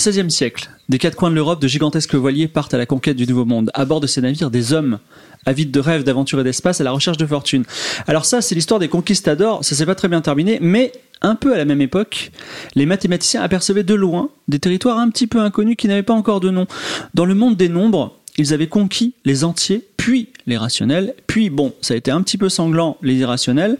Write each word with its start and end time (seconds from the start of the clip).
XVIe 0.00 0.30
siècle, 0.30 0.70
des 0.88 0.98
quatre 0.98 1.14
coins 1.14 1.28
de 1.28 1.34
l'Europe, 1.34 1.60
de 1.60 1.68
gigantesques 1.68 2.14
voiliers 2.14 2.48
partent 2.48 2.72
à 2.72 2.78
la 2.78 2.86
conquête 2.86 3.18
du 3.18 3.26
Nouveau 3.26 3.44
Monde. 3.44 3.70
À 3.74 3.84
bord 3.84 4.00
de 4.00 4.06
ces 4.06 4.22
navires, 4.22 4.50
des 4.50 4.72
hommes 4.72 4.98
avides 5.44 5.70
de 5.70 5.78
rêves, 5.78 6.04
d'aventures 6.04 6.40
et 6.40 6.44
d'espace 6.44 6.80
à 6.80 6.84
la 6.84 6.90
recherche 6.90 7.18
de 7.18 7.26
fortune. 7.26 7.64
Alors 8.06 8.24
ça, 8.24 8.40
c'est 8.40 8.54
l'histoire 8.54 8.80
des 8.80 8.88
conquistadors. 8.88 9.62
Ça 9.62 9.74
s'est 9.74 9.84
pas 9.84 9.94
très 9.94 10.08
bien 10.08 10.22
terminé, 10.22 10.58
mais 10.62 10.92
un 11.20 11.34
peu 11.34 11.52
à 11.52 11.58
la 11.58 11.66
même 11.66 11.82
époque, 11.82 12.32
les 12.74 12.86
mathématiciens 12.86 13.42
apercevaient 13.42 13.82
de 13.82 13.92
loin 13.92 14.30
des 14.48 14.58
territoires 14.58 14.98
un 14.98 15.10
petit 15.10 15.26
peu 15.26 15.40
inconnus 15.40 15.76
qui 15.76 15.86
n'avaient 15.86 16.02
pas 16.02 16.14
encore 16.14 16.40
de 16.40 16.48
nom. 16.48 16.66
Dans 17.12 17.26
le 17.26 17.34
monde 17.34 17.58
des 17.58 17.68
nombres, 17.68 18.16
ils 18.38 18.54
avaient 18.54 18.68
conquis 18.68 19.12
les 19.26 19.44
entiers, 19.44 19.86
puis 19.98 20.28
les 20.46 20.56
rationnels, 20.56 21.14
puis 21.26 21.50
bon, 21.50 21.74
ça 21.82 21.92
a 21.92 21.98
été 21.98 22.10
un 22.10 22.22
petit 22.22 22.38
peu 22.38 22.48
sanglant 22.48 22.96
les 23.02 23.16
irrationnels, 23.16 23.76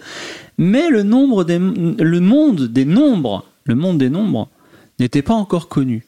mais 0.58 0.90
le 0.90 1.02
monde 1.02 1.44
des 1.44 2.84
nombres, 2.84 3.46
le 3.64 3.74
monde 3.74 3.96
des 3.96 4.10
nombres 4.10 4.50
n'était 4.98 5.22
pas 5.22 5.32
encore 5.32 5.68
connu. 5.68 6.04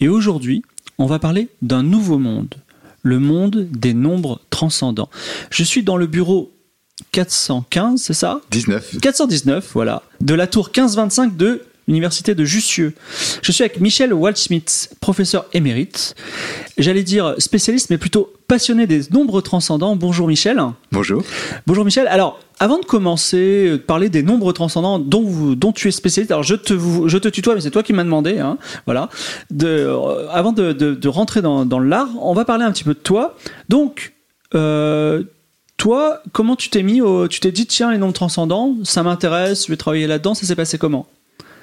Et 0.00 0.08
aujourd'hui, 0.08 0.62
on 0.98 1.06
va 1.06 1.18
parler 1.18 1.48
d'un 1.62 1.82
nouveau 1.82 2.18
monde, 2.18 2.54
le 3.02 3.18
monde 3.18 3.68
des 3.70 3.94
nombres 3.94 4.40
transcendants. 4.50 5.10
Je 5.50 5.62
suis 5.62 5.82
dans 5.82 5.96
le 5.96 6.06
bureau 6.06 6.52
415, 7.12 8.00
c'est 8.00 8.14
ça? 8.14 8.40
19. 8.50 8.98
419, 9.00 9.70
voilà, 9.72 10.02
de 10.20 10.34
la 10.34 10.46
tour 10.46 10.66
1525 10.66 11.36
de 11.36 11.62
l'université 11.88 12.34
de 12.34 12.44
Jussieu. 12.44 12.94
Je 13.42 13.52
suis 13.52 13.62
avec 13.62 13.80
Michel 13.80 14.12
Waldschmidt, 14.12 14.90
professeur 15.00 15.46
émérite. 15.52 16.14
J'allais 16.78 17.04
dire 17.04 17.34
spécialiste, 17.38 17.90
mais 17.90 17.98
plutôt 17.98 18.32
passionné 18.48 18.86
des 18.86 19.02
nombres 19.12 19.40
transcendants. 19.40 19.94
Bonjour 19.94 20.26
Michel. 20.26 20.60
Bonjour. 20.90 21.22
Bonjour 21.66 21.84
Michel. 21.84 22.08
Alors, 22.08 22.40
avant 22.58 22.78
de 22.78 22.84
commencer, 22.84 23.70
de 23.70 23.76
parler 23.76 24.08
des 24.08 24.22
nombres 24.22 24.52
transcendants 24.52 24.98
dont, 24.98 25.72
tu 25.72 25.88
es 25.88 25.90
spécialiste, 25.90 26.30
alors 26.30 26.42
je 26.42 26.54
te, 26.54 27.28
tutoie, 27.28 27.54
mais 27.54 27.60
c'est 27.60 27.70
toi 27.70 27.82
qui 27.82 27.92
m'as 27.92 28.04
demandé, 28.04 28.38
hein, 28.38 28.58
voilà. 28.86 29.08
Euh, 29.62 30.28
avant 30.30 30.52
de, 30.52 31.08
rentrer 31.08 31.42
dans, 31.42 31.66
dans 31.66 31.80
l'art, 31.80 32.08
on 32.20 32.34
va 32.34 32.44
parler 32.44 32.64
un 32.64 32.72
petit 32.72 32.84
peu 32.84 32.94
de 32.94 32.98
toi. 32.98 33.36
Donc, 33.68 34.14
euh, 34.54 35.22
toi, 35.76 36.22
comment 36.32 36.56
tu 36.56 36.70
t'es 36.70 36.82
mis 36.82 37.00
Tu 37.28 37.40
t'es 37.40 37.52
dit, 37.52 37.66
tiens, 37.66 37.92
les 37.92 37.98
nombres 37.98 38.14
transcendants, 38.14 38.76
ça 38.84 39.02
m'intéresse, 39.02 39.66
je 39.66 39.72
vais 39.72 39.76
travailler 39.76 40.06
là-dedans, 40.06 40.34
ça 40.34 40.46
s'est 40.46 40.56
passé 40.56 40.78
comment? 40.78 41.06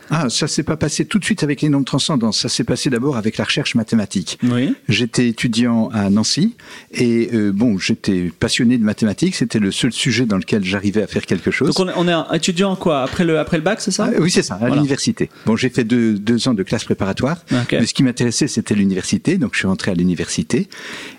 Ah, 0.09 0.30
ça 0.30 0.48
s'est 0.48 0.64
pas 0.64 0.78
passé 0.78 1.06
tout 1.06 1.20
de 1.20 1.26
suite 1.26 1.44
avec 1.44 1.62
les 1.62 1.70
nombres 1.70 1.86
transcendants. 1.86 2.32
Ça 2.32 2.50
s'est 2.50 2.64
passé 2.64 2.90
d'abord 2.90 3.18
avec 3.18 3.38
la 3.38 3.46
recherche 3.46 3.76
mathématique. 3.76 4.38
Oui. 4.44 4.73
J'étais 4.90 5.28
étudiant 5.28 5.90
à 5.94 6.09
Nancy 6.09 6.56
et 6.92 7.30
euh, 7.34 7.52
bon, 7.54 7.78
j'étais 7.78 8.31
passionné 8.40 8.78
de 8.78 8.84
mathématiques. 8.84 9.36
C'était 9.36 9.59
le 9.59 9.72
seul 9.72 9.92
sujet 9.92 10.25
dans 10.25 10.38
lequel 10.38 10.64
j'arrivais 10.64 11.03
à 11.03 11.08
faire 11.08 11.25
quelque 11.25 11.52
chose. 11.52 11.74
Donc 11.75 11.88
on 11.96 12.08
est, 12.08 12.12
un 12.12 12.28
étudiant 12.34 12.75
quoi 12.75 13.02
après 13.03 13.24
le 13.25 13.40
après 13.40 13.58
le 13.58 13.64
bac, 13.64 13.81
c'est 13.81 13.91
ça? 13.91 14.09
Ah, 14.14 14.19
oui, 14.19 14.30
c'est 14.31 14.44
ça, 14.44 14.56
à 14.56 14.58
Voilà. 14.59 14.75
l'université. 14.75 15.30
Bon, 15.46 15.56
j'ai 15.56 15.69
fait 15.69 15.84
deux, 15.84 16.14
deux 16.14 16.47
ans 16.47 16.53
de 16.53 16.64
classe 16.64 16.84
préparatoire, 16.84 17.38
Ok. 17.52 17.72
mais 17.74 17.85
ce 17.85 17.94
qui 17.94 18.03
m'intéressait, 18.03 18.47
c'était 18.47 18.75
l'université, 18.75 19.38
donc 19.38 19.53
je 19.53 19.59
suis 19.59 19.68
rentré 19.68 19.91
à 19.91 19.94
l'université. 19.94 20.68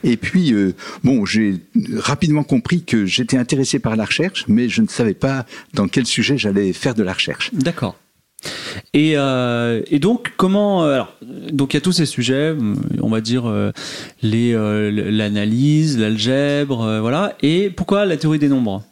Et 0.03 0.17
puis, 0.17 0.53
euh, 0.53 0.75
bon, 1.03 1.25
j'ai 1.25 1.57
rapidement 1.97 2.45
compris 2.45 2.83
que 2.85 3.07
j'étais 3.07 3.37
intéressé 3.37 3.79
par 3.79 3.97
la 3.97 4.05
recherche, 4.05 4.45
mais 4.49 4.69
je 4.69 4.83
ne 4.83 4.89
savais 4.89 5.15
pas 5.15 5.47
dans 5.75 5.89
quel 5.89 6.07
sujet 6.07 6.37
j'allais 6.39 6.73
faire 6.73 6.95
de 6.95 7.03
la 7.03 7.13
recherche. 7.13 7.51
D'accord. 7.53 7.97
Et, 8.93 9.15
euh, 9.17 9.83
et 9.91 9.99
donc 9.99 10.33
comment 10.37 10.85
euh, 10.85 11.03
donc 11.53 11.75
il 11.75 11.77
y 11.77 11.79
a 11.79 11.81
tous 11.81 11.93
ces 11.93 12.07
sujets, 12.07 12.55
on 13.01 13.09
va 13.09 13.21
dire 13.21 13.47
euh, 13.47 13.73
euh, 14.25 15.11
l'analyse, 15.11 15.99
l'algèbre, 15.99 17.01
voilà. 17.01 17.37
Et 17.43 17.71
pourquoi 17.71 18.05
la 18.07 18.17
théorie 18.17 18.39
des 18.39 18.49
nombres? 18.49 18.85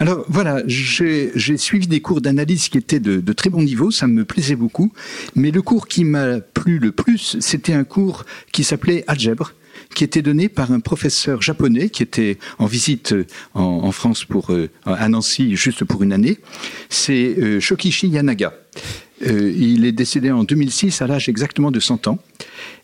Alors 0.00 0.24
voilà, 0.28 0.62
j'ai 0.66 1.56
suivi 1.56 1.88
des 1.88 2.00
cours 2.00 2.20
d'analyse 2.20 2.68
qui 2.68 2.78
étaient 2.78 3.00
de, 3.00 3.32
très 3.32 3.50
bon 3.50 3.62
niveau, 3.62 3.90
ça 3.90 4.06
me 4.06 4.24
plaisait 4.24 4.54
beaucoup, 4.54 4.92
mais 5.34 5.50
le 5.50 5.60
cours 5.60 5.88
qui 5.88 6.04
m'a 6.04 6.38
plu 6.38 6.78
le 6.78 6.92
plus, 6.92 7.36
c'était 7.40 7.72
un 7.72 7.84
cours 7.84 8.24
qui 8.52 8.62
s'appelait 8.62 9.04
Algèbre 9.08 9.54
qui 9.94 10.04
était 10.04 10.22
donné 10.22 10.48
par 10.48 10.70
un 10.72 10.80
professeur 10.80 11.40
japonais 11.40 11.88
qui 11.88 12.02
était 12.02 12.38
en 12.58 12.66
visite 12.66 13.14
en, 13.54 13.62
en 13.62 13.92
France 13.92 14.24
pour 14.24 14.50
à 14.84 15.08
Nancy 15.08 15.56
juste 15.56 15.84
pour 15.84 16.02
une 16.02 16.12
année. 16.12 16.38
C'est 16.88 17.60
Shokichi 17.60 18.08
Yanaga. 18.08 18.52
Euh, 19.26 19.52
il 19.56 19.84
est 19.84 19.92
décédé 19.92 20.30
en 20.30 20.44
2006 20.44 21.02
à 21.02 21.06
l'âge 21.06 21.28
exactement 21.28 21.70
de 21.70 21.80
100 21.80 22.06
ans. 22.06 22.18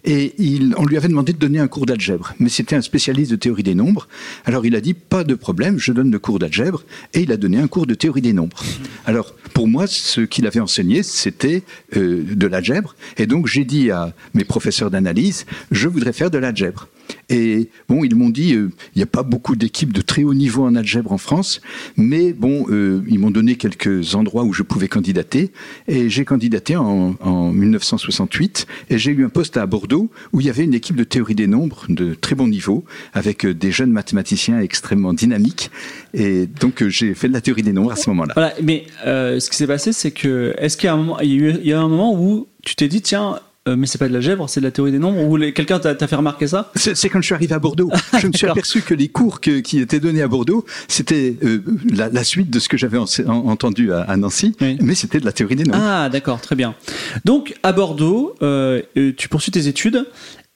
Et 0.04 0.34
il, 0.38 0.74
on 0.76 0.84
lui 0.84 0.96
avait 0.96 1.08
demandé 1.08 1.32
de 1.32 1.38
donner 1.38 1.58
un 1.58 1.68
cours 1.68 1.86
d'algèbre, 1.86 2.34
mais 2.38 2.48
c'était 2.48 2.76
un 2.76 2.82
spécialiste 2.82 3.30
de 3.30 3.36
théorie 3.36 3.62
des 3.62 3.74
nombres. 3.74 4.08
Alors 4.44 4.66
il 4.66 4.74
a 4.74 4.80
dit 4.80 4.94
pas 4.94 5.24
de 5.24 5.34
problème, 5.34 5.78
je 5.78 5.92
donne 5.92 6.10
le 6.10 6.18
cours 6.18 6.38
d'algèbre, 6.38 6.84
et 7.14 7.20
il 7.20 7.32
a 7.32 7.36
donné 7.36 7.58
un 7.58 7.68
cours 7.68 7.86
de 7.86 7.94
théorie 7.94 8.20
des 8.20 8.32
nombres. 8.32 8.62
Alors 9.06 9.34
pour 9.54 9.68
moi, 9.68 9.86
ce 9.86 10.20
qu'il 10.20 10.46
avait 10.46 10.60
enseigné, 10.60 11.02
c'était 11.02 11.62
euh, 11.96 12.22
de 12.22 12.46
l'algèbre, 12.46 12.94
et 13.16 13.26
donc 13.26 13.46
j'ai 13.46 13.64
dit 13.64 13.90
à 13.90 14.12
mes 14.34 14.44
professeurs 14.44 14.90
d'analyse, 14.90 15.46
je 15.70 15.88
voudrais 15.88 16.12
faire 16.12 16.30
de 16.30 16.38
l'algèbre. 16.38 16.88
Et 17.28 17.69
bon, 17.88 18.04
ils 18.04 18.15
m'ont 18.15 18.31
dit, 18.31 18.54
euh, 18.54 18.70
il 18.94 18.98
n'y 18.98 19.03
a 19.03 19.06
pas 19.06 19.22
beaucoup 19.22 19.56
d'équipes 19.56 19.92
de 19.92 20.00
très 20.00 20.25
haut 20.25 20.34
niveau 20.34 20.65
en 20.65 20.75
algèbre 20.75 21.12
en 21.12 21.19
France, 21.19 21.60
mais 21.97 22.32
bon, 22.32 22.66
euh, 22.70 23.03
ils 23.09 23.19
m'ont 23.19 23.31
donné 23.31 23.56
quelques 23.56 24.15
endroits 24.15 24.44
où 24.44 24.53
je 24.53 24.62
pouvais 24.62 24.88
candidater, 24.88 25.50
et 25.88 26.10
j'ai 26.10 26.25
candidaté 26.25 26.76
en, 26.76 27.16
en 27.20 27.53
1968, 27.53 28.66
et 28.91 28.98
j'ai 28.98 29.12
eu 29.12 29.25
un 29.25 29.28
poste 29.28 29.56
à 29.56 29.66
Bordeaux 29.66 30.10
où 30.32 30.41
il 30.41 30.47
y 30.47 30.50
avait 30.50 30.64
une 30.64 30.75
équipe 30.75 30.97
de 30.97 31.04
théorie 31.04 31.34
des 31.34 31.47
nombres 31.47 31.87
de 31.88 32.14
très 32.14 32.34
bon 32.34 32.48
niveau, 32.48 32.84
avec 33.12 33.47
euh, 33.47 33.54
des 33.54 33.72
jeunes 33.72 33.91
mathématiciens 33.91 34.60
extrêmement 34.60 35.14
dynamiques, 35.14 35.70
et 36.12 36.47
donc 36.47 36.87
j'ai 36.88 37.14
fait 37.14 37.28
de 37.28 37.32
la 37.32 37.41
théorie 37.41 37.62
des 37.62 37.72
nombres 37.72 37.93
à 37.93 37.97
ce 37.97 38.10
moment-là. 38.10 38.34
Voilà. 38.34 38.54
Mais 38.62 38.87
ce 39.04 39.50
qui 39.50 39.56
s'est 39.56 39.66
passé, 39.66 39.93
c'est 39.93 40.10
que 40.10 40.54
est-ce 40.59 40.76
qu'il 40.76 40.88
y 40.88 40.93
a 40.93 41.25
eu 41.25 41.54
y 41.62 41.72
a 41.72 41.81
un 41.81 41.88
moment 41.88 42.14
où 42.20 42.47
tu 42.62 42.76
t'es 42.76 42.88
dit 42.88 43.03
tiens, 43.03 43.38
euh, 43.66 43.76
mais 43.76 43.86
c'est 43.86 43.98
pas 43.98 44.08
de 44.08 44.12
l'algèbre, 44.12 44.48
c'est 44.48 44.60
de 44.60 44.64
la 44.66 44.70
théorie 44.70 44.92
des 44.92 44.98
nombres 44.98 45.20
ou 45.22 45.36
les- 45.36 45.52
quelqu'un 45.52 45.78
t'a 45.78 45.94
fait 46.06 46.16
remarquer 46.16 46.47
ça? 46.47 46.70
C'est 46.75 47.08
quand 47.08 47.20
je 47.20 47.26
suis 47.26 47.34
arrivé 47.34 47.54
à 47.54 47.58
Bordeaux. 47.58 47.91
Je 48.20 48.26
me 48.26 48.32
suis 48.32 48.47
aperçu 48.47 48.82
que 48.82 48.94
les 48.94 49.08
cours 49.08 49.41
que- 49.41 49.60
qui 49.60 49.78
étaient 49.80 50.00
donnés 50.00 50.22
à 50.22 50.28
Bordeaux, 50.28 50.64
c'était 50.88 51.36
euh, 51.42 51.60
la, 51.91 52.08
la 52.10 52.25
suite 52.25 52.50
de 52.50 52.58
ce 52.58 52.69
que 52.69 52.76
j'avais 52.76 52.98
en- 52.98 53.06
en- 53.26 53.48
entendu 53.50 53.92
à, 53.92 54.02
à 54.02 54.16
Nancy, 54.16 54.54
Oui. 54.60 54.76
mais 54.80 54.94
c'était 54.94 55.20
de 55.20 55.25
la 55.25 55.32
théorie 55.32 55.56
des 55.56 55.64
nombres. 55.64 55.82
Ah, 55.82 56.08
d'accord, 56.10 56.41
très 56.41 56.56
bien. 56.56 56.75
Donc, 57.25 57.54
à 57.62 57.72
Bordeaux, 57.72 58.34
euh, 58.42 58.82
tu 59.16 59.28
poursuis 59.28 59.50
tes 59.52 59.66
études, 59.69 60.06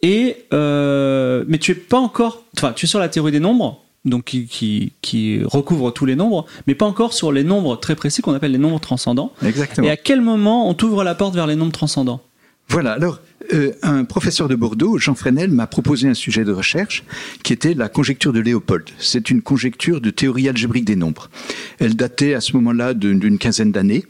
et, 0.03 0.37
mais 0.53 1.59
tu 1.59 1.73
es 1.73 1.75
pas 1.75 1.99
encore. 1.99 2.45
Enfin, 2.57 2.73
tu 2.75 2.87
es 2.87 2.89
sur 2.89 2.99
la 2.99 3.09
théorie 3.09 3.33
des 3.33 3.41
nombres, 3.41 3.85
donc 4.05 4.25
qui, 4.25 4.47
qui, 4.47 4.93
qui 5.03 5.41
recouvre 5.45 5.91
tous 5.93 6.07
les 6.07 6.15
nombres, 6.17 6.47
mais 6.67 6.75
pas 6.75 6.87
encore 6.87 7.13
sur 7.13 7.33
les 7.33 7.45
nombres 7.45 7.77
très 7.77 7.95
précis 7.97 8.23
qu'on 8.23 8.35
appelle 8.35 8.53
les 8.53 8.59
nombres 8.59 8.81
transcendants. 8.81 9.33
Exactement. 9.45 9.87
Et 9.87 9.91
à 9.91 9.97
quel 9.97 10.21
moment 10.21 10.69
on 10.69 10.75
t'ouvre 10.75 11.05
la 11.05 11.15
porte 11.15 11.35
vers 11.35 11.47
les 11.47 11.57
nombres 11.57 11.73
transcendants? 11.73 12.21
Voilà, 12.69 12.93
alors 12.93 13.21
euh, 13.55 13.73
un 13.83 14.05
professeur 14.05 14.47
de 14.47 14.55
Bordeaux, 14.55 14.99
Jean 14.99 15.15
Fresnel, 15.15 15.51
m'a 15.51 15.67
proposé 15.67 16.07
un 16.07 16.15
sujet 16.15 16.45
de 16.45 16.53
recherche 16.53 17.03
qui 17.43 17.55
était 17.55 17.73
la 17.73 17.89
conjecture 17.89 18.33
de 18.33 18.41
Léopold. 18.41 18.85
C'est 18.99 19.31
une 19.31 19.41
conjecture 19.41 20.03
de 20.03 20.11
théorie 20.11 20.49
algébrique 20.49 20.85
des 20.85 20.97
nombres. 20.97 21.31
Elle 21.79 21.97
datait 21.97 22.35
à 22.35 22.43
ce 22.43 22.53
moment-là 22.57 22.93
d'une 22.93 23.39
quinzaine 23.39 23.73
d'années. 23.73 24.05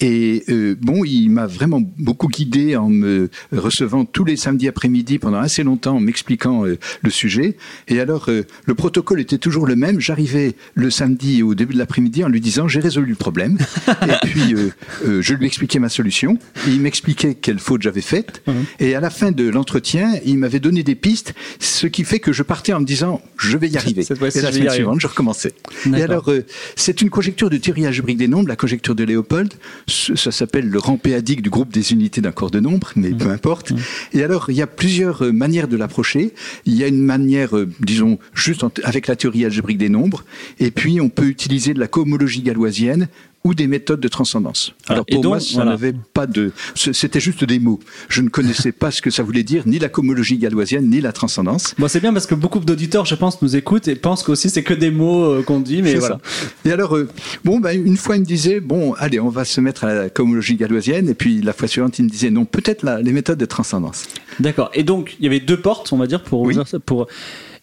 Et 0.00 0.44
euh, 0.48 0.76
bon, 0.80 1.04
il 1.04 1.28
m'a 1.28 1.46
vraiment 1.46 1.80
beaucoup 1.98 2.28
guidé 2.28 2.76
en 2.76 2.88
me 2.88 3.30
recevant 3.52 4.04
tous 4.04 4.24
les 4.24 4.36
samedis 4.36 4.68
après-midi 4.68 5.18
pendant 5.18 5.38
assez 5.38 5.62
longtemps, 5.62 5.96
en 5.96 6.00
m'expliquant 6.00 6.64
euh, 6.64 6.78
le 7.02 7.10
sujet. 7.10 7.56
Et 7.88 8.00
alors, 8.00 8.26
euh, 8.28 8.42
le 8.64 8.74
protocole 8.74 9.20
était 9.20 9.38
toujours 9.38 9.66
le 9.66 9.76
même. 9.76 10.00
J'arrivais 10.00 10.54
le 10.74 10.90
samedi 10.90 11.42
au 11.42 11.54
début 11.54 11.74
de 11.74 11.78
l'après-midi 11.78 12.24
en 12.24 12.28
lui 12.28 12.40
disant 12.40 12.68
j'ai 12.68 12.80
résolu 12.80 13.10
le 13.10 13.14
problème. 13.16 13.58
et 14.02 14.26
puis, 14.26 14.54
euh, 14.54 14.70
euh, 15.06 15.22
je 15.22 15.34
lui 15.34 15.46
expliquais 15.46 15.78
ma 15.78 15.88
solution. 15.88 16.38
Et 16.66 16.70
il 16.70 16.80
m'expliquait 16.80 17.34
quelle 17.34 17.58
faute 17.58 17.82
j'avais 17.82 18.00
faite. 18.00 18.42
Et 18.80 18.94
à 18.94 19.00
la 19.00 19.10
fin 19.10 19.32
de 19.32 19.48
l'entretien, 19.48 20.14
il 20.24 20.38
m'avait 20.38 20.60
donné 20.60 20.82
des 20.82 20.94
pistes, 20.94 21.34
ce 21.58 21.86
qui 21.86 22.04
fait 22.04 22.20
que 22.20 22.32
je 22.32 22.42
partais 22.42 22.72
en 22.72 22.80
me 22.80 22.84
disant 22.84 23.22
je 23.38 23.56
vais 23.56 23.68
y 23.68 23.76
arriver. 23.78 24.02
Cette 24.02 24.20
et 24.20 24.40
la 24.40 24.52
semaine 24.52 24.70
suivante, 24.70 25.00
je 25.00 25.06
recommençais. 25.06 25.52
Et 25.94 26.02
alors, 26.02 26.30
euh, 26.30 26.44
c'est 26.76 27.02
une 27.02 27.10
conjecture 27.10 27.50
de 27.50 27.56
théorie 27.56 27.86
algébrique 27.86 28.18
des 28.18 28.28
nombres, 28.28 28.48
la 28.48 28.56
conjecture 28.56 28.94
de 28.94 29.04
Léopold. 29.04 29.54
Ça 29.88 30.30
s'appelle 30.30 30.68
le 30.68 30.78
rang 30.78 30.98
péadique 30.98 31.42
du 31.42 31.50
groupe 31.50 31.72
des 31.72 31.92
unités 31.92 32.20
d'un 32.20 32.32
corps 32.32 32.50
de 32.50 32.60
nombre, 32.60 32.92
mais 32.94 33.10
peu 33.10 33.30
importe. 33.30 33.72
Et 34.12 34.22
alors, 34.22 34.50
il 34.50 34.56
y 34.56 34.62
a 34.62 34.66
plusieurs 34.66 35.24
euh, 35.24 35.32
manières 35.32 35.68
de 35.68 35.76
l'approcher. 35.76 36.34
Il 36.66 36.74
y 36.74 36.84
a 36.84 36.86
une 36.86 37.02
manière, 37.02 37.56
euh, 37.56 37.68
disons, 37.80 38.18
juste 38.34 38.64
avec 38.84 39.06
la 39.06 39.16
théorie 39.16 39.44
algébrique 39.44 39.78
des 39.78 39.88
nombres. 39.88 40.24
Et 40.58 40.70
puis, 40.70 41.00
on 41.00 41.08
peut 41.08 41.26
utiliser 41.26 41.74
de 41.74 41.80
la 41.80 41.88
cohomologie 41.88 42.42
galoisienne 42.42 43.08
ou 43.44 43.54
des 43.54 43.66
méthodes 43.66 44.00
de 44.00 44.08
transcendance. 44.08 44.74
Voilà. 44.86 44.98
Alors 44.98 45.06
pour 45.06 45.22
donc, 45.22 45.30
moi, 45.30 45.40
ça 45.40 45.54
voilà. 45.54 45.70
n'avait 45.72 45.94
pas 46.12 46.26
de, 46.26 46.52
c'était 46.74 47.20
juste 47.20 47.44
des 47.44 47.58
mots. 47.58 47.78
Je 48.08 48.22
ne 48.22 48.28
connaissais 48.28 48.72
pas 48.72 48.90
ce 48.90 49.00
que 49.00 49.10
ça 49.10 49.22
voulait 49.22 49.42
dire, 49.42 49.62
ni 49.66 49.78
la 49.78 49.88
cohomologie 49.88 50.38
galloisienne, 50.38 50.88
ni 50.90 51.00
la 51.00 51.12
transcendance. 51.12 51.74
Bon, 51.78 51.88
c'est 51.88 52.00
bien 52.00 52.12
parce 52.12 52.26
que 52.26 52.34
beaucoup 52.34 52.58
d'auditeurs, 52.58 53.04
je 53.04 53.14
pense, 53.14 53.40
nous 53.40 53.56
écoutent 53.56 53.88
et 53.88 53.94
pensent 53.94 54.22
qu'aussi 54.22 54.50
c'est 54.50 54.62
que 54.62 54.74
des 54.74 54.90
mots 54.90 55.22
euh, 55.24 55.42
qu'on 55.42 55.60
dit, 55.60 55.82
mais 55.82 55.94
voilà. 55.94 56.20
ça. 56.24 56.50
Et 56.68 56.72
alors, 56.72 56.96
euh, 56.96 57.08
bon, 57.44 57.60
ben, 57.60 57.72
une 57.72 57.96
fois, 57.96 58.16
il 58.16 58.20
me 58.20 58.26
disait, 58.26 58.60
bon, 58.60 58.94
allez, 58.94 59.20
on 59.20 59.28
va 59.28 59.44
se 59.44 59.60
mettre 59.60 59.84
à 59.84 59.94
la 59.94 60.10
cohomologie 60.10 60.56
galloisienne, 60.56 61.08
et 61.08 61.14
puis 61.14 61.40
la 61.40 61.52
fois 61.52 61.68
suivante, 61.68 61.98
il 61.98 62.04
me 62.04 62.10
disait, 62.10 62.30
non, 62.30 62.44
peut-être 62.44 62.84
les 63.02 63.12
méthodes 63.12 63.38
de 63.38 63.46
transcendance. 63.46 64.04
D'accord. 64.40 64.70
Et 64.74 64.82
donc, 64.82 65.16
il 65.20 65.24
y 65.24 65.28
avait 65.28 65.40
deux 65.40 65.60
portes, 65.60 65.92
on 65.92 65.96
va 65.96 66.06
dire, 66.06 66.22
pour 66.22 66.42
Oui. 66.42 66.56
pour. 66.84 67.06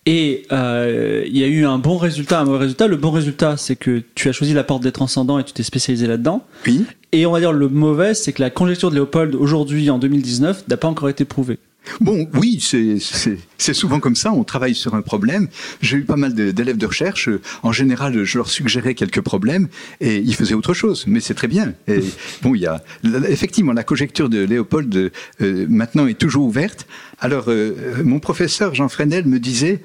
Et 0.05 0.43
euh, 0.51 1.23
il 1.25 1.37
y 1.37 1.43
a 1.43 1.47
eu 1.47 1.65
un 1.65 1.79
bon 1.79 1.97
résultat, 1.97 2.39
un 2.39 2.45
mauvais 2.45 2.59
résultat. 2.59 2.87
Le 2.87 2.97
bon 2.97 3.11
résultat, 3.11 3.57
c'est 3.57 3.75
que 3.75 4.03
tu 4.13 4.29
as 4.29 4.31
choisi 4.31 4.53
la 4.53 4.63
porte 4.63 4.83
des 4.83 4.91
transcendants 4.91 5.39
et 5.39 5.43
tu 5.43 5.53
t'es 5.53 5.63
spécialisé 5.63 6.05
là-dedans. 6.05 6.43
Oui. 6.67 6.85
Et 7.11 7.25
on 7.25 7.31
va 7.31 7.39
dire 7.39 7.53
le 7.53 7.69
mauvais, 7.69 8.13
c'est 8.13 8.33
que 8.33 8.41
la 8.41 8.49
conjecture 8.49 8.89
de 8.89 8.95
Léopold 8.95 9.33
aujourd'hui, 9.35 9.89
en 9.89 9.97
2019, 9.97 10.67
n'a 10.67 10.77
pas 10.77 10.87
encore 10.87 11.09
été 11.09 11.25
prouvée. 11.25 11.57
Bon, 12.01 12.27
oui, 12.33 12.59
c'est- 12.61 13.73
souvent 13.73 13.99
comme 13.99 14.15
ça. 14.15 14.31
On 14.31 14.43
travaille 14.43 14.75
sur 14.75 14.95
un 14.95 15.01
problème. 15.01 15.47
J'ai 15.81 15.97
eu 15.97 16.03
pas 16.03 16.15
mal 16.15 16.33
d'élèves 16.33 16.77
de 16.77 16.85
recherche. 16.85 17.29
En 17.63 17.71
général, 17.71 18.23
je 18.23 18.37
leur 18.37 18.49
suggérais 18.49 18.93
quelques 18.95 19.21
problèmes 19.21 19.67
et 20.01 20.17
ils 20.17 20.35
faisaient 20.35 20.53
autre 20.55 20.73
chose. 20.73 21.05
Mais 21.07 21.19
c'est 21.19 21.33
très 21.33 21.47
bien. 21.47 21.73
Et 21.87 21.99
bon, 22.41 22.55
il 22.55 22.61
y 22.61 22.67
a 22.67 22.81
effectivement 23.29 23.73
la 23.73 23.83
conjecture 23.83 24.29
de 24.29 24.39
Léopold 24.39 25.11
euh, 25.41 25.65
maintenant 25.69 26.07
est 26.07 26.17
toujours 26.19 26.45
ouverte. 26.45 26.87
Alors, 27.19 27.45
euh, 27.49 27.73
mon 28.03 28.19
professeur 28.19 28.73
Jean 28.75 28.89
Fresnel 28.89 29.25
me 29.25 29.39
disait, 29.39 29.81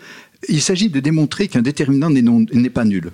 il 0.49 0.61
s'agit 0.63 0.89
de 0.89 1.01
démontrer 1.01 1.49
qu'un 1.49 1.63
déterminant 1.63 2.11
n'est 2.11 2.71
pas 2.71 2.85
nul. 2.85 3.11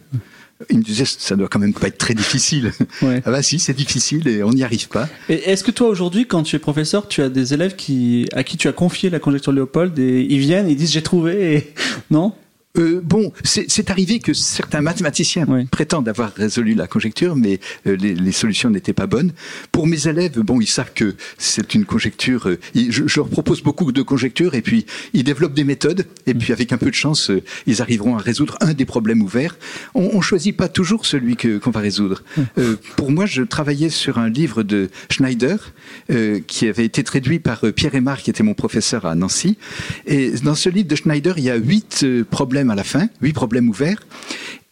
Il 0.71 0.79
me 0.79 0.83
disait, 0.83 1.05
ça 1.05 1.37
doit 1.37 1.49
quand 1.49 1.59
même 1.59 1.75
pas 1.75 1.89
être 1.89 1.99
très 1.99 2.15
difficile. 2.15 2.73
Ouais. 3.03 3.23
Ah 3.27 3.31
bah 3.31 3.43
si, 3.43 3.59
c'est 3.59 3.75
difficile 3.75 4.27
et 4.27 4.43
on 4.43 4.51
n'y 4.51 4.65
arrive 4.65 4.89
pas. 4.89 5.09
Et 5.29 5.51
est-ce 5.51 5.63
que 5.63 5.71
toi, 5.71 5.89
aujourd'hui, 5.89 6.27
quand 6.27 6.43
tu 6.43 6.57
es 6.57 6.59
professeur, 6.59 7.09
tu 7.09 7.23
as 7.23 7.29
des 7.29 7.53
élèves 7.53 7.77
qui, 7.77 8.27
à 8.33 8.43
qui 8.43 8.57
tu 8.57 8.67
as 8.69 8.73
confié 8.73 9.11
la 9.11 9.19
conjecture 9.19 9.53
de 9.53 9.57
Léopold 9.57 9.99
et 9.99 10.27
ils 10.29 10.39
viennent, 10.39 10.69
ils 10.69 10.77
disent 10.77 10.93
j'ai 10.93 11.03
trouvé 11.03 11.55
et. 11.55 11.75
Non? 12.11 12.33
Euh, 12.79 13.01
bon, 13.03 13.33
c'est 13.45 13.91
arrivé 13.91 14.19
que 14.19 14.33
certains 14.33 14.81
mathématiciens 14.81 15.45
Oui. 15.49 15.65
prétendent 15.67 16.09
avoir 16.09 16.33
résolu 16.35 16.75
la 16.75 16.87
conjecture, 16.87 17.37
mais 17.37 17.61
euh, 17.87 17.97
les, 17.97 18.15
les 18.15 18.33
solutions 18.33 18.71
n'étaient 18.71 18.93
pas 18.93 19.07
bonnes. 19.07 19.33
Pour 19.73 19.87
mes 19.87 20.09
élèves, 20.09 20.39
bon, 20.41 20.61
ils 20.61 20.67
savent 20.67 20.93
que 20.95 21.15
c'est 21.39 21.75
une 21.75 21.85
conjecture. 21.85 22.49
euh, 22.49 22.59
je, 22.75 23.07
je 23.07 23.17
leur 23.21 23.29
propose 23.29 23.63
beaucoup 23.63 23.93
de 23.93 24.03
conjectures 24.03 24.55
et 24.55 24.63
puis 24.63 24.87
ils 25.13 25.25
développent 25.25 25.55
des 25.55 25.65
méthodes. 25.65 26.07
Et 26.27 26.35
puis 26.35 26.53
avec 26.53 26.73
un 26.73 26.79
peu 26.79 26.91
de 26.91 26.95
chance, 26.95 27.31
euh, 27.31 27.43
ils 27.67 27.83
arriveront 27.83 28.17
à 28.17 28.21
résoudre 28.21 28.57
un 28.61 28.75
des 28.75 28.85
problèmes 28.85 29.23
ouverts. 29.23 29.57
On, 29.95 30.11
on 30.15 30.21
choisit 30.21 30.57
pas 30.57 30.69
toujours 30.69 31.07
celui 31.07 31.37
que 31.37 31.59
qu'on 31.59 31.71
va 31.71 31.81
résoudre. 31.81 32.23
Euh, 32.59 32.77
pour 32.97 33.11
moi, 33.11 33.27
je 33.27 33.43
travaillais 33.43 33.91
sur 33.91 34.19
un 34.19 34.29
livre 34.29 34.63
de 34.63 34.91
Schneider 35.11 35.73
euh, 36.11 36.41
qui 36.47 36.67
avait 36.69 36.85
été 36.85 37.03
traduit 37.05 37.39
par 37.39 37.61
Pierre 37.75 37.95
Aymar, 37.95 38.23
qui 38.23 38.31
était 38.31 38.43
mon 38.43 38.55
professeur 38.55 39.07
à 39.07 39.15
Nancy. 39.15 39.57
Et 40.07 40.31
dans 40.45 40.55
ce 40.55 40.69
livre 40.69 40.89
de 40.89 40.97
Schneider, 40.97 41.39
il 41.39 41.45
y 41.45 41.51
a 41.51 41.57
huit 41.57 42.01
euh, 42.05 42.25
problèmes 42.67 42.71
à 42.71 42.75
la 42.75 42.85
fin, 42.85 43.09
huit 43.23 43.33
problèmes 43.33 43.69
ouverts. 43.69 43.99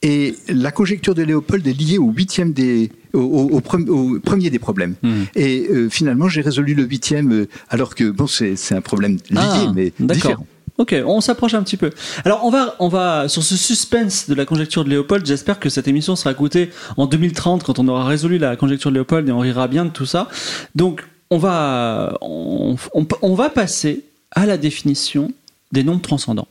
Et 0.02 0.34
la 0.48 0.70
conjecture 0.70 1.14
de 1.14 1.22
Léopold 1.22 1.66
est 1.66 1.72
liée 1.72 1.96
au 1.98 2.10
huitième 2.10 2.52
des, 2.52 2.90
au, 3.14 3.20
au- 3.20 3.50
au 3.56 3.60
pre- 3.60 3.88
au 3.88 4.20
premier 4.20 4.50
des 4.50 4.58
problèmes. 4.58 4.96
Et 5.34 5.66
euh, 5.70 5.88
finalement, 5.88 6.28
j'ai 6.28 6.42
résolu 6.42 6.74
le 6.74 6.84
huitième, 6.84 7.32
euh, 7.32 7.48
alors 7.70 7.94
que 7.94 8.10
bon, 8.10 8.26
c'est 8.26 8.54
un 8.74 8.80
problème 8.82 9.14
lié, 9.30 9.36
Ah, 9.36 9.72
mais 9.74 9.92
différent. 10.14 10.46
Ok, 10.76 10.94
on 11.06 11.20
s'approche 11.20 11.54
un 11.54 11.62
petit 11.62 11.76
peu. 11.76 11.90
Alors 12.24 12.44
on 12.44 12.50
va, 12.50 12.74
on 12.80 12.88
va 12.88 13.28
sur 13.28 13.44
ce 13.44 13.56
suspense 13.56 14.28
de 14.28 14.34
la 14.34 14.44
conjecture 14.44 14.84
de 14.84 14.90
Léopold. 14.90 15.24
J'espère 15.24 15.60
que 15.60 15.68
cette 15.70 15.86
émission 15.86 16.16
sera 16.16 16.32
écoutée 16.32 16.70
en 16.96 17.06
2030 17.06 17.62
quand 17.62 17.78
on 17.78 17.86
aura 17.86 18.04
résolu 18.04 18.38
la 18.38 18.56
conjecture 18.56 18.90
de 18.90 18.96
Léopold 18.96 19.28
et 19.28 19.32
on 19.32 19.38
rira 19.38 19.68
bien 19.68 19.84
de 19.84 19.90
tout 19.90 20.04
ça. 20.06 20.28
Donc 20.74 21.04
on 21.30 21.38
va, 21.38 22.18
on, 22.20 22.74
on- 22.92 23.06
on 23.22 23.34
va 23.36 23.50
passer 23.50 24.02
à 24.32 24.46
la 24.46 24.56
définition 24.58 25.30
des 25.72 25.84
nombres 25.84 26.02
transcendants. 26.02 26.48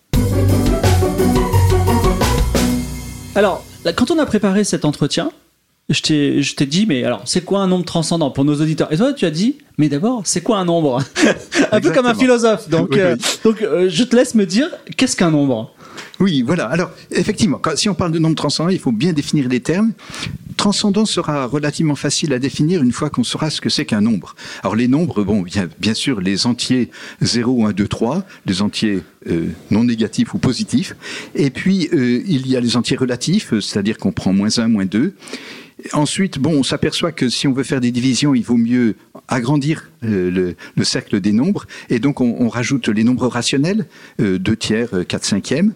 Là, 3.85 3.94
quand 3.94 4.12
on 4.12 4.19
a 4.19 4.25
préparé 4.25 4.63
cet 4.63 4.85
entretien, 4.85 5.31
je 5.89 6.01
t'ai 6.56 6.65
dit, 6.65 6.85
mais 6.88 7.03
alors, 7.03 7.21
c'est 7.25 7.41
quoi 7.41 7.59
un 7.59 7.68
nombre 7.68 7.85
transcendant 7.85 8.31
pour 8.31 8.45
nos 8.45 8.56
auditeurs? 8.62 8.91
Et 8.94 8.97
toi, 8.97 9.13
tu 9.13 9.25
as 9.25 9.31
dit, 9.31 9.57
mais 9.77 9.89
d'abord, 9.89 10.21
c'est 10.24 10.41
quoi 10.41 10.57
un 10.57 10.65
nombre? 10.65 11.01
Un 11.71 11.81
peu 11.81 11.91
comme 11.91 12.06
un 12.06 12.15
philosophe. 12.15 12.69
Donc, 12.69 12.89
Oui, 12.91 13.00
euh, 13.01 13.15
donc 13.44 13.62
euh, 13.62 13.89
je 13.89 14.03
te 14.03 14.15
laisse 14.15 14.35
me 14.35 14.45
dire, 14.45 14.69
qu'est-ce 14.95 15.18
qu'un 15.18 15.31
nombre? 15.31 15.73
Oui, 16.24 16.42
voilà. 16.42 16.68
Alors, 16.68 16.90
effectivement, 17.12 17.62
si 17.75 17.90
on 17.90 17.96
parle 17.96 18.14
de 18.14 18.18
nombre 18.18 18.36
transcendant, 18.36 18.70
il 18.70 18.80
faut 18.80 18.94
bien 18.94 19.12
définir 19.12 19.50
les 19.50 19.60
termes. 19.60 19.92
Transcendant 20.56 21.04
sera 21.04 21.48
relativement 21.48 21.96
facile 21.96 22.31
à 22.31 22.40
définir 22.40 22.81
une 22.81 22.94
fois 22.94 23.10
qu'on 23.10 23.25
saura 23.25 23.50
ce 23.50 23.60
que 23.60 23.68
c'est 23.68 23.84
qu'un 23.84 24.00
nombre. 24.00 24.34
Alors, 24.62 24.78
les 24.78 24.88
nombres, 24.88 25.25
bon, 25.25 25.42
bien, 25.42 25.68
bien 25.80 25.94
sûr, 25.94 26.22
les 26.22 26.48
entiers 26.48 26.92
0, 27.20 27.66
1, 27.66 27.74
2, 27.74 27.88
3, 27.90 28.24
les 28.46 28.62
entiers 28.62 29.02
euh, 29.30 29.48
non 29.70 29.84
négatifs 29.84 30.34
ou 30.34 30.38
positifs. 30.38 30.96
Et 31.36 31.50
puis, 31.50 31.90
euh, 31.92 32.24
il 32.26 32.48
y 32.48 32.56
a 32.56 32.62
les 32.62 32.78
entiers 32.78 32.96
relatifs, 32.96 33.52
euh, 33.52 33.60
c'est-à-dire 33.60 33.98
qu'on 33.98 34.14
prend 34.14 34.31
moins 34.31 34.58
1, 34.58 34.69
moins 34.69 34.86
2. 34.86 35.16
Ensuite, 35.91 36.39
bon, 36.39 36.59
on 36.59 36.63
s'aperçoit 36.63 37.12
que 37.12 37.27
si 37.27 37.47
on 37.47 37.53
veut 37.53 37.63
faire 37.63 37.81
des 37.81 37.91
divisions, 37.91 38.33
il 38.33 38.44
vaut 38.44 38.57
mieux 38.57 38.95
agrandir 39.27 39.91
euh, 40.03 40.31
le, 40.31 40.56
le 40.75 40.83
cercle 40.83 41.19
des 41.19 41.33
nombres. 41.33 41.65
Et 41.89 42.00
donc, 42.00 42.21
on, 42.21 42.47
rajoute 42.47 42.88
les 42.88 43.03
nombres 43.03 43.27
rationnels, 43.27 43.88
euh, 44.21 44.39
2 44.39 44.56
tiers, 44.56 44.89
4 45.07 45.25
cinquièmes. 45.25 45.74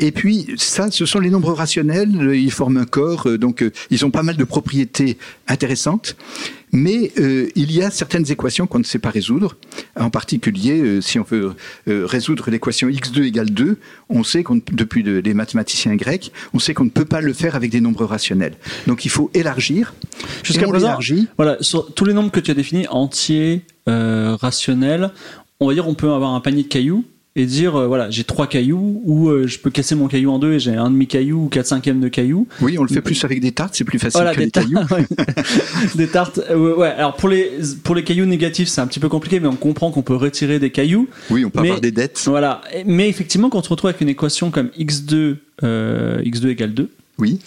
Et 0.00 0.10
puis, 0.10 0.46
ça, 0.56 0.90
ce 0.90 1.06
sont 1.06 1.20
les 1.20 1.30
nombres 1.30 1.52
rationnels, 1.52 2.10
ils 2.34 2.50
forment 2.50 2.78
un 2.78 2.84
corps, 2.84 3.28
euh, 3.28 3.38
donc 3.38 3.62
euh, 3.62 3.70
ils 3.90 4.04
ont 4.04 4.10
pas 4.10 4.24
mal 4.24 4.36
de 4.36 4.42
propriétés 4.42 5.18
intéressantes. 5.46 6.16
Mais 6.72 7.12
euh, 7.18 7.48
il 7.54 7.70
y 7.70 7.80
a 7.80 7.90
certaines 7.92 8.28
équations 8.32 8.66
qu'on 8.66 8.80
ne 8.80 8.84
sait 8.84 8.98
pas 8.98 9.10
résoudre. 9.10 9.56
En 9.94 10.10
particulier, 10.10 10.80
euh, 10.80 11.00
si 11.00 11.20
on 11.20 11.22
veut 11.22 11.52
euh, 11.86 12.04
résoudre 12.06 12.50
l'équation 12.50 12.88
x2 12.88 13.22
égale 13.22 13.50
2, 13.50 13.78
on 14.08 14.24
sait 14.24 14.42
qu'on, 14.42 14.60
depuis 14.72 15.04
le- 15.04 15.20
les 15.20 15.34
mathématiciens 15.34 15.94
grecs, 15.94 16.32
on 16.52 16.58
sait 16.58 16.74
qu'on 16.74 16.86
ne 16.86 16.90
peut 16.90 17.04
pas 17.04 17.20
le 17.20 17.32
faire 17.32 17.54
avec 17.54 17.70
des 17.70 17.80
nombres 17.80 18.04
rationnels. 18.04 18.54
Donc 18.88 19.04
il 19.04 19.10
faut 19.12 19.30
élargir. 19.34 19.94
Jusqu'à 20.42 20.66
présent, 20.66 20.86
l'élargit. 20.88 21.28
voilà, 21.36 21.56
sur 21.60 21.94
tous 21.94 22.04
les 22.04 22.14
nombres 22.14 22.32
que 22.32 22.40
tu 22.40 22.50
as 22.50 22.54
définis, 22.54 22.88
entiers, 22.88 23.62
rationnels, 23.86 25.12
on 25.60 25.68
va 25.68 25.74
dire, 25.74 25.86
on 25.86 25.94
peut 25.94 26.10
avoir 26.10 26.34
un 26.34 26.40
panier 26.40 26.64
de 26.64 26.68
cailloux 26.68 27.04
et 27.36 27.46
dire, 27.46 27.74
euh, 27.74 27.86
voilà, 27.88 28.10
j'ai 28.10 28.22
trois 28.22 28.46
cailloux, 28.46 29.00
ou 29.04 29.28
euh, 29.28 29.46
je 29.48 29.58
peux 29.58 29.70
casser 29.70 29.96
mon 29.96 30.06
caillou 30.06 30.30
en 30.30 30.38
deux 30.38 30.52
et 30.52 30.58
j'ai 30.60 30.74
un 30.76 30.88
demi-caillou 30.90 31.46
ou 31.46 31.48
quatre 31.48 31.66
cinquièmes 31.66 32.00
de 32.00 32.06
caillou. 32.08 32.46
Oui, 32.60 32.78
on 32.78 32.82
le 32.82 32.88
fait 32.88 33.00
plus 33.00 33.24
avec 33.24 33.40
des 33.40 33.50
tartes, 33.50 33.74
c'est 33.74 33.82
plus 33.84 33.98
facile 33.98 34.18
Voilà, 34.20 34.34
que 34.36 34.40
des 34.42 34.50
cailloux. 34.52 34.78
ouais. 34.92 35.04
des 35.96 36.06
tartes. 36.06 36.38
euh, 36.50 36.76
ouais, 36.76 36.88
alors 36.88 37.16
pour 37.16 37.28
les, 37.28 37.50
pour 37.82 37.96
les 37.96 38.04
cailloux 38.04 38.26
négatifs, 38.26 38.68
c'est 38.68 38.80
un 38.80 38.86
petit 38.86 39.00
peu 39.00 39.08
compliqué, 39.08 39.40
mais 39.40 39.48
on 39.48 39.56
comprend 39.56 39.90
qu'on 39.90 40.02
peut 40.02 40.14
retirer 40.14 40.60
des 40.60 40.70
cailloux. 40.70 41.08
Oui, 41.30 41.44
on 41.44 41.50
peut 41.50 41.60
Mais- 41.62 41.68
avoir 41.68 41.80
des 41.80 41.90
dettes. 41.90 42.22
Voilà. 42.26 42.60
Mais 42.86 43.08
effectivement, 43.08 43.50
quand 43.50 43.58
on 43.58 43.62
se 43.64 43.68
retrouve 43.68 43.88
avec 43.90 44.00
une 44.00 44.08
équation 44.10 44.52
comme 44.52 44.68
x2, 44.78 45.36
euh, 45.64 46.22
x2 46.22 46.48
égale 46.50 46.72
2, 46.72 46.88
Oui. 47.18 47.40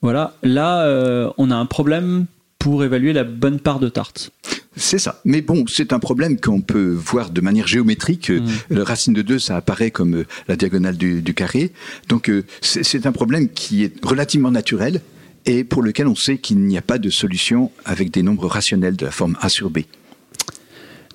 voilà, 0.00 0.34
là, 0.42 1.32
on 1.36 1.50
a 1.50 1.54
un 1.56 1.66
problème 1.66 2.24
pour 2.64 2.82
évaluer 2.82 3.12
la 3.12 3.24
bonne 3.24 3.60
part 3.60 3.78
de 3.78 3.90
tarte. 3.90 4.30
C'est 4.74 4.98
ça. 4.98 5.20
Mais 5.26 5.42
bon, 5.42 5.66
c'est 5.68 5.92
un 5.92 5.98
problème 5.98 6.40
qu'on 6.40 6.62
peut 6.62 6.92
voir 6.92 7.28
de 7.28 7.42
manière 7.42 7.66
géométrique. 7.66 8.30
Euh, 8.30 8.40
Le 8.70 8.82
racine 8.82 9.12
de 9.12 9.20
2, 9.20 9.38
ça 9.38 9.56
apparaît 9.56 9.90
comme 9.90 10.14
euh, 10.20 10.26
la 10.48 10.56
diagonale 10.56 10.96
du, 10.96 11.20
du 11.20 11.34
carré. 11.34 11.72
Donc, 12.08 12.30
euh, 12.30 12.42
c'est 12.62 12.82
c'est 12.82 13.04
un 13.04 13.12
problème 13.12 13.50
qui 13.50 13.84
est 13.84 14.02
relativement 14.02 14.50
naturel 14.50 15.02
et 15.44 15.62
pour 15.62 15.82
lequel 15.82 16.06
on 16.06 16.14
sait 16.14 16.38
qu'il 16.38 16.58
n'y 16.60 16.78
a 16.78 16.82
pas 16.82 16.96
de 16.96 17.10
solution 17.10 17.70
avec 17.84 18.10
des 18.10 18.22
nombres 18.22 18.46
rationnels 18.46 18.96
de 18.96 19.04
la 19.04 19.10
forme 19.10 19.36
A 19.42 19.50
sur 19.50 19.68
B. 19.68 19.80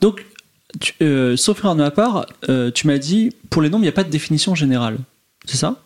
Donc, 0.01 0.24
tu, 0.79 0.94
euh, 1.01 1.36
sauf 1.36 1.58
erreur 1.62 1.75
de 1.75 1.82
ma 1.82 1.89
part, 1.89 2.27
euh, 2.48 2.70
tu 2.70 2.86
m'as 2.86 3.00
dit, 3.00 3.32
pour 3.50 3.63
les 3.63 3.72
nombres, 3.72 3.82
il 3.84 3.88
n'y 3.88 3.89
a 3.89 3.94
pas 3.94 4.03
de 4.03 4.12
définition 4.12 4.53
générale. 4.53 5.00
C'est 5.46 5.58
ça? 5.58 5.82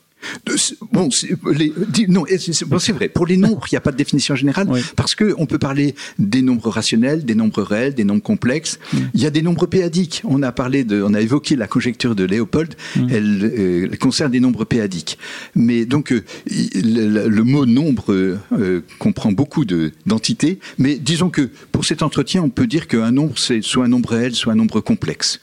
De- 0.46 0.54
Bon, 0.92 1.10
les- 1.54 1.74
non, 2.08 2.26
c'est 2.38 2.66
bon, 2.66 2.78
vrai. 2.78 3.10
Pour 3.10 3.26
les 3.26 3.38
nombres, 3.38 3.66
il 3.72 3.74
n'y 3.74 3.78
a 3.78 3.82
pas 3.82 3.92
de 3.92 3.98
définition 3.98 4.36
générale 4.36 4.68
Oui. 4.70 4.82
parce 4.96 5.16
que 5.16 5.34
on 5.38 5.46
peut 5.46 5.58
parler 5.60 5.96
des 6.20 6.42
nombres 6.42 6.70
rationnels, 6.70 7.26
des 7.26 7.36
nombres 7.36 7.62
réels, 7.64 7.94
des 7.94 8.04
nombres 8.04 8.22
complexes. 8.24 8.80
Il 9.14 9.22
y 9.22 9.26
a 9.26 9.30
des 9.30 9.42
nombres 9.42 9.66
péadiques. 9.66 10.22
On 10.26 10.42
a 10.44 10.52
parlé 10.52 10.84
de, 10.84 11.02
on 11.02 11.14
a 11.14 11.22
évoqué 11.22 11.56
la 11.56 11.68
conjecture 11.68 12.16
de 12.16 12.24
Léopold. 12.24 12.76
Elle, 13.10 13.44
euh, 13.44 13.88
elle 13.92 13.98
concerne 14.00 14.32
des 14.32 14.40
nombres 14.40 14.66
péadiques. 14.66 15.18
Mais 15.56 15.86
donc, 15.86 16.12
euh, 16.12 16.24
le, 16.76 17.28
le 17.28 17.44
mot 17.44 17.66
nombre 17.66 18.14
euh, 18.14 18.82
comprend 19.00 19.32
beaucoup 19.32 19.66
de 19.66 19.92
d'entités. 20.06 20.60
Mais 20.78 20.96
disons 20.96 21.30
que 21.30 21.50
pour 21.72 21.86
cet 21.86 22.02
entretien, 22.04 22.42
on 22.44 22.50
peut 22.50 22.68
dire 22.68 22.88
qu'un 22.88 23.12
nombre 23.12 23.38
c'est 23.38 23.62
soit 23.62 23.86
un 23.86 23.88
nombre 23.90 24.10
réel, 24.10 24.36
soit 24.36 24.54
un 24.54 24.56
nombre 24.56 24.80
complexe. 24.82 25.40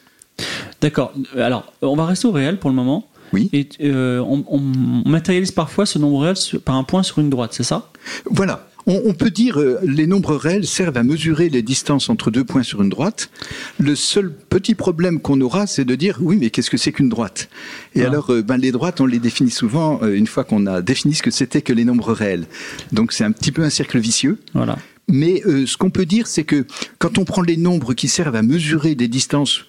D'accord. 0.81 1.13
Alors, 1.37 1.73
on 1.83 1.97
va 1.97 2.07
rester 2.07 2.27
au 2.27 2.33
réel 2.33 2.59
pour 2.59 2.71
le 2.71 2.77
moment. 2.77 3.07
Oui. 3.33 3.49
Et 3.53 3.69
euh, 3.83 4.19
on, 4.21 4.45
on 4.49 5.09
matérialise 5.09 5.53
parfois 5.53 5.87
ce 5.87 5.99
nombre 5.99 6.21
réel 6.23 6.37
sur- 6.37 6.61
par 6.61 6.75
un 6.77 6.85
point 6.85 7.03
sur 7.03 7.19
une 7.21 7.31
droite, 7.31 7.53
c'est 7.55 7.63
ça? 7.65 7.91
Voilà. 8.31 8.67
on, 8.87 9.01
on 9.05 9.13
peut 9.15 9.31
dire 9.31 9.59
euh, 9.61 9.79
les 9.85 10.07
nombres 10.07 10.35
réels 10.35 10.67
servent 10.67 10.97
à 10.97 11.03
mesurer 11.03 11.49
les 11.49 11.63
distances 11.63 12.09
entre 12.09 12.31
deux 12.31 12.45
points 12.45 12.63
sur 12.63 12.83
une 12.83 12.89
droite. 12.89 13.31
Le 13.79 13.95
seul 13.95 14.33
petit 14.33 14.75
problème 14.75 15.21
qu'on 15.21 15.41
aura, 15.43 15.67
c'est 15.67 15.85
de 15.85 15.95
dire 15.95 16.19
oui, 16.21 16.39
mais 16.41 16.51
qu'est-ce 16.51 16.71
que 16.71 16.77
c'est 16.79 16.93
qu'une 16.93 17.09
droite? 17.09 17.49
Et 17.95 18.03
Ah. 18.03 18.09
alors, 18.09 18.33
euh, 18.33 18.43
ben, 18.43 18.57
les 18.57 18.73
droites, 18.73 19.01
on 19.01 19.07
les 19.07 19.19
définit 19.19 19.51
souvent 19.51 20.01
euh, 20.03 20.15
une 20.17 20.27
fois 20.27 20.45
qu'on 20.45 20.67
a 20.67 20.81
défini 20.83 21.15
ce 21.15 21.23
que 21.23 21.31
c'était 21.31 21.63
que 21.63 21.73
les 21.73 21.85
nombres 21.85 22.13
réels. 22.13 22.47
Donc 22.93 23.13
c'est 23.13 23.25
un 23.25 23.33
petit 23.33 23.53
peu 23.53 23.63
un 23.63 23.71
cercle 23.71 23.99
vicieux. 23.99 24.39
Voilà. 24.55 24.77
Mais 25.09 25.43
euh, 25.47 25.67
ce 25.67 25.77
qu'on 25.77 25.91
peut 25.91 26.07
dire, 26.07 26.27
c'est 26.27 26.45
que 26.45 26.65
quand 26.99 27.19
on 27.19 27.25
prend 27.25 27.43
les 27.43 27.57
nombres 27.57 27.95
qui 27.95 28.07
servent 28.09 28.37
à 28.37 28.43
mesurer 28.43 28.95
des 28.95 29.09
distances, 29.09 29.67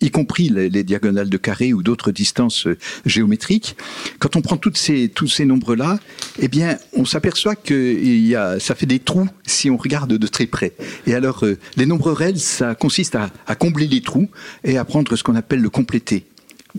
y 0.00 0.10
compris 0.10 0.50
les, 0.50 0.68
les 0.68 0.84
diagonales 0.84 1.30
de 1.30 1.36
carré 1.38 1.72
ou 1.72 1.82
d'autres 1.82 2.12
distances 2.12 2.66
euh, 2.66 2.76
géométriques, 3.06 3.76
quand 4.18 4.36
on 4.36 4.42
prend 4.42 4.56
toutes 4.58 4.76
ces, 4.76 5.08
tous 5.08 5.28
ces 5.28 5.46
nombres-là, 5.46 5.98
eh 6.38 6.48
bien, 6.48 6.76
on 6.92 7.06
s'aperçoit 7.06 7.56
que 7.56 7.74
il 7.74 8.26
y 8.26 8.34
a, 8.34 8.60
ça 8.60 8.74
fait 8.74 8.86
des 8.86 8.98
trous 8.98 9.28
si 9.46 9.70
on 9.70 9.76
regarde 9.76 10.12
de 10.12 10.26
très 10.26 10.46
près. 10.46 10.72
Et 11.06 11.14
alors, 11.14 11.44
euh, 11.44 11.56
les 11.76 11.86
nombres 11.86 12.12
réels, 12.12 12.38
ça 12.38 12.74
consiste 12.74 13.14
à, 13.14 13.30
à 13.46 13.54
combler 13.54 13.86
les 13.86 14.02
trous 14.02 14.28
et 14.64 14.76
à 14.76 14.84
prendre 14.84 15.16
ce 15.16 15.22
qu'on 15.22 15.34
appelle 15.34 15.60
le 15.60 15.70
complété. 15.70 16.26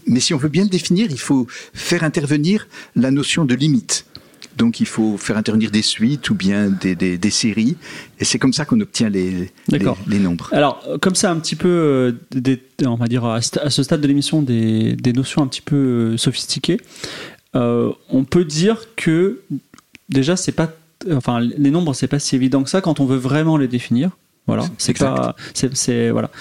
Mais 0.05 0.19
si 0.19 0.35
on 0.35 0.37
veut 0.37 0.49
bien 0.49 0.63
le 0.63 0.69
définir, 0.69 1.07
il 1.09 1.19
faut 1.19 1.47
faire 1.73 2.03
intervenir 2.03 2.67
la 2.95 3.09
notion 3.09 3.45
de 3.45 3.55
limite. 3.55 4.05
Donc 4.57 4.79
il 4.79 4.85
faut 4.87 5.17
faire 5.17 5.37
intervenir 5.37 5.71
des 5.71 5.81
suites 5.81 6.29
ou 6.29 6.35
bien 6.35 6.69
des, 6.69 6.95
des- 6.95 7.17
des 7.17 7.29
séries. 7.29 7.77
Et 8.19 8.25
c'est 8.25 8.39
comme 8.39 8.53
ça 8.53 8.65
qu'on 8.65 8.79
obtient 8.81 9.09
les, 9.09 9.51
les, 10.07 10.19
nombres. 10.19 10.49
Alors, 10.51 10.83
comme 11.01 11.15
ça, 11.15 11.31
un 11.31 11.39
petit 11.39 11.55
peu, 11.55 11.67
euh, 11.69 12.11
des- 12.31 12.61
on 12.85 12.95
va 12.95 13.07
dire, 13.07 13.23
à 13.25 13.41
ce 13.41 13.83
stade 13.83 14.01
de 14.01 14.07
l'émission, 14.07 14.41
des, 14.41 14.95
des 14.95 15.13
notions 15.13 15.41
un 15.43 15.47
petit 15.47 15.61
peu 15.61 15.75
euh, 15.75 16.17
sophistiquées, 16.17 16.79
euh, 17.55 17.91
on 18.09 18.23
peut 18.23 18.45
dire 18.45 18.93
que 18.95 19.41
déjà, 20.09 20.35
c'est 20.35 20.51
pas, 20.51 20.71
enfin, 21.11 21.39
les 21.39 21.71
nombres, 21.71 21.93
c'est 21.93 22.07
pas 22.07 22.19
si 22.19 22.35
évident 22.35 22.63
que 22.63 22.69
ça 22.69 22.81
quand 22.81 22.99
on 22.99 23.05
veut 23.05 23.17
vraiment 23.17 23.57
les 23.57 23.67
définir. 23.67 24.11
Voilà, 24.47 24.63
c'est 24.77 24.97
pas, 24.97 25.35
c'est, 25.73 26.09
voilà, 26.09 26.31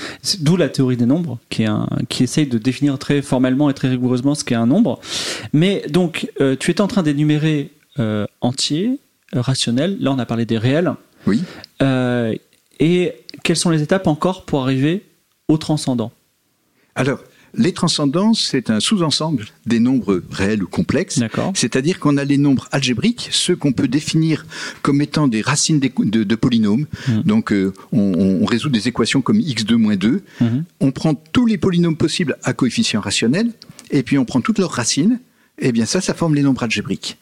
d'où 0.40 0.56
la 0.56 0.68
théorie 0.68 0.96
des 0.96 1.06
nombres, 1.06 1.40
qui 1.50 1.62
est 1.64 1.66
un, 1.66 1.88
qui 2.08 2.22
essaye 2.22 2.46
de 2.46 2.56
définir 2.56 2.98
très 3.00 3.20
formellement 3.20 3.68
et 3.68 3.74
très 3.74 3.88
rigoureusement 3.88 4.36
ce 4.36 4.44
qu'est 4.44 4.54
un 4.54 4.66
nombre. 4.66 5.00
Mais 5.52 5.82
donc, 5.90 6.30
euh, 6.40 6.54
tu 6.54 6.70
étais 6.70 6.82
en 6.82 6.86
train 6.86 7.02
d'énumérer 7.02 7.72
euh, 7.98 8.26
entiers, 8.40 8.98
euh, 9.34 9.40
rationnels. 9.40 9.96
Là, 10.00 10.12
on 10.12 10.18
a 10.18 10.26
parlé 10.26 10.46
des 10.46 10.58
réels. 10.58 10.94
Oui. 11.26 11.42
Euh, 11.82 12.34
et 12.78 13.14
quelles 13.42 13.56
sont 13.56 13.70
les 13.70 13.82
étapes 13.82 14.06
encore 14.06 14.44
pour 14.44 14.62
arriver 14.62 15.04
au 15.48 15.58
transcendant? 15.58 16.12
Alors, 16.94 17.20
les 17.56 17.72
transcendances, 17.72 18.40
c'est 18.40 18.70
un 18.70 18.80
sous-ensemble 18.80 19.46
des 19.64 19.80
nombres 19.80 20.22
réels 20.30 20.62
ou 20.62 20.66
complexes. 20.66 21.18
D'accord. 21.18 21.52
C'est-à-dire 21.54 21.98
qu'on 21.98 22.16
a 22.18 22.24
les 22.24 22.36
nombres 22.36 22.68
algébriques, 22.70 23.28
ceux 23.32 23.56
qu'on 23.56 23.72
peut 23.72 23.88
définir 23.88 24.46
comme 24.82 25.00
étant 25.00 25.26
des 25.26 25.40
racines 25.40 25.80
de, 25.80 26.24
de 26.24 26.34
polynômes. 26.34 26.86
Mhm. 27.08 27.22
Donc, 27.22 27.52
euh, 27.52 27.72
on, 27.92 28.44
résout 28.44 28.68
des 28.68 28.88
équations 28.88 29.22
comme 29.22 29.38
x2 29.38 29.74
moins 29.74 29.96
2. 29.96 30.22
Mhm. 30.40 30.64
On 30.80 30.92
prend 30.92 31.14
tous 31.14 31.46
les 31.46 31.58
polynômes 31.58 31.96
possibles 31.96 32.36
à 32.44 32.52
coefficient 32.52 33.00
rationnel, 33.00 33.50
et 33.90 34.02
puis 34.02 34.18
on 34.18 34.24
prend 34.24 34.40
toutes 34.40 34.58
leurs 34.58 34.70
racines. 34.70 35.18
Et 35.58 35.72
bien 35.72 35.86
ça, 35.86 36.00
ça 36.00 36.14
forme 36.14 36.34
les 36.34 36.42
nombres 36.42 36.62
algébriques. 36.62 37.16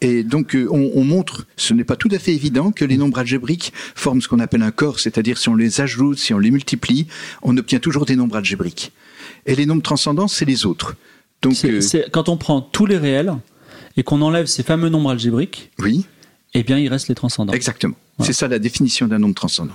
Et 0.00 0.22
donc, 0.22 0.54
euh, 0.54 0.68
on, 0.70 0.92
on 0.94 1.04
montre, 1.04 1.46
ce 1.56 1.74
n'est 1.74 1.84
pas 1.84 1.96
tout 1.96 2.08
à 2.12 2.18
fait 2.18 2.32
évident 2.32 2.70
que 2.70 2.84
les 2.84 2.96
nombres 2.96 3.18
algébriques 3.18 3.72
forment 3.94 4.20
ce 4.22 4.28
qu'on 4.28 4.38
appelle 4.38 4.62
un 4.62 4.70
corps, 4.70 5.00
c'est-à-dire 5.00 5.38
si 5.38 5.48
on 5.48 5.54
les 5.56 5.80
ajoute, 5.80 6.18
si 6.18 6.32
on 6.34 6.38
les 6.38 6.50
multiplie, 6.50 7.06
on 7.42 7.56
obtient 7.56 7.80
toujours 7.80 8.06
des 8.06 8.14
nombres 8.16 8.36
algébriques. 8.36 8.92
Et 9.46 9.54
les 9.56 9.66
nombres 9.66 9.82
transcendants, 9.82 10.28
c'est 10.28 10.44
les 10.44 10.66
autres. 10.66 10.94
Donc, 11.42 11.56
euh, 11.64 11.80
quand 12.12 12.28
on 12.28 12.36
prend 12.36 12.60
tous 12.60 12.86
les 12.86 12.96
réels 12.96 13.34
et 13.96 14.02
qu'on 14.02 14.22
enlève 14.22 14.46
ces 14.46 14.62
fameux 14.62 14.88
nombres 14.88 15.10
algébriques, 15.10 15.70
oui, 15.80 16.04
eh 16.54 16.62
bien, 16.62 16.78
il 16.78 16.88
reste 16.88 17.08
les 17.08 17.14
transcendants. 17.14 17.52
exactement. 17.52 17.94
Voilà. 18.16 18.32
C'est 18.32 18.38
ça 18.38 18.48
la 18.48 18.58
définition 18.58 19.06
d'un 19.06 19.18
nombre 19.20 19.34
transcendant. 19.36 19.74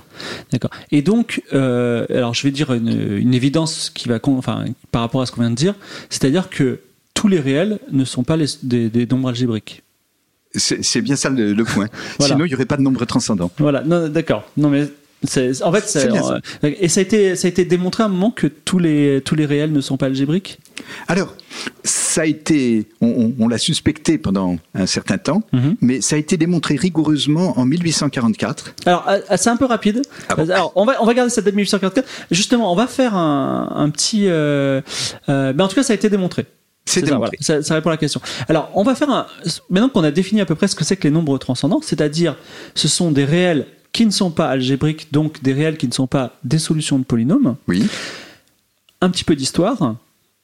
D'accord. 0.52 0.70
Et 0.90 1.00
donc, 1.00 1.42
euh, 1.54 2.04
alors 2.10 2.34
je 2.34 2.42
vais 2.42 2.50
dire 2.50 2.74
une, 2.74 3.16
une 3.18 3.32
évidence 3.32 3.88
qui 3.94 4.08
va, 4.08 4.18
enfin, 4.22 4.66
par 4.90 5.00
rapport 5.00 5.22
à 5.22 5.26
ce 5.26 5.32
qu'on 5.32 5.40
vient 5.40 5.50
de 5.50 5.54
dire, 5.54 5.74
c'est-à-dire 6.10 6.50
que 6.50 6.80
tous 7.14 7.28
les 7.28 7.40
réels 7.40 7.78
ne 7.90 8.04
sont 8.04 8.22
pas 8.22 8.36
les- 8.36 8.46
des, 8.62 8.90
des 8.90 9.06
nombres 9.06 9.30
algébriques. 9.30 9.82
C'est 10.56 11.00
bien 11.02 11.16
ça 11.16 11.30
le, 11.30 11.52
le 11.52 11.64
point. 11.64 11.88
Voilà. 12.18 12.34
Sinon, 12.34 12.44
il 12.44 12.48
n'y 12.48 12.54
aurait 12.54 12.64
pas 12.66 12.76
de 12.76 12.82
nombre 12.82 13.04
transcendant. 13.04 13.50
Voilà. 13.58 13.82
D'accord. 14.08 14.44
Non, 14.56 14.68
mais 14.70 14.86
en 15.62 15.72
fait, 15.72 15.88
ça. 15.88 16.00
euh, 16.00 16.38
et 16.62 16.88
ça 16.88 17.00
a 17.00 17.02
été, 17.02 17.34
ça 17.34 17.46
a 17.46 17.50
été 17.50 17.64
démontré 17.64 18.02
à 18.02 18.06
un 18.06 18.08
moment 18.10 18.30
que 18.30 18.46
tous 18.46 18.78
les 18.78 19.22
tous 19.24 19.34
les 19.34 19.46
réels 19.46 19.72
ne 19.72 19.80
sont 19.80 19.96
pas 19.96 20.06
algébriques? 20.06 20.58
Alors, 21.08 21.34
ça 21.82 22.20
a 22.22 22.26
été, 22.26 22.86
on, 23.00 23.08
on- 23.08 23.34
on 23.38 23.48
l'a 23.48 23.56
suspecté 23.56 24.18
pendant 24.18 24.58
un 24.74 24.84
certain 24.86 25.16
temps, 25.16 25.42
Mhm. 25.54 25.76
mais 25.80 26.00
ça 26.02 26.16
a 26.16 26.18
été 26.18 26.36
démontré 26.36 26.76
rigoureusement 26.76 27.58
en 27.58 27.64
1844. 27.64 28.74
Alors, 28.86 29.08
euh, 29.08 29.18
c'est 29.36 29.48
un 29.50 29.56
peu 29.56 29.64
rapide. 29.64 30.02
Ah 30.28 30.34
bon 30.36 30.50
Alors, 30.50 30.72
on 30.76 30.84
va, 30.84 31.02
on 31.02 31.06
va 31.06 31.14
garder 31.14 31.30
cette 31.30 31.46
date 31.46 31.54
1844. 31.54 32.06
Justement, 32.30 32.70
on 32.70 32.76
va 32.76 32.86
faire 32.86 33.14
un, 33.16 33.72
un 33.74 33.88
petit. 33.90 34.26
Euh, 34.28 34.82
euh, 35.30 35.52
mais 35.56 35.62
en 35.62 35.68
tout 35.68 35.74
cas, 35.76 35.82
ça 35.82 35.94
a 35.94 35.96
été 35.96 36.10
démontré. 36.10 36.44
C'est 36.86 37.08
voilà. 37.08 37.30
ça, 37.40 37.62
ça 37.62 37.74
répond 37.74 37.88
à 37.88 37.92
la 37.92 37.96
question. 37.96 38.20
Alors, 38.48 38.70
on 38.74 38.82
va 38.82 38.94
faire 38.94 39.08
un. 39.10 39.26
Maintenant 39.70 39.88
qu'on 39.88 40.04
a 40.04 40.10
défini 40.10 40.40
à 40.40 40.46
peu 40.46 40.54
près 40.54 40.68
ce 40.68 40.74
que 40.76 40.84
c'est 40.84 40.96
que 40.96 41.04
les 41.04 41.10
nombres 41.10 41.38
transcendants, 41.38 41.80
c'est-à-dire, 41.82 42.36
ce 42.74 42.88
sont 42.88 43.10
des 43.10 43.24
réels 43.24 43.66
qui 43.92 44.04
ne 44.04 44.10
sont 44.10 44.30
pas 44.30 44.48
algébriques, 44.48 45.12
donc 45.12 45.42
des 45.42 45.52
réels 45.52 45.76
qui 45.78 45.88
ne 45.88 45.92
sont 45.92 46.06
pas 46.06 46.36
des 46.44 46.58
solutions 46.58 46.98
de 46.98 47.04
polynômes. 47.04 47.56
Oui. 47.68 47.86
Un 49.00 49.08
petit 49.10 49.24
peu 49.24 49.34
d'histoire. 49.36 49.96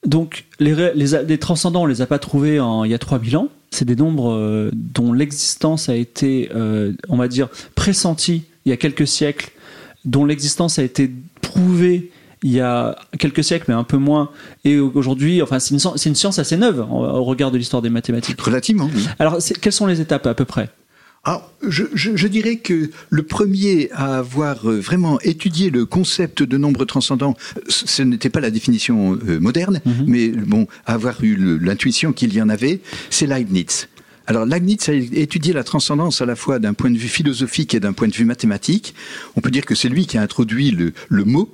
Donc, 0.06 0.46
les, 0.60 0.72
ré- 0.72 0.92
les, 0.94 1.14
a- 1.14 1.22
les 1.22 1.36
transcendants, 1.38 1.82
on 1.82 1.86
les 1.86 2.00
a 2.00 2.06
pas 2.06 2.18
trouvés 2.18 2.58
en, 2.58 2.84
il 2.84 2.90
y 2.90 2.94
a 2.94 2.98
3000 2.98 3.36
ans. 3.36 3.48
C'est 3.70 3.84
des 3.84 3.96
nombres 3.96 4.32
euh, 4.32 4.70
dont 4.72 5.12
l'existence 5.12 5.88
a 5.90 5.94
été, 5.94 6.50
euh, 6.54 6.92
on 7.10 7.16
va 7.16 7.28
dire, 7.28 7.48
pressentie 7.74 8.44
il 8.64 8.70
y 8.70 8.72
a 8.72 8.76
quelques 8.78 9.06
siècles, 9.06 9.50
dont 10.06 10.24
l'existence 10.24 10.78
a 10.78 10.82
été 10.82 11.10
prouvée 11.42 12.10
il 12.42 12.52
y 12.52 12.60
a 12.60 12.96
quelques 13.18 13.44
siècles, 13.44 13.66
mais 13.68 13.74
un 13.74 13.84
peu 13.84 13.96
moins. 13.98 14.30
Et 14.64 14.78
aujourd'hui, 14.78 15.42
enfin, 15.42 15.58
c'est 15.58 15.74
une, 15.74 15.80
science- 15.80 15.96
c'est 15.98 16.08
une 16.08 16.14
science 16.14 16.38
assez 16.38 16.56
neuve 16.56 16.80
au 16.90 17.24
regard 17.24 17.50
de 17.50 17.58
l'histoire 17.58 17.82
des 17.82 17.90
mathématiques. 17.90 18.40
Relativement, 18.40 18.88
oui. 18.94 19.06
Alors, 19.18 19.38
quelles 19.60 19.72
sont 19.72 19.86
les 19.86 20.00
étapes 20.00 20.26
à 20.26 20.34
peu 20.34 20.44
près? 20.44 20.70
Alors, 21.22 21.52
je, 21.68 21.84
je- 21.92 22.16
je 22.16 22.26
dirais 22.28 22.56
que 22.56 22.88
le 23.10 23.22
premier 23.24 23.90
à 23.92 24.16
avoir 24.16 24.66
euh, 24.70 24.80
vraiment 24.80 25.20
étudié 25.20 25.68
le 25.68 25.84
concept 25.84 26.42
de 26.42 26.56
nombre 26.56 26.86
transcendant, 26.86 27.36
ce 27.68 28.02
n'était 28.02 28.30
pas 28.30 28.40
la 28.40 28.50
définition 28.50 29.18
euh, 29.28 29.38
moderne, 29.38 29.80
Mhm. 29.84 30.04
mais 30.06 30.28
bon, 30.28 30.66
avoir 30.86 31.22
eu 31.22 31.36
l'intuition 31.60 32.14
qu'il 32.14 32.32
y 32.32 32.40
en 32.40 32.48
avait, 32.48 32.80
c'est 33.10 33.26
Leibniz. 33.26 33.88
Alors 34.26 34.46
Leibniz 34.46 34.88
a 34.88 34.92
étudié 34.94 35.52
la 35.52 35.62
transcendance 35.64 36.22
à 36.22 36.26
la 36.26 36.36
fois 36.36 36.58
d'un 36.58 36.72
point 36.72 36.90
de 36.90 36.96
vue 36.96 37.08
philosophique 37.08 37.74
et 37.74 37.80
d'un 37.80 37.92
point 37.92 38.08
de 38.08 38.14
vue 38.14 38.24
mathématique. 38.24 38.94
On 39.36 39.40
peut 39.42 39.50
dire 39.50 39.66
que 39.66 39.74
c'est 39.74 39.88
lui 39.90 40.06
qui 40.06 40.16
a 40.16 40.22
introduit 40.22 40.70
le, 40.70 40.92
le 41.10 41.24
mot. 41.24 41.50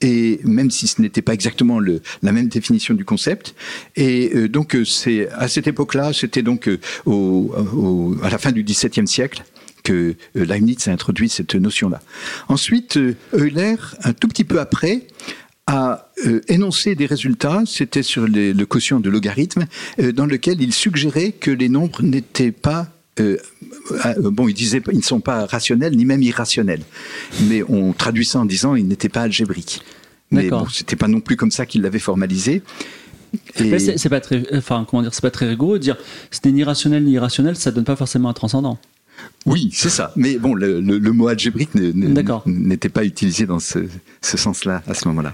Et 0.00 0.40
même 0.44 0.70
si 0.70 0.86
ce 0.86 1.00
n'était 1.00 1.22
pas 1.22 1.32
exactement 1.32 1.80
la 1.80 2.32
même 2.32 2.48
définition 2.48 2.94
du 2.94 3.04
concept, 3.04 3.54
et 3.96 4.30
euh, 4.34 4.48
donc 4.48 4.74
euh, 4.74 4.84
c'est 4.84 5.28
à 5.30 5.48
cette 5.48 5.66
époque-là, 5.66 6.12
c'était 6.12 6.42
donc 6.42 6.68
euh, 6.68 8.18
à 8.22 8.28
la 8.28 8.38
fin 8.38 8.52
du 8.52 8.62
XVIIe 8.62 9.08
siècle 9.08 9.44
que 9.82 10.16
Leibniz 10.34 10.88
a 10.88 10.92
introduit 10.92 11.28
cette 11.28 11.54
notion-là. 11.54 12.02
Ensuite, 12.48 12.98
Euler, 13.32 13.76
un 14.02 14.12
tout 14.12 14.26
petit 14.26 14.42
peu 14.42 14.58
après, 14.58 15.06
a 15.68 16.10
énoncé 16.48 16.96
des 16.96 17.06
résultats, 17.06 17.62
c'était 17.66 18.02
sur 18.02 18.26
le 18.26 18.64
quotient 18.64 18.98
de 18.98 19.08
logarithme, 19.08 19.66
dans 20.12 20.26
lequel 20.26 20.60
il 20.60 20.72
suggérait 20.72 21.30
que 21.30 21.52
les 21.52 21.68
nombres 21.68 22.02
n'étaient 22.02 22.50
pas 22.50 22.95
euh, 23.20 23.36
euh, 24.04 24.30
bon, 24.30 24.48
il 24.48 24.54
disait 24.54 24.82
ils 24.92 24.98
ne 24.98 25.02
sont 25.02 25.20
pas 25.20 25.46
rationnels 25.46 25.96
ni 25.96 26.04
même 26.04 26.22
irrationnels, 26.22 26.82
mais 27.48 27.62
on 27.68 27.92
traduit 27.92 28.24
ça 28.26 28.38
en 28.40 28.44
disant 28.44 28.74
ils 28.74 28.86
n'étaient 28.86 29.08
pas 29.08 29.22
algébriques. 29.22 29.82
Mais 30.30 30.48
bon, 30.50 30.66
c'était 30.68 30.96
pas 30.96 31.08
non 31.08 31.20
plus 31.20 31.36
comme 31.36 31.50
ça 31.52 31.66
qu'il 31.66 31.82
l'avait 31.82 31.98
formalisé. 32.00 32.62
Et- 33.58 33.78
c'est 33.98 34.08
pas 34.08 34.20
très, 34.20 34.42
enfin, 34.54 34.86
comment 34.88 35.02
dire, 35.02 35.12
c'est 35.14 35.20
pas 35.22 35.30
très 35.30 35.46
rigoureux 35.48 35.78
de 35.78 35.82
dire 35.82 35.96
c'était 36.30 36.50
ni 36.52 36.64
rationnel 36.64 37.04
ni 37.04 37.12
irrationnel, 37.12 37.56
ça 37.56 37.70
donne 37.70 37.84
pas 37.84 37.96
forcément 37.96 38.28
un 38.28 38.32
transcendant. 38.32 38.78
Oui, 39.46 39.70
c'est 39.72 39.88
ça. 39.88 40.12
Mais 40.16 40.36
bon, 40.38 40.54
le, 40.54 40.80
le- 40.80 40.98
le 40.98 41.12
mot 41.12 41.28
algébrique 41.28 41.70
n'était 41.74 42.88
pas 42.88 43.04
utilisé 43.04 43.46
dans 43.46 43.58
ce, 43.60 43.80
ce 44.20 44.36
sens-là 44.36 44.82
à 44.86 44.94
ce 44.94 45.08
moment-là. 45.08 45.32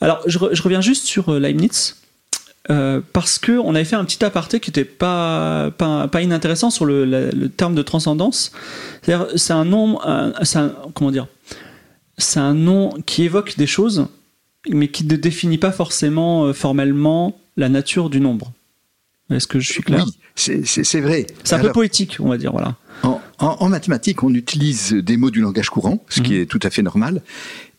Alors, 0.00 0.22
je, 0.26 0.38
re- 0.38 0.54
je 0.54 0.62
reviens 0.62 0.80
juste 0.80 1.04
sur 1.06 1.28
euh, 1.30 1.38
Leibniz. 1.38 1.96
Euh, 2.70 3.00
parce 3.12 3.38
que 3.38 3.52
on 3.52 3.74
avait 3.74 3.84
fait 3.84 3.96
un 3.96 4.04
petit 4.04 4.24
aparté 4.24 4.58
qui 4.60 4.70
était 4.70 4.84
pas, 4.84 5.70
pas, 5.78 6.08
pas 6.08 6.22
inintéressant 6.22 6.70
sur 6.70 6.84
le, 6.84 7.04
la- 7.04 7.30
le 7.30 7.48
terme 7.48 7.74
de 7.74 7.82
transcendance. 7.82 8.52
C'est-à-dire, 9.02 9.28
c'est 9.36 9.52
un 9.52 9.64
nom, 9.64 10.00
un- 10.04 10.32
un- 10.54 10.72
comment 10.94 11.10
dire, 11.10 11.26
c'est 12.18 12.40
un 12.40 12.54
nom 12.54 12.90
qui 13.06 13.22
évoque 13.24 13.56
des 13.56 13.66
choses, 13.66 14.06
mais 14.68 14.88
qui 14.88 15.04
ne 15.04 15.16
définit 15.16 15.58
pas 15.58 15.70
forcément 15.72 16.44
euh, 16.46 16.52
formellement 16.52 17.38
la 17.56 17.68
nature 17.68 18.10
du 18.10 18.20
nombre. 18.20 18.52
Est-ce 19.30 19.46
que 19.46 19.58
je 19.60 19.72
suis 19.72 19.82
clair? 19.82 20.04
Oui, 20.06 20.12
c'est- 20.36 21.00
vrai. 21.00 21.26
C'est 21.44 21.54
un 21.56 21.58
peu 21.60 21.72
poétique, 21.72 22.18
on 22.20 22.28
va 22.28 22.38
dire, 22.38 22.52
voilà. 22.52 22.76
En, 23.02 23.20
en- 23.38 23.56
en 23.60 23.68
mathématiques, 23.68 24.22
on 24.22 24.32
utilise 24.32 24.92
des 24.92 25.16
mots 25.16 25.30
du 25.30 25.40
langage 25.40 25.68
courant, 25.68 26.02
ce 26.08 26.20
qui 26.20 26.32
Mhm. 26.34 26.40
est 26.42 26.46
tout 26.46 26.60
à 26.62 26.70
fait 26.70 26.82
normal. 26.82 27.22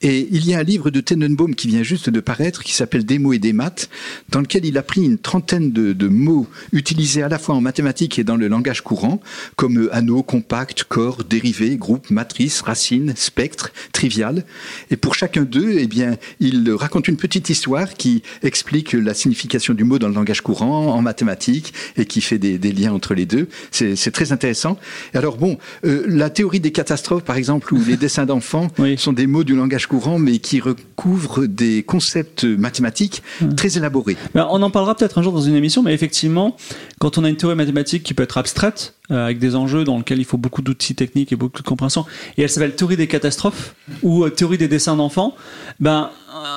Et 0.01 0.27
il 0.31 0.47
y 0.47 0.53
a 0.53 0.59
un 0.59 0.63
livre 0.63 0.91
de 0.91 0.99
Tenenbaum 0.99 1.55
qui 1.55 1.67
vient 1.67 1.81
juste 1.81 2.09
de 2.09 2.19
paraître, 2.19 2.63
qui 2.63 2.73
s'appelle 2.73 3.03
Des 3.03 3.17
mots 3.17 3.33
et 3.33 3.39
des 3.39 3.53
maths, 3.53 3.89
dans 4.29 4.41
lequel 4.41 4.65
il 4.65 4.77
a 4.77 4.83
pris 4.83 5.03
une 5.03 5.17
trentaine 5.17 5.71
de, 5.71 5.93
de, 5.93 6.07
mots 6.07 6.47
utilisés 6.71 7.23
à 7.23 7.29
la 7.29 7.39
fois 7.39 7.55
en 7.55 7.61
mathématiques 7.61 8.19
et 8.19 8.23
dans 8.23 8.35
le 8.35 8.47
langage 8.47 8.81
courant, 8.81 9.19
comme 9.55 9.89
anneau, 9.91 10.21
compact, 10.21 10.83
corps, 10.83 11.23
dérivé, 11.23 11.77
groupe, 11.77 12.11
matrice, 12.11 12.61
racine, 12.61 13.13
spectre, 13.15 13.71
trivial. 13.91 14.43
Et 14.91 14.97
pour 14.97 15.15
chacun 15.15 15.43
d'eux, 15.43 15.77
eh 15.79 15.87
bien, 15.87 16.17
il 16.39 16.71
raconte 16.73 17.07
une 17.07 17.17
petite 17.17 17.49
histoire 17.49 17.95
qui 17.95 18.21
explique 18.43 18.93
la 18.93 19.15
signification 19.15 19.73
du 19.73 19.83
mot 19.83 19.97
dans 19.97 20.09
le 20.09 20.13
langage 20.13 20.41
courant, 20.41 20.93
en 20.93 21.01
mathématiques, 21.01 21.73
et 21.95 22.05
qui 22.05 22.21
fait 22.21 22.37
des, 22.37 22.59
des 22.59 22.71
liens 22.71 22.93
entre 22.93 23.15
les 23.15 23.25
deux. 23.25 23.47
C'est 23.71 24.11
très 24.11 24.31
intéressant. 24.31 24.77
Et 25.15 25.17
alors 25.17 25.37
bon, 25.37 25.57
euh, 25.85 26.03
la 26.07 26.29
théorie 26.29 26.59
des 26.59 26.71
catastrophes, 26.71 27.23
par 27.23 27.37
exemple, 27.37 27.73
ou 27.73 27.83
les 27.83 27.97
dessins 27.97 28.27
d'enfants, 28.27 28.67
oui. 28.77 28.95
sont 28.97 29.13
des 29.13 29.25
mots 29.25 29.43
du 29.43 29.55
langage 29.55 29.86
courant, 29.87 30.19
mais 30.19 30.39
qui 30.39 30.59
recouvrent 30.59 31.45
des 31.45 31.83
concepts 31.83 32.43
mathématiques 32.43 33.23
mmh. 33.41 33.55
très 33.55 33.77
élaborés. 33.77 34.17
Ben, 34.33 34.47
on 34.51 34.61
en 34.61 34.69
parlera 34.69 34.95
peut-être 34.95 35.17
un 35.17 35.21
jour 35.21 35.33
dans 35.33 35.41
une 35.41 35.55
émission, 35.55 35.83
mais 35.83 35.93
effectivement, 35.93 36.55
quand 36.99 37.17
on 37.17 37.23
a 37.23 37.29
une 37.29 37.37
théorie 37.37 37.55
mathématique 37.55 38.03
qui 38.03 38.13
peut 38.13 38.23
être 38.23 38.37
abstraite, 38.37 38.93
euh, 39.11 39.25
avec 39.25 39.39
des 39.39 39.55
enjeux 39.55 39.83
dans 39.83 39.97
lesquels 39.97 40.19
il 40.19 40.25
faut 40.25 40.37
beaucoup 40.37 40.61
d'outils 40.61 40.95
techniques 40.95 41.31
et 41.31 41.35
beaucoup 41.35 41.61
de 41.61 41.67
compréhension, 41.67 42.05
et 42.37 42.43
elle 42.43 42.49
s'appelle 42.49 42.75
théorie 42.75 42.97
des 42.97 43.07
catastrophes 43.07 43.75
ou 44.03 44.23
euh, 44.23 44.29
théorie 44.29 44.57
des 44.57 44.67
dessins 44.67 44.95
d'enfants, 44.95 45.35
ben 45.79 46.11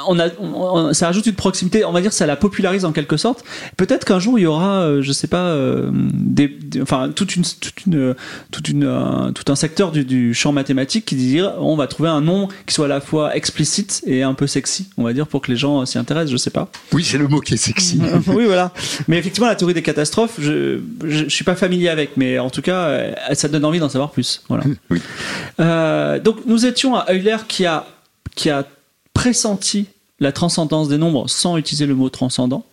on 0.09 0.19
a, 0.19 0.28
on, 0.38 0.92
ça 0.92 1.09
ajoute 1.09 1.26
une 1.26 1.35
proximité, 1.35 1.85
on 1.85 1.92
va 1.92 2.00
dire, 2.00 2.12
ça 2.12 2.26
la 2.26 2.37
popularise 2.37 2.85
en 2.85 2.92
quelque 2.92 3.16
sorte. 3.16 3.45
Peut-être 3.76 4.04
qu'un 4.04 4.19
jour 4.19 4.38
il 4.38 4.42
y 4.42 4.47
aura, 4.47 4.83
euh, 4.83 5.02
je 5.02 5.12
sais 5.12 5.26
pas, 5.26 5.49
euh, 5.49 5.90
des, 5.92 6.49
des, 6.49 6.83
enfin 6.83 7.11
toute 7.14 7.37
une, 7.37 7.45
toute 7.45 7.87
une, 7.87 8.14
toute 8.50 8.69
une, 8.69 8.85
euh, 8.85 9.33
tout 9.33 9.50
un 9.50 9.57
secteur 9.57 9.92
du, 9.92 10.04
du, 10.04 10.35
champ 10.35 10.52
mathématique 10.52 11.04
qui 11.04 11.16
dire, 11.16 11.54
on 11.59 11.76
va 11.76 11.87
trouver 11.87 12.09
un 12.09 12.21
nom 12.21 12.49
qui 12.66 12.75
soit 12.75 12.87
à 12.87 12.88
la 12.88 13.00
fois 13.00 13.37
explicite 13.37 14.02
et 14.07 14.23
un 14.23 14.35
peu 14.35 14.47
sexy, 14.47 14.88
on 14.97 15.04
va 15.04 15.12
dire, 15.12 15.26
pour 15.26 15.42
que 15.42 15.50
les 15.50 15.57
gens 15.57 15.85
s'y 15.87 15.99
intéressent. 15.99 16.33
Je 16.33 16.37
sais 16.37 16.50
pas. 16.50 16.71
Oui, 16.92 17.04
c'est 17.04 17.19
le 17.19 17.28
mot 17.28 17.40
qui 17.40 17.54
est 17.54 17.59
sexy. 17.59 18.00
oui, 18.28 18.45
voilà. 18.47 18.73
Mais 19.09 19.19
effectivement, 19.19 19.49
la 19.49 19.57
théorie 19.57 19.75
des 19.75 19.83
catastrophes, 19.83 20.37
je, 20.38 20.80
je, 21.04 21.25
je, 21.25 21.28
suis 21.28 21.45
pas 21.45 21.54
familier 21.57 21.88
avec, 21.88 22.16
mais 22.16 22.38
en 22.41 22.51
tout 22.51 22.63
cas, 22.63 23.35
ça 23.35 23.49
donne 23.49 23.65
envie 23.65 23.79
d'en 23.79 23.89
savoir 23.89 24.11
plus. 24.11 24.43
Voilà. 24.49 24.65
Oui. 24.91 25.01
donc 26.25 26.47
nous 26.47 26.67
étions 26.67 26.97
à 26.97 27.13
Euler 27.13 27.37
qui 27.49 27.67
a, 27.67 27.87
qui 28.35 28.51
a 28.51 28.65
pressenti 29.15 29.87
la 30.19 30.33
transcendance 30.33 30.89
des 30.89 30.99
nombres 30.99 31.29
sans 31.29 31.57
utiliser 31.57 31.87
le 31.87 31.95
mot 31.95 32.09
transcendant. 32.11 32.65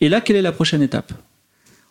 Et 0.00 0.08
là, 0.08 0.20
quelle 0.20 0.36
est 0.36 0.42
la 0.42 0.52
prochaine 0.52 0.82
étape? 0.82 1.12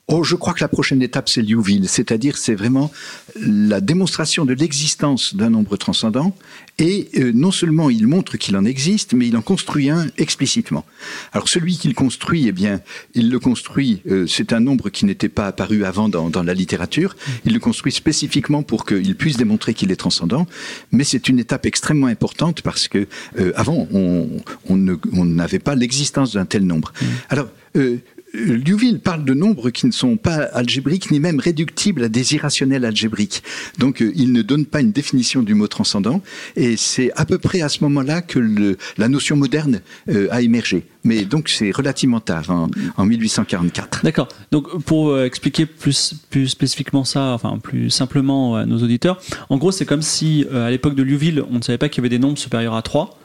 Oh, 0.07 0.23
je 0.23 0.35
crois 0.35 0.53
que 0.53 0.61
la 0.61 0.67
prochaine 0.67 1.01
étape, 1.01 1.29
c'est 1.29 1.41
Liouville, 1.41 1.89
c'est-à-dire 1.89 2.37
c'est 2.37 2.53
vraiment 2.53 2.91
la 3.35 3.81
démonstration 3.81 4.45
de 4.45 4.53
l'existence 4.53 5.35
d'un 5.35 5.49
nombre 5.49 5.77
transcendant, 5.77 6.35
et 6.77 7.09
euh, 7.17 7.31
non 7.33 7.49
seulement 7.49 7.89
il 7.89 8.05
montre 8.05 8.37
qu'il 8.37 8.55
en 8.55 8.65
existe, 8.65 9.13
mais 9.15 9.27
il 9.27 9.35
en 9.35 9.41
construit 9.41 9.89
un 9.89 10.05
explicitement. 10.19 10.85
Alors 11.31 11.49
celui 11.49 11.75
qu'il 11.79 11.95
construit, 11.95 12.47
eh 12.47 12.51
bien, 12.51 12.81
il 13.15 13.31
le 13.31 13.39
construit, 13.39 14.03
euh, 14.07 14.27
c'est 14.27 14.53
un 14.53 14.59
nombre 14.59 14.89
qui 14.91 15.05
n'était 15.05 15.27
pas 15.27 15.47
apparu 15.47 15.85
avant 15.85 16.07
dans, 16.07 16.29
dans, 16.29 16.43
la 16.43 16.53
littérature, 16.53 17.15
il 17.43 17.53
le 17.53 17.59
construit 17.59 17.91
spécifiquement 17.91 18.61
pour 18.61 18.85
qu'il 18.85 19.15
puisse 19.15 19.37
démontrer 19.37 19.73
qu'il 19.73 19.91
est 19.91 19.95
transcendant, 19.95 20.45
mais 20.91 21.03
c'est 21.03 21.29
une 21.29 21.39
étape 21.39 21.65
extrêmement 21.65 22.07
importante 22.07 22.61
parce 22.61 22.87
que 22.87 23.07
euh, 23.39 23.53
avant, 23.55 23.87
on 23.91 25.25
n'avait 25.25 25.57
pas 25.57 25.73
l'existence 25.73 26.33
d'un 26.33 26.45
tel 26.45 26.63
nombre. 26.63 26.93
Alors, 27.29 27.47
euh, 27.75 27.97
Liouville 28.33 28.99
parle 28.99 29.23
de 29.23 29.33
nombres 29.33 29.69
qui 29.69 29.85
ne 29.85 29.91
sont 29.91 30.17
pas 30.17 30.35
algébriques 30.35 31.11
ni 31.11 31.19
même 31.19 31.39
réductibles 31.39 32.03
à 32.03 32.09
des 32.09 32.33
irrationnels 32.33 32.85
algébriques. 32.85 33.43
Donc 33.79 34.01
euh, 34.01 34.11
il 34.15 34.31
ne 34.33 34.41
donne 34.41 34.65
pas 34.65 34.81
une 34.81 34.91
définition 34.91 35.41
du 35.41 35.53
mot 35.53 35.67
transcendant 35.67 36.21
et 36.55 36.75
c'est 36.77 37.11
à 37.15 37.25
peu 37.25 37.37
près 37.37 37.61
à 37.61 37.69
ce 37.69 37.83
moment-là 37.83 38.21
que 38.21 38.77
la 38.97 39.07
notion 39.07 39.35
moderne 39.35 39.81
euh, 40.09 40.27
a 40.31 40.41
émergé. 40.41 40.83
Mais 41.03 41.23
donc 41.23 41.49
c'est 41.49 41.71
relativement 41.71 42.19
tard, 42.19 42.49
en, 42.49 42.67
en 42.97 43.05
1844. 43.05 44.01
D'accord. 44.03 44.27
Donc 44.51 44.83
pour 44.83 45.09
euh, 45.09 45.25
expliquer 45.25 45.65
plus, 45.65 46.15
plus 46.29 46.47
spécifiquement 46.47 47.03
ça, 47.03 47.31
enfin 47.33 47.59
plus 47.61 47.89
simplement 47.89 48.55
à 48.55 48.65
nos 48.65 48.79
auditeurs, 48.79 49.21
en 49.49 49.57
gros 49.57 49.71
c'est 49.71 49.85
comme 49.85 50.01
si 50.01 50.45
à 50.53 50.69
l'époque 50.69 50.95
de 50.95 51.03
Liouville 51.03 51.43
on 51.49 51.57
ne 51.57 51.61
savait 51.61 51.77
pas 51.77 51.89
qu'il 51.89 52.01
y 52.01 52.01
avait 52.01 52.09
des 52.09 52.19
nombres 52.19 52.37
supérieurs 52.37 52.75
à 52.75 52.81
3 52.81 53.17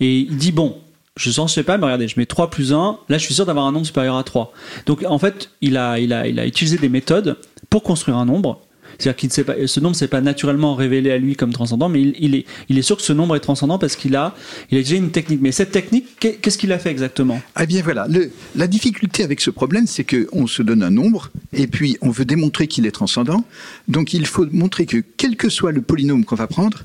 et 0.00 0.18
il 0.18 0.36
dit 0.36 0.52
bon 0.52 0.76
je 1.18 1.40
ne 1.40 1.48
sais 1.48 1.64
pas, 1.64 1.76
mais 1.78 1.84
regardez, 1.84 2.08
je 2.08 2.18
mets 2.18 2.26
3 2.26 2.48
plus 2.48 2.72
1, 2.72 2.98
là 3.08 3.18
je 3.18 3.24
suis 3.24 3.34
sûr 3.34 3.44
d'avoir 3.44 3.66
un 3.66 3.72
nombre 3.72 3.86
supérieur 3.86 4.16
à 4.16 4.24
3. 4.24 4.52
Donc 4.86 5.04
en 5.06 5.18
fait, 5.18 5.50
il 5.60 5.76
a, 5.76 5.98
il 5.98 6.12
a, 6.12 6.26
il 6.26 6.38
a 6.38 6.46
utilisé 6.46 6.78
des 6.78 6.88
méthodes 6.88 7.36
pour 7.68 7.82
construire 7.82 8.16
un 8.16 8.24
nombre. 8.24 8.62
C'est-à-dire 8.98 9.44
pas, 9.44 9.54
ce 9.66 9.80
nombre 9.80 9.94
ne 9.94 9.98
s'est 9.98 10.08
pas 10.08 10.20
naturellement 10.20 10.74
révélé 10.74 11.10
à 11.10 11.18
lui 11.18 11.36
comme 11.36 11.52
transcendant, 11.52 11.88
mais 11.88 12.02
il, 12.02 12.34
est, 12.34 12.46
il 12.68 12.78
est 12.78 12.82
sûr 12.82 12.96
que 12.96 13.02
ce 13.02 13.12
nombre 13.12 13.36
est 13.36 13.40
transcendant 13.40 13.78
parce 13.78 13.94
qu'il 13.94 14.16
a, 14.16 14.34
il 14.70 14.78
a 14.78 14.80
déjà 14.80 14.96
une 14.96 15.10
technique. 15.10 15.40
Mais 15.40 15.52
cette 15.52 15.70
technique, 15.70 16.06
qu'est-ce 16.18 16.58
qu'il 16.58 16.72
a 16.72 16.78
fait 16.78 16.90
exactement? 16.90 17.40
Eh 17.60 17.66
bien 17.66 17.82
voilà, 17.82 18.08
la 18.56 18.66
difficulté 18.66 19.22
avec 19.22 19.40
ce 19.40 19.50
problème, 19.50 19.86
c'est 19.86 20.04
qu'on 20.04 20.46
se 20.46 20.62
donne 20.62 20.82
un 20.82 20.90
nombre 20.90 21.30
et 21.52 21.66
puis 21.66 21.96
on 22.00 22.10
veut 22.10 22.24
démontrer 22.24 22.66
qu'il 22.66 22.86
est 22.86 22.90
transcendant. 22.90 23.44
Donc 23.86 24.14
il 24.14 24.26
faut 24.26 24.46
montrer 24.50 24.86
que 24.86 24.98
quel 25.16 25.36
que 25.36 25.48
soit 25.48 25.70
le 25.70 25.82
polynôme 25.82 26.24
qu'on 26.24 26.36
va 26.36 26.48
prendre, 26.48 26.82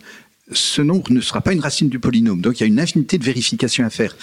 ce 0.54 0.82
nombre 0.82 1.12
ne 1.12 1.22
sera 1.22 1.42
pas 1.42 1.54
une 1.54 1.60
racine 1.60 1.90
du 1.90 2.00
polynôme. 2.00 2.42
Donc 2.42 2.60
il 2.60 2.62
y 2.62 2.64
a 2.64 2.68
une 2.68 2.80
infinité 2.80 3.18
de 3.18 3.24
vérifications 3.24 3.86
à 3.86 3.90
faire. 3.90 4.16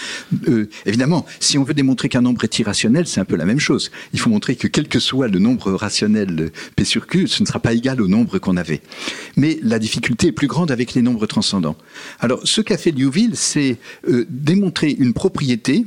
Euh, 0.49 0.69
évidemment, 0.87 1.27
si 1.41 1.59
on 1.59 1.65
veut 1.65 1.75
démontrer 1.75 2.09
qu'un 2.09 2.23
nombre 2.23 2.45
est 2.45 2.59
irrationnel, 2.59 3.07
c'est 3.07 3.21
un 3.21 3.25
peu 3.25 3.37
la 3.37 3.45
même 3.45 3.61
chose. 3.61 3.91
Il 4.13 4.21
faut 4.21 4.31
montrer 4.31 4.57
que 4.57 4.67
quel 4.67 4.89
que 4.89 4.99
soit 4.99 5.29
le 5.29 5.39
nombre 5.39 5.73
rationnel 5.73 6.51
P 6.77 6.85
sur 6.85 7.07
Q, 7.07 7.29
ce 7.29 7.43
ne 7.43 7.47
sera 7.47 7.61
pas 7.61 7.73
égal 7.73 8.01
au 8.01 8.09
nombre 8.09 8.39
qu'on 8.39 8.57
avait. 8.57 8.81
Mais 9.37 9.59
la 9.63 9.79
difficulté 9.79 10.29
est 10.29 10.33
plus 10.33 10.49
grande 10.49 10.71
avec 10.71 10.95
les 10.95 11.03
nombres 11.03 11.27
transcendants. 11.27 11.77
Alors 12.21 12.41
ce 12.45 12.61
qu'a 12.61 12.79
fait 12.79 12.91
Liouville, 12.91 13.37
c'est 13.37 13.79
euh, 14.09 14.27
démontrer 14.29 14.91
une 14.91 15.13
propriété 15.13 15.87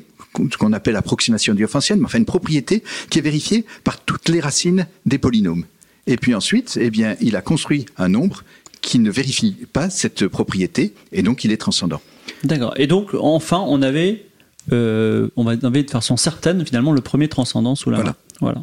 ce 0.51 0.57
qu'on 0.57 0.73
appelle 0.73 0.95
approximation 0.95 1.53
diophantienne, 1.53 1.99
mais 1.99 2.05
enfin 2.05 2.17
une 2.17 2.25
propriété 2.25 2.83
qui 3.09 3.19
est 3.19 3.21
vérifiée 3.21 3.65
par 3.83 3.99
toutes 3.99 4.29
les 4.29 4.39
racines 4.39 4.87
des 5.05 5.17
polynômes. 5.17 5.65
Et 6.07 6.17
puis 6.17 6.35
ensuite, 6.35 6.77
eh 6.81 6.89
bien, 6.89 7.15
il 7.21 7.35
a 7.35 7.41
construit 7.41 7.85
un 7.97 8.09
nombre 8.09 8.43
qui 8.83 8.99
ne 8.99 9.09
vérifie 9.09 9.55
pas 9.73 9.89
cette 9.89 10.27
propriété 10.27 10.93
et 11.11 11.23
donc 11.23 11.43
il 11.43 11.51
est 11.51 11.57
transcendant. 11.57 12.01
D'accord. 12.43 12.73
Et 12.77 12.85
donc 12.85 13.15
enfin 13.19 13.63
on 13.65 13.81
avait, 13.81 14.25
euh, 14.71 15.29
on 15.35 15.47
avait 15.47 15.83
de 15.83 15.89
façon 15.89 16.17
certaine 16.17 16.63
finalement 16.63 16.91
le 16.91 17.01
premier 17.01 17.29
transcendant 17.29 17.73
sous 17.73 17.89
la 17.89 17.97
voilà. 17.97 18.11
main. 18.11 18.15
Voilà. 18.41 18.61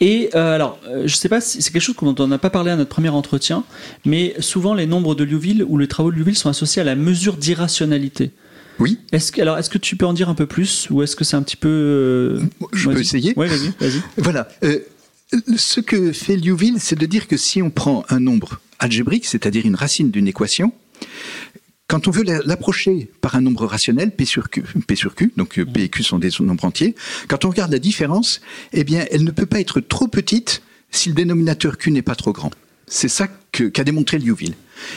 Et 0.00 0.30
euh, 0.34 0.54
alors, 0.54 0.78
euh, 0.86 1.02
je 1.06 1.16
sais 1.16 1.28
pas 1.28 1.40
si 1.40 1.60
c'est 1.60 1.72
quelque 1.72 1.82
chose 1.82 1.96
dont 2.00 2.14
on 2.20 2.28
n'a 2.28 2.38
pas 2.38 2.50
parlé 2.50 2.70
à 2.70 2.76
notre 2.76 2.90
premier 2.90 3.08
entretien, 3.08 3.64
mais 4.04 4.34
souvent 4.38 4.74
les 4.74 4.86
nombres 4.86 5.16
de 5.16 5.24
Liouville 5.24 5.64
ou 5.68 5.76
les 5.76 5.88
travaux 5.88 6.12
de 6.12 6.16
Liouville 6.16 6.36
sont 6.36 6.48
associés 6.48 6.80
à 6.80 6.84
la 6.84 6.94
mesure 6.94 7.36
d'irrationalité. 7.36 8.30
Oui. 8.78 8.98
Est-ce 9.12 9.32
que, 9.32 9.40
alors, 9.40 9.58
est-ce 9.58 9.70
que 9.70 9.78
tu 9.78 9.96
peux 9.96 10.06
en 10.06 10.12
dire 10.12 10.28
un 10.28 10.34
peu 10.34 10.46
plus 10.46 10.88
ou 10.90 11.02
est-ce 11.02 11.16
que 11.16 11.24
c'est 11.24 11.36
un 11.36 11.42
petit 11.42 11.56
peu. 11.56 11.68
Euh... 11.68 12.40
Je 12.72 12.88
peux 12.88 13.00
essayer. 13.00 13.32
Oui, 13.36 13.46
vas-y. 13.46 14.02
Voilà. 14.16 14.48
Euh, 14.64 14.78
ce 15.56 15.80
que 15.80 16.12
fait 16.12 16.36
Liouville, 16.36 16.80
c'est 16.80 16.98
de 16.98 17.06
dire 17.06 17.26
que 17.28 17.36
si 17.36 17.62
on 17.62 17.70
prend 17.70 18.04
un 18.08 18.20
nombre 18.20 18.60
algébrique, 18.78 19.26
c'est-à-dire 19.26 19.66
une 19.66 19.74
racine 19.74 20.10
d'une 20.10 20.28
équation, 20.28 20.72
quand 21.88 22.08
on 22.08 22.10
veut 22.10 22.22
l'approcher 22.22 23.10
par 23.20 23.34
un 23.34 23.42
nombre 23.42 23.66
rationnel, 23.66 24.12
P 24.12 24.24
sur 24.24 24.48
Q, 24.48 24.64
P 24.86 24.96
sur 24.96 25.14
Q, 25.14 25.32
donc 25.36 25.62
P 25.62 25.82
et 25.82 25.88
Q 25.88 26.02
sont 26.02 26.18
des 26.18 26.30
nombres 26.40 26.64
entiers, 26.64 26.94
quand 27.28 27.44
on 27.44 27.50
regarde 27.50 27.70
la 27.70 27.78
différence, 27.78 28.40
eh 28.72 28.84
bien, 28.84 29.04
elle 29.10 29.24
ne 29.24 29.30
peut 29.30 29.46
pas 29.46 29.60
être 29.60 29.80
trop 29.80 30.08
petite 30.08 30.62
si 30.90 31.08
le 31.08 31.14
dénominateur 31.14 31.76
Q 31.78 31.90
n'est 31.90 32.02
pas 32.02 32.14
trop 32.14 32.32
grand. 32.32 32.50
C'est 32.86 33.08
ça 33.08 33.28
qu'a 33.52 33.70
qu 33.70 33.84
démontré 33.84 34.18
Liouville. 34.18 34.54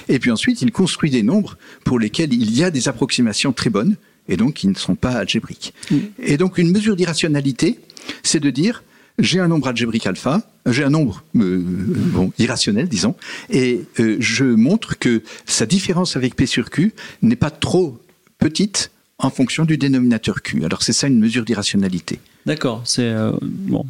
Et 0.10 0.20
puis 0.20 0.32
ensuite, 0.32 0.62
il 0.62 0.72
construit 0.72 1.10
des 1.10 1.24
nombres 1.24 1.58
pour 1.84 2.00
lesquels 2.00 2.34
il 2.34 2.56
y 2.56 2.64
a 2.64 2.72
des 2.72 2.88
approximations 2.88 3.54
très 3.54 3.70
bonnes, 3.70 3.96
et 4.28 4.38
donc 4.38 4.56
qui 4.56 4.68
ne 4.68 4.76
sont 4.76 4.96
pas 4.96 5.12
algébriques. 5.12 5.74
Mmh. 5.92 5.98
Et 6.20 6.38
donc, 6.38 6.58
une 6.58 6.72
mesure 6.72 6.96
d'irrationalité, 6.96 7.80
c'est 8.24 8.40
de 8.40 8.50
dire, 8.50 8.84
j'ai 9.20 9.40
un 9.40 9.48
nombre 9.48 9.68
algébrique 9.68 10.08
alpha, 10.08 10.42
j'ai 10.66 10.84
un 10.84 10.90
nombre 10.90 11.24
euh, 11.38 11.62
bon, 11.64 12.32
irrationnel, 12.38 12.88
disons, 12.88 13.16
et 13.50 13.82
euh, 14.00 14.18
je 14.20 14.44
montre 14.44 14.98
que 14.98 15.22
sa 15.46 15.66
différence 15.66 16.16
avec 16.16 16.36
P 16.36 16.46
sur 16.46 16.70
Q 16.70 16.94
n'est 17.22 17.36
pas 17.36 17.52
trop 17.52 18.00
petite 18.40 18.92
en 19.18 19.30
fonction 19.30 19.64
du 19.64 19.78
dénominateur 19.78 20.42
Q. 20.42 20.66
Alors 20.66 20.84
c'est 20.84 20.94
ça 20.94 21.08
une 21.08 21.20
mesure 21.20 21.46
d'irrationalité. 21.46 22.20
D'accord, 22.46 22.82
c'est 22.84 23.04
euh, 23.04 23.32
bon. 23.42 23.86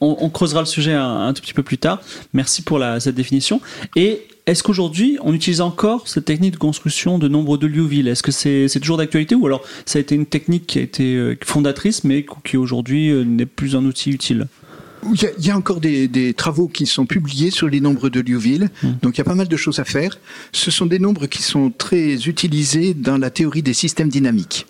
On, 0.00 0.30
creusera 0.30 0.60
le 0.60 0.66
sujet 0.66 0.94
un, 0.94 1.32
tout 1.34 1.42
petit 1.42 1.52
peu 1.52 1.64
plus 1.64 1.78
tard. 1.78 2.00
Merci 2.32 2.62
pour 2.62 2.82
cette 3.00 3.16
définition. 3.16 3.60
Et 3.96 4.22
est-ce 4.46 4.62
qu'aujourd'hui 4.62 5.18
on 5.20 5.34
utilise 5.34 5.60
encore 5.60 6.08
cette 6.08 6.24
technique 6.24 6.52
de 6.52 6.58
construction 6.58 7.18
de 7.18 7.28
nombres 7.28 7.58
de 7.58 7.66
Liouville 7.66 8.08
Est-ce 8.08 8.22
que 8.22 8.30
c'est 8.30 8.80
toujours 8.80 8.96
d'actualité 8.96 9.34
ou 9.34 9.44
alors 9.44 9.62
ça 9.84 9.98
a 9.98 10.00
été 10.00 10.14
une 10.14 10.24
technique 10.24 10.66
qui 10.68 10.78
a 10.78 10.82
été 10.82 11.36
fondatrice 11.44 12.04
mais 12.04 12.24
qui 12.44 12.56
aujourd'hui 12.56 13.12
n'est 13.26 13.46
plus 13.46 13.76
un 13.76 13.84
outil 13.84 14.10
utile? 14.10 14.46
Il 15.14 15.22
y, 15.22 15.26
a, 15.26 15.30
il 15.38 15.46
y, 15.46 15.50
a, 15.50 15.56
encore 15.56 15.80
des, 15.80 16.08
des, 16.08 16.34
travaux 16.34 16.68
qui 16.68 16.86
sont 16.86 17.06
publiés 17.06 17.50
sur 17.50 17.68
les 17.68 17.80
nombres 17.80 18.08
de 18.08 18.20
Liouville, 18.20 18.70
mmh. 18.82 18.88
donc 19.02 19.16
il 19.16 19.18
y 19.18 19.20
a 19.20 19.24
pas 19.24 19.34
mal 19.34 19.48
de 19.48 19.56
choses 19.56 19.78
à 19.78 19.84
faire. 19.84 20.18
Ce 20.52 20.70
sont 20.70 20.86
des 20.86 20.98
nombres 20.98 21.26
qui 21.26 21.42
sont 21.42 21.70
très 21.76 22.14
utilisés 22.26 22.94
dans 22.94 23.18
la 23.18 23.30
théorie 23.30 23.62
des 23.62 23.74
systèmes 23.74 24.08
dynamiques. 24.08 24.66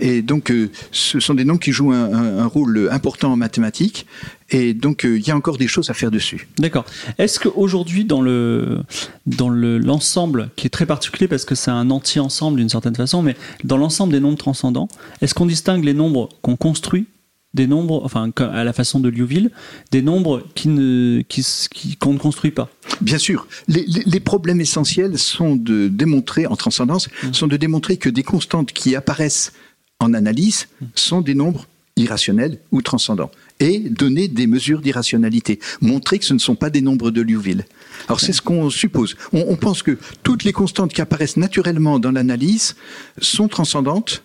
Et 0.00 0.22
donc, 0.22 0.50
euh, 0.52 0.70
ce 0.92 1.18
sont 1.18 1.34
des 1.34 1.44
nombres 1.44 1.60
qui 1.60 1.72
jouent 1.72 1.92
un, 1.92 2.12
un- 2.12 2.38
un 2.38 2.46
rôle 2.46 2.88
important 2.92 3.32
en 3.32 3.36
mathématiques. 3.36 4.06
Et 4.50 4.72
donc, 4.72 5.04
euh, 5.04 5.18
il 5.18 5.26
y 5.26 5.32
a 5.32 5.36
encore 5.36 5.58
des 5.58 5.66
choses 5.66 5.90
à 5.90 5.94
faire 5.94 6.12
dessus. 6.12 6.48
D'accord. 6.58 6.84
Est-ce 7.18 7.40
qu'aujourd'hui, 7.40 8.04
dans 8.04 8.22
le 8.22 8.78
dans 9.26 9.48
le- 9.48 9.76
l'ensemble, 9.78 10.50
qui 10.56 10.68
est 10.68 10.70
très 10.70 10.86
particulier 10.86 11.26
parce 11.26 11.44
que 11.44 11.56
c'est 11.56 11.72
un 11.72 11.90
anti-ensemble 11.90 12.58
d'une 12.58 12.68
certaine 12.68 12.94
façon, 12.94 13.22
mais 13.22 13.36
dans 13.64 13.76
l'ensemble 13.76 14.12
des 14.12 14.20
nombres 14.20 14.38
transcendants, 14.38 14.88
est-ce 15.20 15.34
qu'on 15.34 15.46
distingue 15.46 15.84
les 15.84 15.94
nombres 15.94 16.28
qu'on 16.42 16.54
construit 16.56 17.06
des 17.54 17.66
nombres, 17.66 18.02
enfin 18.04 18.30
à 18.38 18.62
la 18.64 18.72
façon 18.72 19.00
de 19.00 19.08
Liouville, 19.08 19.50
des 19.90 20.02
nombres 20.02 20.42
qui 20.54 20.68
ne 20.68 21.22
qui, 21.28 21.96
qu'on 21.96 22.12
ne 22.12 22.18
construit 22.18 22.50
pas 22.50 22.68
Bien 23.00 23.18
sûr, 23.18 23.46
les, 23.68 23.84
les- 23.86 24.02
les 24.04 24.20
problèmes 24.20 24.60
essentiels 24.60 25.18
sont 25.18 25.56
de 25.56 25.88
démontrer, 25.88 26.46
en 26.46 26.56
transcendance, 26.56 27.08
sont 27.32 27.46
de 27.46 27.56
démontrer 27.56 27.96
que 27.96 28.10
des 28.10 28.22
constantes 28.22 28.72
qui 28.72 28.94
apparaissent 28.94 29.52
en 30.00 30.12
analyse 30.14 30.68
sont 30.94 31.20
des 31.22 31.34
nombres 31.34 31.66
irrationnels 31.96 32.58
ou 32.70 32.82
transcendants. 32.82 33.30
Et 33.60 33.80
donner 33.80 34.28
des 34.28 34.46
mesures 34.46 34.80
d'irrationalité. 34.80 35.58
Montrer 35.80 36.20
que 36.20 36.24
ce 36.24 36.32
ne 36.34 36.38
sont 36.38 36.54
pas 36.54 36.70
des 36.70 36.80
nombres 36.80 37.10
de 37.10 37.20
Liouville. 37.22 37.64
Alors 38.06 38.20
c'est 38.20 38.32
ce 38.32 38.40
qu'on 38.40 38.70
suppose. 38.70 39.16
On, 39.32 39.46
on 39.48 39.56
pense 39.56 39.82
que 39.82 39.98
toutes 40.22 40.44
les 40.44 40.52
constantes 40.52 40.92
qui 40.92 41.00
apparaissent 41.00 41.36
naturellement 41.36 41.98
dans 41.98 42.12
l'analyse 42.12 42.76
sont 43.20 43.48
transcendantes 43.48 44.22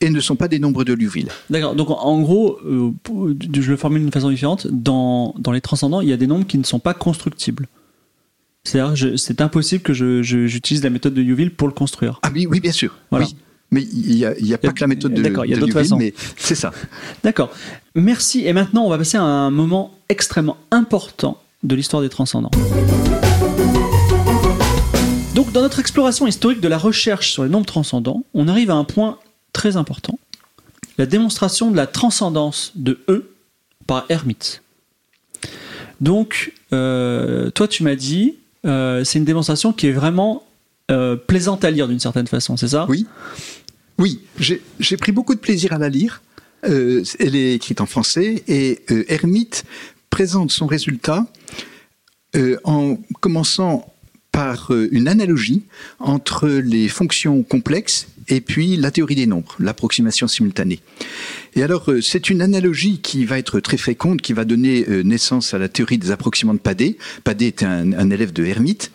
et 0.00 0.10
ne 0.10 0.20
sont 0.20 0.36
pas 0.36 0.48
des 0.48 0.58
nombres 0.58 0.84
de 0.84 0.92
Liouville. 0.92 1.28
D'accord. 1.50 1.74
Donc 1.74 1.88
en- 1.90 2.20
gros, 2.20 2.58
euh, 2.64 2.90
je 3.54 3.70
le 3.70 3.76
formule 3.76 4.02
d'une 4.02 4.12
façon 4.12 4.30
différente. 4.30 4.66
Dans, 4.70 5.34
dans 5.38 5.52
les 5.52 5.60
transcendants, 5.60 6.00
il 6.00 6.08
y 6.08 6.12
a 6.12 6.16
des 6.16 6.26
nombres 6.26 6.46
qui 6.46 6.58
ne 6.58 6.64
sont 6.64 6.78
pas 6.80 6.94
constructibles. 6.94 7.68
C'est-à-dire, 8.64 9.18
c'est 9.18 9.40
impossible 9.40 9.82
que 9.82 9.92
j'utilise 9.92 10.82
la 10.82 10.90
méthode 10.90 11.14
de 11.14 11.20
Liouville 11.22 11.50
pour 11.50 11.68
le 11.68 11.74
construire. 11.74 12.18
Ah 12.22 12.30
oui, 12.34 12.46
oui 12.46 12.60
bien 12.60 12.72
sûr. 12.72 12.94
Voilà. 13.10 13.26
Oui. 13.26 13.36
Mais 13.70 13.82
il 13.82 14.14
n'y 14.14 14.24
a, 14.24 14.38
il 14.38 14.46
y 14.46 14.54
a 14.54 14.58
pas 14.58 14.72
que 14.72 14.80
la 14.80 14.86
méthode 14.86 15.14
de, 15.14 15.22
D'accord, 15.22 15.44
il 15.46 15.50
y 15.50 15.54
a 15.54 15.58
d'autres 15.58 15.72
façons. 15.72 15.96
mais 15.96 16.14
c'est 16.36 16.54
ça. 16.54 16.72
D'accord. 17.24 17.50
Merci. 17.94 18.46
Et 18.46 18.52
maintenant, 18.52 18.84
on 18.84 18.88
va 18.88 18.98
passer 18.98 19.16
à 19.16 19.22
un 19.22 19.50
moment 19.50 19.92
extrêmement 20.08 20.56
important 20.70 21.40
de 21.62 21.74
l'histoire 21.74 22.02
des 22.02 22.08
transcendants. 22.08 22.50
Donc, 25.34 25.50
dans 25.52 25.62
notre 25.62 25.80
exploration 25.80 26.26
historique 26.26 26.60
de 26.60 26.68
la 26.68 26.78
recherche 26.78 27.32
sur 27.32 27.42
les 27.42 27.48
nombres 27.50 27.66
transcendants, 27.66 28.24
on 28.34 28.46
arrive 28.48 28.70
à 28.70 28.74
un 28.74 28.84
point 28.84 29.18
très 29.54 29.78
important 29.78 30.18
la 30.98 31.06
démonstration 31.06 31.70
de 31.70 31.76
la 31.76 31.86
transcendance 31.86 32.72
de 32.74 33.00
E 33.08 33.30
par 33.86 34.06
Hermite. 34.08 34.62
Donc, 36.00 36.52
euh, 36.72 37.50
toi, 37.50 37.68
tu 37.68 37.82
m'as 37.82 37.94
dit, 37.94 38.36
euh, 38.66 39.04
c'est 39.04 39.18
une 39.18 39.24
démonstration 39.24 39.72
qui 39.72 39.88
est 39.88 39.92
vraiment 39.92 40.46
euh, 40.90 41.16
plaisante 41.16 41.64
à 41.64 41.70
lire 41.70 41.88
d'une 41.88 42.00
certaine 42.00 42.26
façon, 42.26 42.56
c'est 42.56 42.68
ça? 42.68 42.86
Oui. 42.88 43.06
Oui, 43.98 44.20
j'ai 44.38 44.96
pris 44.96 45.12
beaucoup 45.12 45.34
de 45.36 45.40
plaisir 45.40 45.72
à 45.72 45.78
la 45.78 45.88
lire. 45.88 46.20
Elle 46.62 47.36
est 47.36 47.54
écrite 47.54 47.80
en 47.80 47.86
français 47.86 48.42
et 48.48 48.82
Hermite 49.08 49.64
présente 50.10 50.50
son 50.50 50.66
résultat 50.66 51.26
en 52.64 52.96
commençant 53.20 53.94
par 54.32 54.72
une 54.90 55.06
analogie 55.06 55.62
entre 56.00 56.48
les 56.48 56.88
fonctions 56.88 57.44
complexes 57.44 58.08
et 58.28 58.40
puis 58.40 58.76
la 58.76 58.90
théorie 58.90 59.14
des 59.14 59.26
nombres, 59.26 59.54
l'approximation 59.58 60.26
simultanée. 60.28 60.80
Et 61.56 61.62
alors, 61.62 61.90
euh, 61.90 62.00
c'est 62.00 62.30
une 62.30 62.42
analogie 62.42 62.98
qui 63.00 63.24
va 63.24 63.38
être 63.38 63.60
très 63.60 63.76
féconde, 63.76 64.20
qui 64.20 64.32
va 64.32 64.44
donner 64.44 64.84
euh, 64.88 65.02
naissance 65.02 65.54
à 65.54 65.58
la 65.58 65.68
théorie 65.68 65.98
des 65.98 66.10
approximants 66.10 66.54
de 66.54 66.58
Padé. 66.58 66.98
Padé 67.22 67.46
était 67.46 67.64
un, 67.64 68.10
élève 68.10 68.32
de 68.32 68.44
Hermite. 68.44 68.90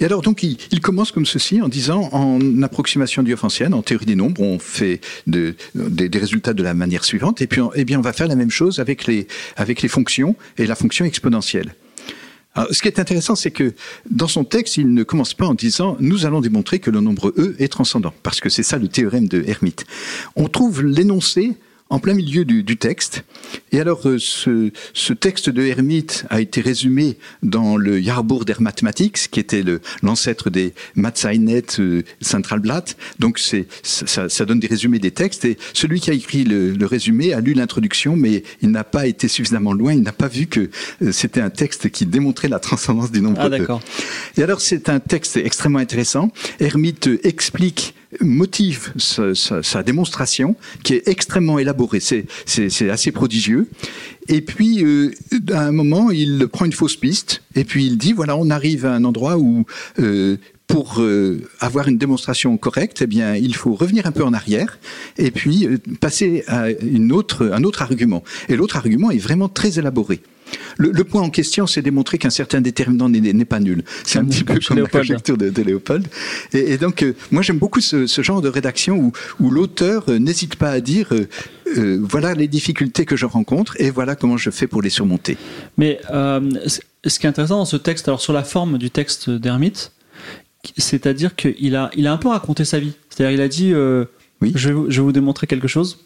Et 0.00 0.04
alors, 0.04 0.22
donc, 0.22 0.42
il, 0.42 0.80
commence 0.80 1.12
comme 1.12 1.26
ceci 1.26 1.60
en 1.60 1.68
disant, 1.68 2.08
en 2.12 2.62
approximation 2.62 3.22
diophantienne, 3.22 3.74
en 3.74 3.82
théorie 3.82 4.06
des 4.06 4.16
nombres, 4.16 4.40
on 4.40 4.58
fait 4.58 5.00
de- 5.26 5.54
des, 5.74 6.08
des 6.08 6.18
résultats 6.18 6.54
de 6.54 6.62
la 6.62 6.72
manière 6.74 7.04
suivante, 7.04 7.42
et 7.42 7.46
puis, 7.46 7.60
on- 7.60 7.70
eh 7.74 7.84
bien, 7.84 7.98
on 7.98 8.02
va 8.02 8.12
faire 8.12 8.28
la 8.28 8.36
même 8.36 8.50
chose 8.50 8.78
avec 8.78 9.06
les, 9.06 9.26
avec 9.56 9.82
les 9.82 9.88
fonctions 9.88 10.34
et 10.56 10.66
la 10.66 10.74
fonction 10.74 11.04
exponentielle. 11.04 11.74
Alors, 12.58 12.74
ce 12.74 12.82
qui 12.82 12.88
est 12.88 12.98
intéressant, 12.98 13.36
c'est 13.36 13.52
que 13.52 13.72
dans 14.10 14.26
son 14.26 14.42
texte, 14.42 14.78
il 14.78 14.92
ne 14.92 15.04
commence 15.04 15.32
pas 15.32 15.46
en 15.46 15.54
disant 15.54 15.96
nous 16.00 16.26
allons 16.26 16.40
démontrer 16.40 16.80
que 16.80 16.90
le 16.90 17.00
nombre 17.00 17.32
E 17.38 17.54
est 17.60 17.68
transcendant, 17.68 18.12
parce 18.24 18.40
que 18.40 18.48
c'est 18.48 18.64
ça 18.64 18.78
le 18.78 18.88
théorème 18.88 19.28
de 19.28 19.44
Hermite. 19.46 19.84
On 20.34 20.48
trouve 20.48 20.82
l'énoncé 20.82 21.54
en 21.90 21.98
plein 21.98 22.14
milieu 22.14 22.44
du, 22.44 22.62
du 22.62 22.76
texte. 22.76 23.24
Et 23.72 23.80
alors, 23.80 24.06
euh, 24.06 24.18
ce, 24.18 24.70
ce 24.92 25.12
texte 25.12 25.48
de 25.48 25.62
Hermite 25.62 26.24
a 26.30 26.40
été 26.40 26.60
résumé 26.60 27.16
dans 27.42 27.76
le 27.76 28.00
Jahrbuch 28.00 28.44
der 28.44 28.60
Mathematics, 28.60 29.28
qui 29.30 29.40
était 29.40 29.64
l'ancêtre 30.02 30.50
des 30.50 30.74
Matzeinet 30.94 31.64
euh, 31.78 32.02
Centralblatt. 32.20 32.96
Donc, 33.18 33.38
c'est, 33.38 33.66
ça, 33.82 34.28
ça 34.28 34.44
donne 34.44 34.60
des 34.60 34.66
résumés 34.66 34.98
des 34.98 35.10
textes. 35.10 35.44
Et 35.44 35.56
celui 35.72 36.00
qui 36.00 36.10
a 36.10 36.14
écrit 36.14 36.44
le, 36.44 36.72
le 36.72 36.86
résumé 36.86 37.32
a 37.32 37.40
lu 37.40 37.54
l'introduction, 37.54 38.16
mais 38.16 38.42
il 38.60 38.70
n'a 38.70 38.84
pas 38.84 39.06
été 39.06 39.28
suffisamment 39.28 39.72
loin. 39.72 39.94
Il 39.94 40.02
n'a 40.02 40.12
pas 40.12 40.28
vu 40.28 40.46
que 40.46 40.70
euh, 41.02 41.12
c'était 41.12 41.40
un 41.40 41.50
texte 41.50 41.90
qui 41.90 42.04
démontrait 42.04 42.48
la 42.48 42.58
transcendance 42.58 43.10
du 43.10 43.22
nombre 43.22 43.38
Ah, 43.40 43.48
d'accord. 43.48 43.80
Et 44.36 44.42
alors, 44.42 44.60
c'est 44.60 44.88
un 44.88 45.00
texte 45.00 45.38
extrêmement 45.38 45.78
intéressant. 45.78 46.30
Hermite 46.60 47.08
explique, 47.24 47.94
motive 48.20 48.92
sa, 48.96 49.82
démonstration, 49.82 50.56
qui 50.82 50.94
est 50.94 51.08
extrêmement 51.08 51.58
élaborée. 51.58 52.00
C'est 52.00 52.90
assez 52.90 53.12
prodigieux. 53.12 53.68
Et 54.28 54.40
puis, 54.40 54.84
euh, 54.84 55.12
à 55.52 55.62
un 55.62 55.72
moment, 55.72 56.10
il 56.10 56.48
prend 56.48 56.64
une 56.64 56.72
fausse 56.72 56.96
piste, 56.96 57.42
et 57.54 57.64
puis 57.64 57.86
il 57.86 57.98
dit, 57.98 58.12
voilà, 58.12 58.36
on 58.36 58.50
arrive 58.50 58.86
à 58.86 58.94
un 58.94 59.04
endroit 59.04 59.38
où... 59.38 59.64
euh, 59.98 60.36
pour 60.68 61.00
euh, 61.00 61.40
avoir 61.60 61.88
une 61.88 61.98
démonstration 61.98 62.56
correcte, 62.58 63.02
eh 63.02 63.06
bien, 63.06 63.34
il 63.34 63.56
faut 63.56 63.74
revenir 63.74 64.06
un 64.06 64.12
peu 64.12 64.22
en 64.22 64.32
arrière 64.32 64.78
et 65.16 65.30
puis 65.32 65.66
euh, 65.66 65.78
passer 66.00 66.44
à 66.46 66.70
une 66.70 67.10
autre, 67.10 67.50
un 67.52 67.64
autre 67.64 67.82
argument. 67.82 68.22
Et 68.48 68.54
l'autre 68.54 68.76
argument 68.76 69.10
est 69.10 69.18
vraiment 69.18 69.48
très 69.48 69.80
élaboré. 69.80 70.20
Le, 70.78 70.90
le 70.92 71.04
point 71.04 71.22
en 71.22 71.30
question, 71.30 71.66
c'est 71.66 71.82
démontrer 71.82 72.16
qu'un 72.18 72.30
certain 72.30 72.60
déterminant 72.60 73.08
n'est 73.08 73.44
pas 73.44 73.60
nul. 73.60 73.82
C'est 74.04 74.18
un 74.18 74.24
petit 74.24 74.44
peu 74.44 74.54
comme 74.54 74.62
comme 74.62 74.76
la 74.76 74.82
Léopold. 74.82 75.06
conjecture 75.06 75.36
de, 75.36 75.50
de 75.50 75.62
Léopold. 75.62 76.06
Et, 76.52 76.72
et 76.72 76.78
donc, 76.78 77.02
euh, 77.02 77.14
moi, 77.30 77.42
j'aime 77.42 77.58
beaucoup 77.58 77.80
ce, 77.80 78.06
ce 78.06 78.22
genre 78.22 78.40
de 78.40 78.48
rédaction 78.48 78.98
où, 78.98 79.12
où 79.40 79.50
l'auteur 79.50 80.04
euh, 80.08 80.18
n'hésite 80.18 80.56
pas 80.56 80.70
à 80.70 80.80
dire 80.80 81.08
euh, 81.12 81.28
euh, 81.76 81.98
voilà 82.02 82.34
les 82.34 82.48
difficultés 82.48 83.04
que 83.04 83.16
je 83.16 83.26
rencontre 83.26 83.74
et 83.80 83.90
voilà 83.90 84.16
comment 84.16 84.36
je 84.36 84.50
fais 84.50 84.66
pour 84.66 84.80
les 84.80 84.90
surmonter. 84.90 85.36
Mais 85.76 86.00
euh, 86.10 86.40
ce 87.04 87.18
qui 87.18 87.26
est 87.26 87.30
intéressant 87.30 87.58
dans 87.58 87.64
ce 87.64 87.76
texte, 87.76 88.08
alors 88.08 88.20
sur 88.20 88.32
la 88.32 88.44
forme 88.44 88.78
du 88.78 88.90
texte 88.90 89.28
d'Hermite, 89.28 89.92
c'est-à-dire 90.76 91.34
qu'il 91.36 91.76
a, 91.76 91.90
il 91.96 92.06
a 92.06 92.12
un 92.12 92.16
peu 92.16 92.28
raconté 92.28 92.64
sa 92.64 92.78
vie. 92.78 92.92
C'est-à-dire 93.10 93.38
il 93.38 93.40
a 93.42 93.48
dit, 93.48 93.72
euh, 93.72 94.04
Oui. 94.42 94.52
je, 94.54 94.68
vais, 94.68 94.74
vous- 94.74 94.90
je 94.90 95.00
vais 95.00 95.04
vous 95.04 95.12
démontrer 95.12 95.46
quelque 95.46 95.68
chose. 95.68 96.04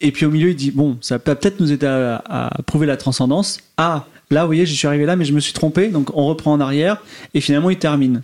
Et 0.00 0.12
puis 0.12 0.26
au 0.26 0.30
milieu, 0.30 0.50
il 0.50 0.56
dit, 0.56 0.70
bon, 0.70 0.98
ça 1.00 1.18
peut 1.18 1.34
peut-être 1.34 1.60
nous 1.60 1.72
aider 1.72 1.86
à, 1.86 2.22
à 2.26 2.62
prouver 2.62 2.86
la 2.86 2.96
transcendance. 2.96 3.58
Ah, 3.78 4.06
là, 4.30 4.42
vous 4.42 4.48
voyez, 4.48 4.66
j'y 4.66 4.76
suis 4.76 4.86
arrivé 4.86 5.06
là, 5.06 5.16
mais 5.16 5.24
je 5.24 5.32
me 5.32 5.40
suis 5.40 5.52
trompé. 5.54 5.88
Donc 5.88 6.10
on 6.14 6.26
reprend 6.26 6.52
en 6.52 6.60
arrière. 6.60 7.02
Et 7.34 7.40
finalement, 7.40 7.70
il 7.70 7.78
termine. 7.78 8.22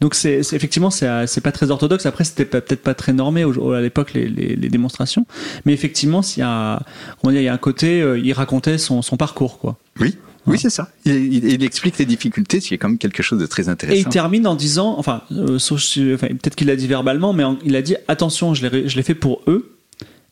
Donc 0.00 0.14
c'est 0.14 0.40
effectivement 0.52 0.90
c'est 0.90 1.40
pas 1.42 1.50
très 1.52 1.70
orthodoxe. 1.70 2.04
Après 2.04 2.24
c'était 2.24 2.44
peut-être 2.44 2.82
pas 2.82 2.92
très 2.92 3.14
normé 3.14 3.44
au- 3.44 3.72
à 3.72 3.80
l'époque 3.80 4.12
les, 4.12 4.28
les- 4.28 4.56
les 4.56 4.68
démonstrations, 4.68 5.24
mais 5.64 5.72
effectivement 5.72 6.20
s'il 6.20 6.40
y 6.42 6.44
a 6.44 6.82
il 7.24 7.40
y 7.40 7.48
a 7.48 7.52
un 7.54 7.56
côté 7.56 8.02
euh, 8.02 8.18
il 8.18 8.30
racontait 8.34 8.76
son, 8.76 9.00
son 9.00 9.16
parcours 9.16 9.58
quoi. 9.58 9.78
Oui, 10.00 10.16
oui, 10.46 10.58
c'est 10.58 10.70
ça. 10.70 10.88
Il, 11.04 11.12
il- 11.32 11.44
il 11.52 11.64
explique 11.64 11.98
les 11.98 12.04
difficultés, 12.06 12.60
ce 12.60 12.68
qui 12.68 12.74
est 12.74 12.78
quand 12.78 12.88
même 12.88 12.98
quelque 12.98 13.22
chose 13.22 13.38
de 13.38 13.46
très 13.46 13.62
Et 13.62 13.66
il 13.66 13.70
intéressant. 13.70 14.10
termine 14.10 14.46
en 14.46 14.54
disant, 14.54 14.94
enfin, 14.98 15.22
euh, 15.32 15.56
enfin, 15.56 16.26
peut-être 16.28 16.54
qu'il 16.54 16.66
l'a 16.66 16.76
dit 16.76 16.86
verbalement, 16.86 17.32
mais 17.32 17.44
en- 17.44 17.58
il 17.64 17.76
a 17.76 17.82
dit 17.82 17.96
attention, 18.08 18.54
je 18.54 18.66
l'ai 18.68 19.02
fait 19.02 19.14
pour 19.14 19.40
eux, 19.46 19.76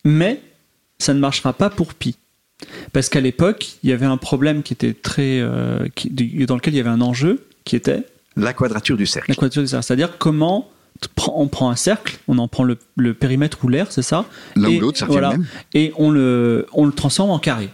mais 0.05 0.41
ça 0.99 1.15
ne 1.15 1.19
marchera 1.21 1.53
pas 1.53 1.71
pour 1.71 1.95
pi. 1.95 2.17
Parce 2.93 3.09
qu'à 3.09 3.21
l'époque, 3.21 3.73
il 3.83 3.91
y 3.91 3.93
avait 3.93 4.07
un 4.07 4.17
problème 4.17 4.63
qui 4.63 4.73
était 4.73 4.95
très, 4.95 5.41
euh, 5.41 5.87
qui- 5.95 6.11
dans 6.47 6.55
lequel 6.55 6.75
il 6.75 6.77
y 6.77 6.81
avait 6.81 6.91
un 6.91 7.01
enjeu 7.01 7.45
qui 7.65 7.75
était 7.77 8.05
La 8.37 8.53
quadrature 8.53 8.97
du 8.97 9.07
cercle. 9.07 9.31
la 9.31 9.35
quadrature 9.35 9.63
du 9.63 9.69
cercle. 9.69 9.85
C'est-à-dire 9.85 10.17
comment 10.19 10.69
on 11.35 11.49
prend 11.49 11.71
un 11.71 11.75
cercle, 11.77 12.19
on 12.29 12.39
en 12.39 12.47
prend 12.47 12.63
le, 12.63 12.79
le 12.97 13.15
périmètre 13.15 13.65
ou 13.65 13.69
l'air, 13.69 13.91
c'est 13.91 14.03
ça? 14.03 14.27
L'un 14.55 14.69
ou 14.69 14.79
l'autre, 14.81 15.05
voilà. 15.07 15.35
Et 15.75 15.93
on 15.97 16.11
le, 16.11 16.67
on 16.73 16.85
le 16.87 16.93
transforme 16.93 17.31
en 17.31 17.39
carré. 17.41 17.71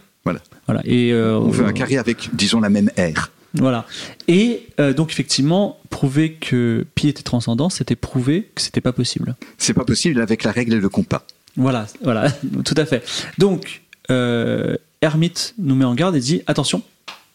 Voilà. 0.69 0.83
Et 0.85 1.13
euh, 1.13 1.39
On 1.39 1.49
veut 1.49 1.65
un 1.65 1.73
carré 1.73 1.97
avec, 1.97 2.29
disons, 2.35 2.61
la 2.61 2.69
même 2.69 2.91
aire. 2.97 3.33
Voilà. 3.55 3.87
Et 4.29 4.67
euh, 4.79 4.93
donc 4.93 5.11
effectivement, 5.11 5.79
prouver 5.89 6.35
que 6.35 6.87
pi 6.95 7.09
était 7.09 7.23
transcendant, 7.23 7.71
c'était 7.71 7.97
prouver 7.97 8.51
que 8.55 8.61
c'était 8.61 8.83
pas 8.83 8.93
possible. 8.93 9.35
C'est 9.57 9.73
pas 9.73 9.85
possible 9.85 10.21
avec 10.21 10.45
la 10.45 10.53
règle 10.53 10.75
et 10.75 10.81
le 10.81 10.89
compas. 10.89 11.25
Voilà, 11.57 11.87
voilà, 12.05 12.31
tout 12.65 12.75
à 12.77 12.85
fait. 12.85 13.03
Donc, 13.39 13.83
euh, 14.11 14.77
Hermite 15.01 15.55
nous 15.59 15.75
met 15.75 15.87
en 15.87 15.95
garde 15.95 16.15
et 16.15 16.21
dit 16.21 16.43
attention, 16.47 16.83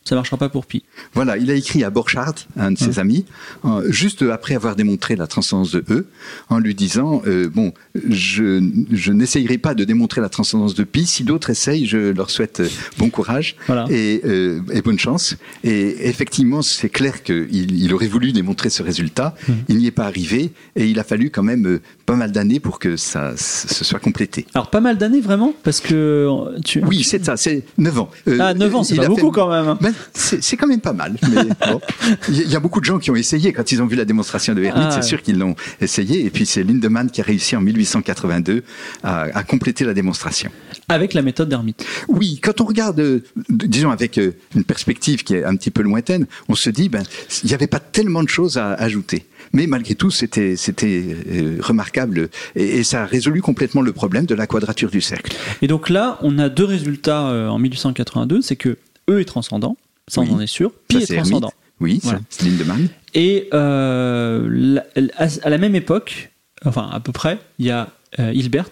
ça 0.05 0.15
marchera 0.15 0.37
pas 0.37 0.49
pour 0.49 0.65
pi. 0.65 0.83
Voilà, 1.13 1.37
il 1.37 1.49
a 1.49 1.53
écrit 1.53 1.83
à 1.83 1.89
Borchardt, 1.89 2.35
un 2.57 2.71
de 2.71 2.77
ses 2.77 2.99
amis, 2.99 3.25
euh, 3.65 3.83
juste 3.89 4.21
après 4.23 4.55
avoir 4.55 4.75
démontré 4.75 5.15
la 5.15 5.27
transcendance 5.27 5.71
de 5.71 5.83
E, 5.89 6.05
en 6.49 6.59
lui 6.59 6.75
disant 6.75 7.21
euh, 7.25 7.49
bon, 7.49 7.73
je, 8.09 8.61
je 8.91 9.11
n'essayerai 9.11 9.57
pas 9.57 9.73
de 9.75 9.83
démontrer 9.85 10.19
la 10.21 10.29
transcendance 10.29 10.73
de 10.75 10.83
pi. 10.83 11.05
Si 11.05 11.23
d'autres 11.23 11.49
essayent, 11.49 11.85
je 11.85 11.97
leur 12.11 12.29
souhaite 12.29 12.59
euh, 12.59 12.67
bon 12.97 13.09
courage 13.09 13.55
Voilà. 13.67 13.85
et, 13.89 14.21
euh, 14.25 14.59
et 14.73 14.81
bonne 14.81 14.99
chance. 14.99 15.35
Et 15.63 16.07
effectivement, 16.09 16.61
c'est 16.61 16.89
clair 16.89 17.23
qu'il 17.23 17.47
il 17.83 17.93
aurait 17.93 18.07
voulu 18.07 18.31
démontrer 18.33 18.69
ce 18.69 18.83
résultat. 18.83 19.35
Mmh. 19.47 19.53
Il 19.69 19.77
n'y 19.77 19.87
est 19.87 19.91
pas 19.91 20.05
arrivé, 20.05 20.51
et 20.75 20.85
il 20.87 20.99
a 20.99 21.03
fallu 21.03 21.29
quand 21.29 21.43
même 21.43 21.79
pas 22.05 22.15
mal 22.15 22.31
d'années 22.31 22.59
pour 22.59 22.79
que 22.79 22.97
ça 22.97 23.33
se 23.37 23.83
soit 23.85 23.99
complété. 23.99 24.45
Alors 24.53 24.69
pas 24.69 24.81
mal 24.81 24.97
d'années 24.97 25.21
vraiment? 25.21 25.53
Parce 25.63 25.79
que 25.79 26.27
tu 26.65 26.83
Oui, 26.83 27.03
c'est 27.03 27.23
ça, 27.23 27.37
c'est 27.37 27.63
9 27.77 27.99
ans. 27.99 28.09
Ah, 28.39 28.53
9 28.53 28.75
ans, 28.75 28.83
c'est 28.83 28.95
pas 28.95 29.03
fait- 29.03 29.07
beaucoup 29.07 29.31
quand 29.31 29.49
même. 29.49 29.77
Ben, 29.81 29.92
c'est 30.13 30.58
quand 30.58 30.67
même 30.67 30.82
pas 30.82 30.93
mal. 30.93 31.15
bon. 31.21 31.82
Il 32.29 32.49
y- 32.51 32.56
a 32.56 32.60
beaucoup 32.60 32.79
de 32.79 32.86
gens 32.86 32.99
qui 32.99 33.12
ont 33.12 33.15
essayé 33.15 33.51
quand 33.53 33.71
ils 33.71 33.82
ont 33.82 33.86
vu 33.86 33.95
la 33.95 34.06
démonstration 34.06 34.53
de 34.53 34.62
Hermite. 34.63 34.84
Ah, 34.88 34.91
c'est 34.91 34.97
ouais. 34.97 35.03
sûr 35.03 35.21
qu'ils 35.21 35.38
l'ont 35.38 35.56
essayé. 35.82 36.25
Et 36.25 36.29
puis 36.29 36.45
c'est 36.45 36.63
Lindemann 36.63 37.10
qui 37.10 37.21
a 37.21 37.23
réussi 37.23 37.56
en 37.56 37.62
1882 37.62 38.63
à, 39.03 39.21
à 39.34 39.43
compléter 39.43 39.84
la 39.86 39.93
démonstration. 39.93 40.49
avec 40.89 41.13
la 41.13 41.21
méthode 41.21 41.49
d'Hermite. 41.49 41.86
Oui, 42.08 42.39
quand 42.41 42.62
on 42.62 42.65
regarde, 42.65 42.99
euh, 42.99 43.19
disons 43.49 43.91
avec 43.91 44.17
euh, 44.17 44.32
une 44.56 44.63
perspective 44.63 45.23
qui 45.23 45.36
est 45.36 45.43
un 45.43 45.56
petit 45.56 45.71
peu 45.71 45.82
lointaine, 45.82 46.25
on 46.49 46.56
se 46.56 46.69
dit, 46.69 46.89
ben, 46.89 47.03
il 47.43 47.47
n'y 47.47 47.53
avait 47.53 47.67
pas 47.67 47.79
tellement 47.79 48.23
de 48.23 48.29
choses 48.29 48.58
à 48.58 48.73
ajouter. 48.73 49.25
Mais 49.53 49.67
malgré 49.67 49.93
tout, 49.95 50.10
c'était 50.10 50.56
c'était 50.56 51.15
euh, 51.32 51.58
remarquable 51.60 52.29
et, 52.56 52.79
et 52.79 52.84
ça 52.84 53.03
a 53.03 53.06
résolu 53.06 53.41
complètement 53.41 53.82
le 53.82 53.91
problème 53.91 54.25
de 54.25 54.36
la 54.36 54.47
quadrature 54.47 54.89
du 54.89 55.01
cercle. 55.01 55.36
Et 55.62 55.67
donc 55.67 55.89
là, 55.89 56.17
on 56.21 56.39
a 56.39 56.49
deux 56.49 56.65
résultats 56.65 57.23
en 57.51 57.60
1882, 57.60 58.41
c'est 58.41 58.56
que 58.56 58.77
E 59.09 59.19
est 59.19 59.25
transcendant, 59.25 59.77
ça 60.07 60.21
Oui. 60.21 60.27
on 60.31 60.35
en 60.35 60.39
est 60.39 60.47
sûr, 60.47 60.71
Pi 60.87 60.95
Ça, 61.05 61.13
est 61.13 61.17
transcendant. 61.17 61.51
Oui, 61.79 61.99
Voilà. 62.03 62.19
c'est 62.29 62.45
Lindemann. 62.45 62.87
Et 63.13 63.49
euh, 63.53 64.47
la- 64.49 64.85
à, 65.17 65.27
à 65.43 65.49
la 65.49 65.57
même 65.57 65.75
époque, 65.75 66.31
enfin 66.65 66.89
à 66.91 66.99
peu 66.99 67.11
près, 67.11 67.39
il 67.59 67.65
y 67.65 67.71
a 67.71 67.89
euh, 68.19 68.31
Hilbert 68.33 68.69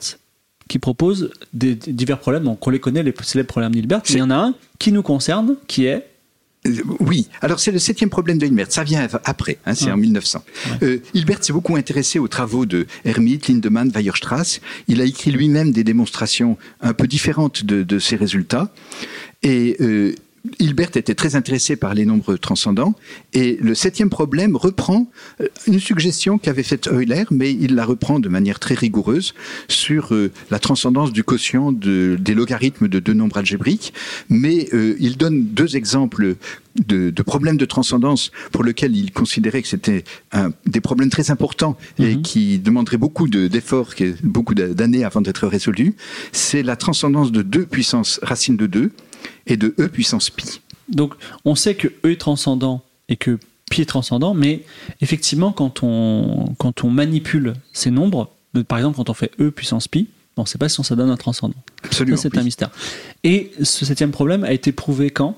qui 0.70 0.80
propose 0.80 1.32
des, 1.54 1.76
des 1.76 1.91
divers 1.94 2.20
problèmes. 2.20 2.44
Donc 2.46 2.65
on 2.65 2.70
les 2.70 2.80
connaît, 2.80 3.04
les 3.04 3.13
célèbres 3.24 3.50
problèmes 3.50 3.74
d'Hilbert. 3.74 4.02
Il 4.10 4.17
y 4.17 4.22
en 4.22 4.30
a 4.30 4.36
un 4.36 4.56
qui 4.80 4.91
nous 4.91 5.04
concerne, 5.04 5.58
qui 5.67 5.86
est 5.86 6.08
Euh, 6.67 6.78
Oui, 7.00 7.28
alors 7.41 7.60
c'est 7.60 7.72
le 7.72 7.80
septième 7.80 8.12
problème 8.12 8.38
de 8.38 8.46
Hilbert. 8.46 8.67
Ça 8.72 8.84
vient 8.84 9.08
après, 9.26 9.58
hein, 9.65 9.74
c'est 9.74 9.91
en 9.91 9.98
1900. 9.98 10.44
Euh, 10.84 11.00
Hilbert 11.15 11.44
s'est 11.44 11.54
beaucoup 11.54 11.76
intéressé 11.76 12.20
aux 12.20 12.28
travaux 12.28 12.65
de 12.67 12.86
Hermite, 13.04 13.48
Lindemann, 13.48 13.89
Weierstrass. 13.89 14.62
Il 14.88 15.02
a 15.02 15.06
écrit 15.06 15.32
lui-même 15.32 15.72
des 15.72 15.84
démonstrations 15.84 16.58
un 16.82 16.94
peu 16.94 17.08
différentes 17.08 17.65
de, 17.65 17.82
de 17.84 17.98
ces 18.00 18.15
résultats. 18.15 18.72
Et 19.44 19.78
euh, 19.82 20.14
Hilbert 20.60 20.90
était 20.96 21.14
très 21.14 21.36
intéressé 21.36 21.76
par 21.76 21.94
les 21.94 22.04
nombres 22.06 22.36
transcendants. 22.36 22.96
Et 23.34 23.58
le 23.62 23.76
septième 23.76 24.10
problème 24.10 24.56
reprend 24.56 25.08
euh, 25.40 25.48
une 25.68 25.80
suggestion 25.80 26.40
qu'avait 26.40 26.64
faite 26.64 26.88
Euler, 26.88 27.26
mais 27.30 27.52
il 27.54 27.76
la 27.76 27.86
reprend 27.86 28.20
de 28.20 28.28
manière 28.28 28.60
très 28.60 28.74
rigoureuse 28.74 29.34
sur 29.68 30.14
euh, 30.16 30.32
la 30.50 30.58
transcendance 30.58 31.12
du 31.14 31.24
quotient 31.24 31.72
de- 31.72 32.18
des 32.20 32.34
logarithmes 32.34 32.88
de 32.88 33.00
deux 33.00 33.14
nombres 33.14 33.38
algébriques. 33.38 33.94
Mais 34.30 34.68
euh, 34.74 34.96
il 35.00 35.18
donne 35.18 35.44
deux 35.44 35.76
exemples 35.76 36.36
de, 36.88 37.10
de 37.12 37.22
problèmes 37.22 37.58
de 37.58 37.66
transcendance 37.66 38.32
pour 38.52 38.64
lesquels 38.64 38.96
il 38.96 39.12
considérait 39.12 39.62
que 39.62 39.68
c'était 39.68 40.04
des 40.66 40.80
problèmes 40.82 41.10
très 41.10 41.30
importants 41.30 41.78
et 42.00 42.16
Mhm. 42.16 42.22
qui 42.22 42.60
demanderaient 42.60 42.98
beaucoup 42.98 43.28
de- 43.28 43.48
d'efforts, 43.48 43.94
beaucoup 44.24 44.56
d'a- 44.56 44.70
d'années 44.74 45.04
avant 45.04 45.22
d'être 45.22 45.48
résolus. 45.48 45.94
C'est 46.32 46.64
la 46.64 46.76
transcendance 46.78 47.32
de 47.32 47.42
2 47.42 47.66
puissance 47.66 48.20
racine 48.24 48.56
de 48.56 48.68
2 48.68 48.92
et 49.48 49.58
de 49.58 49.74
e 49.80 49.88
puissance 49.88 50.30
pi. 50.30 50.62
donc 50.90 51.14
on 51.46 51.56
sait 51.56 51.76
que 51.76 51.88
E 52.06 52.12
est 52.12 52.20
transcendant 52.20 52.82
et 53.10 53.16
que 53.16 53.40
Pi 53.70 53.82
est 53.82 53.86
transcendant, 53.86 54.34
mais 54.34 54.64
effectivement 55.00 55.54
quand 55.54 55.82
on 55.82 56.54
quand 56.58 56.84
on 56.84 56.90
manipule 56.90 57.54
ces 57.72 57.90
nombres, 57.90 58.30
par 58.68 58.78
exemple 58.78 58.98
quand 58.98 59.10
on 59.10 59.14
fait 59.14 59.32
E 59.40 59.50
puissance 59.50 59.88
Pi, 59.88 60.08
on 60.38 60.44
ne 60.44 60.48
sait 60.48 60.58
pas 60.58 60.70
si 60.70 60.84
ça 60.84 60.96
donne 60.96 61.10
un 61.10 61.18
transcendant. 61.18 61.56
Absolument. 61.84 62.18
C'est 62.18 62.38
un 62.38 62.44
mystère. 62.44 62.70
Et 63.24 63.52
ce 63.62 63.86
septième 63.86 64.12
problème 64.12 64.44
a 64.44 64.52
été 64.52 64.72
prouvé 64.72 65.10
quand? 65.10 65.36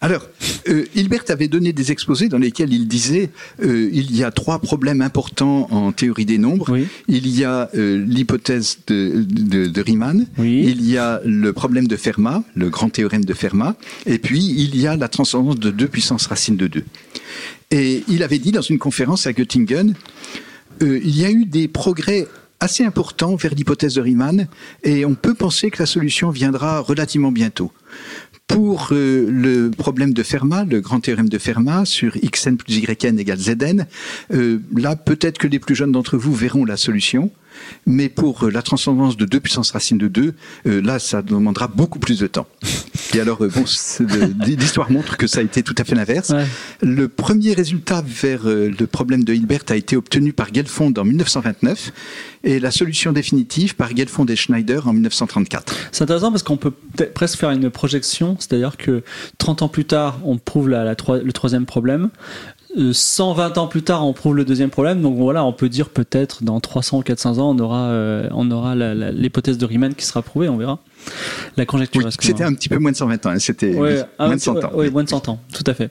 Alors, 0.00 0.26
euh, 0.68 0.84
Hilbert 0.94 1.24
avait 1.28 1.48
donné 1.48 1.72
des 1.72 1.92
exposés 1.92 2.28
dans 2.28 2.38
lesquels 2.38 2.72
il 2.72 2.86
disait 2.88 3.30
euh, 3.62 3.88
il 3.92 4.14
y 4.16 4.22
a 4.24 4.30
trois 4.30 4.58
problèmes 4.60 5.00
importants 5.02 5.68
en 5.70 5.92
théorie 5.92 6.24
des 6.26 6.38
nombres. 6.38 6.72
Oui. 6.72 6.86
Il 7.08 7.26
y 7.28 7.44
a 7.44 7.70
euh, 7.74 8.04
l'hypothèse 8.06 8.78
de, 8.86 9.24
de, 9.28 9.66
de 9.66 9.80
Riemann, 9.80 10.26
Oui. 10.38 10.64
il 10.66 10.88
y 10.88 10.96
a 10.98 11.20
le 11.24 11.52
problème 11.52 11.86
de 11.86 11.96
Fermat, 11.96 12.42
le 12.54 12.70
grand 12.70 12.88
théorème 12.88 13.24
de 13.24 13.34
Fermat, 13.34 13.76
et 14.06 14.18
puis 14.18 14.44
il 14.44 14.76
y 14.76 14.86
a 14.86 14.96
la 14.96 15.08
transcendance 15.08 15.58
de 15.58 15.70
2 15.70 15.88
puissance 15.88 16.26
racine 16.26 16.56
de 16.56 16.66
2. 16.66 16.84
Et 17.70 18.04
il 18.08 18.22
avait 18.22 18.38
dit 18.38 18.52
dans 18.52 18.62
une 18.62 18.78
conférence 18.78 19.26
à 19.26 19.32
Göttingen, 19.32 19.94
il 20.80 21.16
y 21.16 21.24
a 21.24 21.30
eu 21.30 21.44
des 21.44 21.68
progrès 21.68 22.26
assez 22.60 22.84
importants 22.84 23.36
vers 23.36 23.54
l'hypothèse 23.54 23.94
de 23.94 24.00
Riemann, 24.00 24.48
et 24.84 25.04
on 25.04 25.14
peut 25.14 25.34
penser 25.34 25.70
que 25.70 25.82
la 25.82 25.86
solution 25.86 26.30
viendra 26.30 26.80
relativement 26.80 27.32
bientôt. 27.32 27.72
Pour 28.46 28.88
euh, 28.92 29.26
le 29.30 29.70
problème 29.70 30.12
de 30.12 30.22
Fermat, 30.22 30.64
le 30.64 30.80
grand 30.80 31.00
théorème 31.00 31.28
de 31.28 31.38
Fermat 31.38 31.84
sur 31.86 32.12
xn 32.16 32.56
plus 32.56 32.76
yn 32.76 33.16
égale 33.18 33.38
zn, 33.38 33.86
euh, 34.32 34.58
là 34.76 34.96
peut-être 34.96 35.38
que 35.38 35.48
les 35.48 35.58
plus 35.58 35.74
jeunes 35.74 35.92
d'entre 35.92 36.18
vous 36.18 36.34
verront 36.34 36.64
la 36.64 36.76
solution, 36.76 37.30
mais 37.86 38.08
pour 38.08 38.44
euh, 38.44 38.50
la 38.50 38.62
transcendance 38.62 39.16
de 39.16 39.24
2 39.24 39.40
puissance 39.40 39.70
racine 39.72 39.98
de 39.98 40.08
2, 40.08 40.34
euh, 40.66 40.80
là 40.82 40.98
ça 40.98 41.22
demandera 41.22 41.68
beaucoup 41.68 41.98
plus 41.98 42.18
de 42.18 42.26
temps. 42.26 42.46
Et 43.14 43.20
alors, 43.20 43.44
euh, 43.44 43.48
bon, 43.48 43.64
l'histoire 44.46 44.90
montre 44.90 45.16
que 45.16 45.26
ça 45.26 45.38
a 45.40 45.42
été 45.42 45.62
tout 45.62 45.74
à 45.78 45.84
fait 45.84 45.94
l'inverse. 45.94 46.30
Ouais. 46.30 46.44
Le 46.82 47.08
premier 47.08 47.52
résultat 47.52 48.02
vers 48.06 48.42
le 48.44 48.86
problème 48.86 49.24
de 49.24 49.32
Hilbert 49.34 49.62
a 49.68 49.76
été 49.76 49.96
obtenu 49.96 50.32
par 50.32 50.52
Gelfond 50.52 50.92
en 50.96 51.04
1929 51.04 51.92
et 52.44 52.58
la 52.60 52.70
solution 52.70 53.12
définitive 53.12 53.74
par 53.76 53.94
Gelfond 53.96 54.26
et 54.26 54.36
Schneider 54.36 54.86
en 54.88 54.92
1934. 54.92 55.74
C'est 55.92 56.02
intéressant 56.02 56.30
parce 56.30 56.42
qu'on 56.42 56.56
peut 56.56 56.72
presque 57.14 57.38
faire 57.38 57.50
une 57.50 57.70
projection, 57.70 58.36
c'est-à-dire 58.38 58.76
que 58.76 59.02
30 59.38 59.62
ans 59.62 59.68
plus 59.68 59.84
tard, 59.84 60.18
on 60.24 60.38
prouve 60.38 60.68
la, 60.68 60.84
la 60.84 60.94
troi- 60.94 61.22
le 61.22 61.32
troisième 61.32 61.66
problème. 61.66 62.10
Euh, 62.76 62.92
120 62.92 63.58
ans 63.58 63.66
plus 63.68 63.82
tard, 63.82 64.06
on 64.06 64.12
prouve 64.12 64.34
le 64.34 64.44
deuxième 64.44 64.70
problème. 64.70 65.00
Donc 65.00 65.16
voilà, 65.16 65.44
on 65.44 65.52
peut 65.52 65.68
dire 65.68 65.88
peut-être 65.90 66.42
dans 66.42 66.58
300 66.60 66.98
ou 66.98 67.02
400 67.02 67.38
ans, 67.38 67.50
on 67.54 67.58
aura, 67.58 67.82
euh, 67.88 68.28
on 68.32 68.50
aura 68.50 68.74
l'hypothèse 68.74 69.58
de 69.58 69.64
Riemann 69.66 69.94
qui 69.94 70.04
sera 70.04 70.22
prouvée, 70.22 70.48
on 70.48 70.56
verra. 70.56 70.78
La 71.56 71.66
conjecture. 71.66 72.02
Oui, 72.04 72.10
c'était 72.18 72.44
un 72.44 72.52
petit 72.54 72.68
peu 72.68 72.78
moins 72.78 72.90
de 72.92 72.96
120 72.96 73.26
ans, 73.26 73.30
hein, 73.30 73.38
c'était 73.38 73.74
Ouais, 73.76 73.94
oui, 73.96 74.00
un 74.18 74.26
moins 74.26 74.34
de 74.34 74.40
petit- 74.40 74.44
100 74.44 74.64
ans. 74.64 74.72
ouais, 74.74 74.90
moins 74.90 75.04
de 75.04 75.08
100 75.08 75.28
ans, 75.28 75.38
tout 75.52 75.64
à 75.66 75.74
fait. 75.74 75.90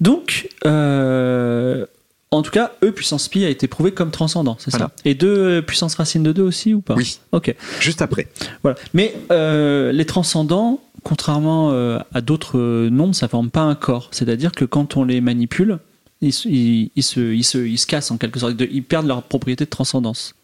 Donc, 0.00 0.48
euh, 0.66 1.86
en 2.30 2.42
tout 2.42 2.50
cas, 2.50 2.72
E 2.84 2.90
puissance 2.90 3.28
pi 3.28 3.44
a 3.44 3.48
été 3.48 3.66
prouvé 3.66 3.92
comme 3.92 4.10
transcendant, 4.10 4.56
c'est 4.58 4.70
Voilà. 4.70 4.86
ça 4.86 4.92
Et 5.04 5.14
2 5.14 5.62
puissance 5.62 5.94
racine 5.94 6.22
de 6.22 6.32
2 6.32 6.42
aussi 6.42 6.74
ou 6.74 6.80
pas 6.80 6.94
Oui. 6.94 7.18
Ok. 7.32 7.54
Juste 7.80 8.02
après. 8.02 8.28
Voilà. 8.62 8.76
Mais 8.94 9.14
euh, 9.32 9.90
les 9.92 10.04
transcendants, 10.04 10.80
contrairement 11.02 11.70
euh, 11.72 11.98
à 12.12 12.20
d'autres 12.20 12.58
euh, 12.58 12.90
nombres, 12.90 13.14
ça 13.14 13.26
forme 13.28 13.50
pas 13.50 13.62
un 13.62 13.74
corps. 13.74 14.08
C'est-à-dire 14.12 14.52
que 14.52 14.64
quand 14.64 14.96
on 14.96 15.04
les 15.04 15.20
manipule, 15.20 15.78
ils, 16.20 16.32
se- 16.32 16.48
ils- 16.48 16.90
ils 16.96 17.02
se, 17.02 17.20
ils, 17.32 17.44
se, 17.44 17.58
ils 17.58 17.78
se 17.78 17.86
cassent 17.86 18.10
en 18.10 18.16
quelque 18.18 18.38
sorte. 18.38 18.54
Ils 18.70 18.82
perdent 18.82 19.06
leur 19.06 19.22
propriété 19.22 19.64
de 19.64 19.70
transcendance. 19.70 20.34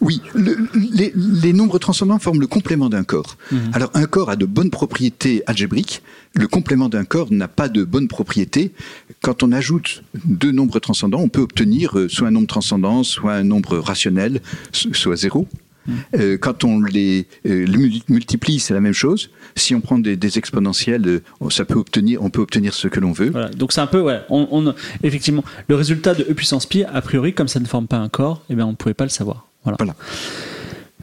Oui, 0.00 0.22
le- 0.34 0.56
les, 0.94 1.12
les 1.14 1.52
nombres 1.52 1.78
transcendants 1.78 2.18
forment 2.18 2.40
le 2.40 2.46
complément 2.46 2.88
d'un 2.88 3.04
corps. 3.04 3.36
Mhm. 3.52 3.58
Alors 3.74 3.90
un 3.94 4.06
corps 4.06 4.30
a 4.30 4.36
de 4.36 4.46
bonnes 4.46 4.70
propriétés 4.70 5.42
algébriques, 5.46 6.02
le 6.34 6.48
complément 6.48 6.88
d'un 6.88 7.04
corps 7.04 7.30
n'a 7.30 7.46
pas 7.46 7.68
de 7.68 7.84
bonnes 7.84 8.08
propriétés. 8.08 8.72
Quand 9.20 9.42
on 9.42 9.52
ajoute 9.52 10.02
deux 10.24 10.50
nombres 10.50 10.78
transcendants, 10.80 11.20
on 11.20 11.28
peut 11.28 11.42
obtenir 11.42 11.98
euh, 11.98 12.08
soit 12.08 12.28
un 12.28 12.30
nombre 12.30 12.46
transcendant, 12.48 13.04
soit 13.04 13.34
un 13.34 13.44
nombre 13.44 13.76
rationnel, 13.78 14.40
so- 14.72 14.92
soit 14.94 15.16
zéro. 15.16 15.46
Euh, 16.16 16.36
quand 16.38 16.64
on 16.64 16.80
les, 16.80 17.26
euh, 17.46 17.64
les 17.66 18.02
multiplie, 18.08 18.58
c'est 18.60 18.74
la 18.74 18.80
même 18.80 18.92
chose. 18.92 19.30
Si 19.56 19.74
on 19.74 19.80
prend 19.80 19.98
des, 19.98 20.16
des 20.16 20.38
exponentielles, 20.38 21.06
euh, 21.06 21.20
ça 21.50 21.64
peut 21.64 21.78
obtenir, 21.78 22.22
on 22.22 22.30
peut 22.30 22.40
obtenir 22.42 22.74
ce 22.74 22.88
que 22.88 23.00
l'on 23.00 23.12
veut. 23.12 23.30
Voilà. 23.30 23.48
Donc 23.50 23.72
c'est 23.72 23.80
un 23.80 23.86
peu, 23.86 24.00
ouais, 24.00 24.20
on, 24.30 24.48
on- 24.50 24.74
effectivement, 25.02 25.44
le 25.68 25.74
résultat 25.74 26.14
de 26.14 26.22
E 26.24 26.34
puissance 26.34 26.66
pi, 26.66 26.84
a 26.84 27.00
priori, 27.00 27.32
comme 27.34 27.48
ça 27.48 27.60
ne 27.60 27.66
forme 27.66 27.86
pas 27.86 27.98
un 27.98 28.08
corps, 28.08 28.42
eh 28.50 28.54
bien, 28.54 28.66
on 28.66 28.70
ne 28.70 28.76
pouvait 28.76 28.94
pas 28.94 29.04
le 29.04 29.10
savoir. 29.10 29.46
Voilà. 29.64 29.76
Voilà. 29.78 29.94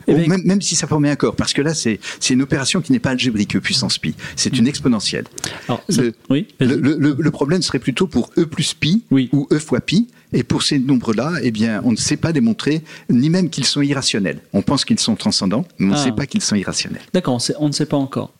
Eh 0.05 0.13
ben, 0.15 0.27
même, 0.27 0.41
même 0.43 0.61
si 0.61 0.75
ça 0.75 0.85
formait 0.85 1.09
un 1.09 1.15
corps, 1.15 1.33
parce 1.35 1.53
que 1.53 1.61
là, 1.61 1.73
c'est 1.73 1.97
une 2.29 2.41
opération 2.41 2.81
qui 2.81 2.91
n'est 2.91 2.99
pas 2.99 3.11
algébrique, 3.11 3.55
E 3.55 3.59
puissance 3.61 3.97
pi. 3.97 4.15
C'est 4.35 4.57
une 4.57 4.67
exponentielle. 4.67 5.23
alors, 5.69 5.81
ça- 5.87 6.01
le- 6.01 6.13
oui, 6.29 6.47
vas-y. 6.59 6.69
Le, 6.69 6.75
le- 6.75 6.97
le- 6.99 7.15
le 7.17 7.31
problème 7.31 7.61
serait 7.61 7.79
plutôt 7.79 8.05
pour 8.07 8.29
E 8.37 8.43
plus 8.45 8.73
pi 8.73 9.03
Oui. 9.11 9.29
ou 9.31 9.47
E 9.53 9.59
fois 9.59 9.79
pi. 9.79 10.09
Et 10.33 10.43
pour 10.43 10.63
ces 10.63 10.79
nombres-là, 10.79 11.33
eh 11.43 11.51
bien, 11.51 11.81
on 11.85 11.91
ne 11.91 11.95
sait 11.95 12.17
pas 12.17 12.31
démontrer 12.33 12.81
ni 13.09 13.29
même 13.29 13.49
qu'ils 13.49 13.65
sont 13.65 13.81
irrationnels. 13.81 14.39
On 14.51 14.61
pense 14.63 14.83
qu'ils 14.83 14.99
sont 14.99 15.15
transcendants, 15.15 15.65
mais 15.77 15.87
on 15.87 15.89
ne 15.89 15.95
Ah. 15.95 16.03
sait 16.03 16.11
pas 16.11 16.25
qu'ils 16.25 16.41
sont 16.41 16.55
irrationnels. 16.55 17.01
D'accord, 17.13 17.39
on, 17.59 17.67
ne 17.67 17.71
sait 17.73 17.85
pas 17.85 17.97
encore. 17.97 18.31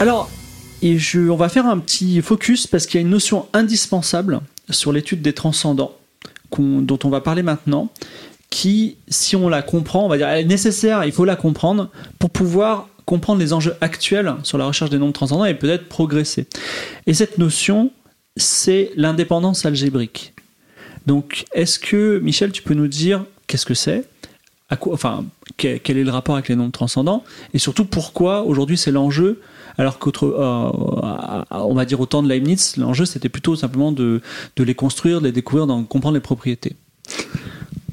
Alors, 0.00 0.28
et 0.82 0.98
je- 0.98 1.28
on 1.30 1.36
va 1.36 1.48
faire 1.48 1.66
un 1.66 1.78
petit 1.78 2.20
focus 2.22 2.66
parce 2.66 2.86
qu'il 2.86 3.00
y 3.00 3.02
a 3.02 3.06
une 3.06 3.10
notion 3.12 3.46
indispensable 3.52 4.40
sur 4.70 4.92
l'étude 4.92 5.22
des 5.22 5.32
transcendants 5.32 5.92
dont 6.58 6.98
on 7.04 7.08
va 7.08 7.20
parler 7.22 7.42
maintenant, 7.42 7.88
qui, 8.50 8.96
si 9.08 9.36
on 9.36 9.48
la 9.48 9.62
comprend, 9.62 10.04
on 10.04 10.08
va 10.08 10.18
dire, 10.18 10.28
elle 10.28 10.40
est 10.44 10.48
nécessaire, 10.48 11.04
il 11.04 11.12
faut 11.12 11.24
la 11.24 11.36
comprendre 11.36 11.88
pour 12.18 12.28
pouvoir 12.30 12.88
comprendre 13.06 13.40
les 13.40 13.52
enjeux 13.54 13.74
actuels 13.80 14.34
sur 14.42 14.58
la 14.58 14.66
recherche 14.66 14.90
des 14.90 14.98
nombres 14.98 15.14
transcendants 15.14 15.46
et 15.46 15.54
peut-être 15.54 15.88
progresser. 15.88 16.46
Et 17.06 17.14
cette 17.14 17.38
notion, 17.38 17.90
c'est 18.36 18.90
l'indépendance 18.96 19.66
algébrique. 19.66 20.34
Donc, 21.06 21.44
est-ce 21.52 21.78
que, 21.78 22.18
Michel, 22.20 22.52
tu 22.52 22.62
peux 22.62 22.74
nous 22.74 22.88
dire 22.88 23.24
qu'est-ce 23.46 23.66
que 23.66 23.74
c'est? 23.74 24.04
Enfin, 24.70 25.24
quel 25.58 25.98
est 25.98 26.04
le 26.04 26.10
rapport 26.10 26.34
avec 26.34 26.48
les 26.48 26.56
nombres 26.56 26.72
transcendants? 26.72 27.24
Et 27.52 27.58
surtout, 27.58 27.84
pourquoi 27.84 28.42
aujourd'hui 28.42 28.78
c'est 28.78 28.90
l'enjeu 28.90 29.40
alors 29.78 29.98
qu'autre, 29.98 30.26
euh, 30.26 31.42
on 31.50 31.74
va 31.74 31.84
dire 31.84 32.00
au 32.00 32.06
temps 32.06 32.22
de 32.22 32.28
Leibniz, 32.28 32.76
l'enjeu 32.76 33.04
c'était 33.06 33.30
plutôt 33.30 33.56
simplement 33.56 33.90
de, 33.90 34.20
les 34.58 34.74
construire, 34.74 35.20
de 35.20 35.26
les 35.26 35.32
découvrir, 35.32 35.66
d'en 35.66 35.82
comprendre 35.84 36.14
les 36.14 36.20
propriétés? 36.20 36.76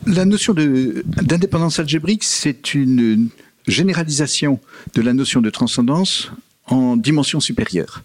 La 0.06 0.26
notion 0.26 0.54
d'indépendance 0.54 1.80
algébrique, 1.80 2.24
c'est 2.24 2.74
une 2.74 3.30
généralisation 3.68 4.60
de 4.96 5.02
la 5.02 5.14
notion 5.14 5.42
de 5.42 5.50
transcendance 5.50 6.32
en 6.70 6.96
dimension 6.96 7.40
supérieure. 7.40 8.04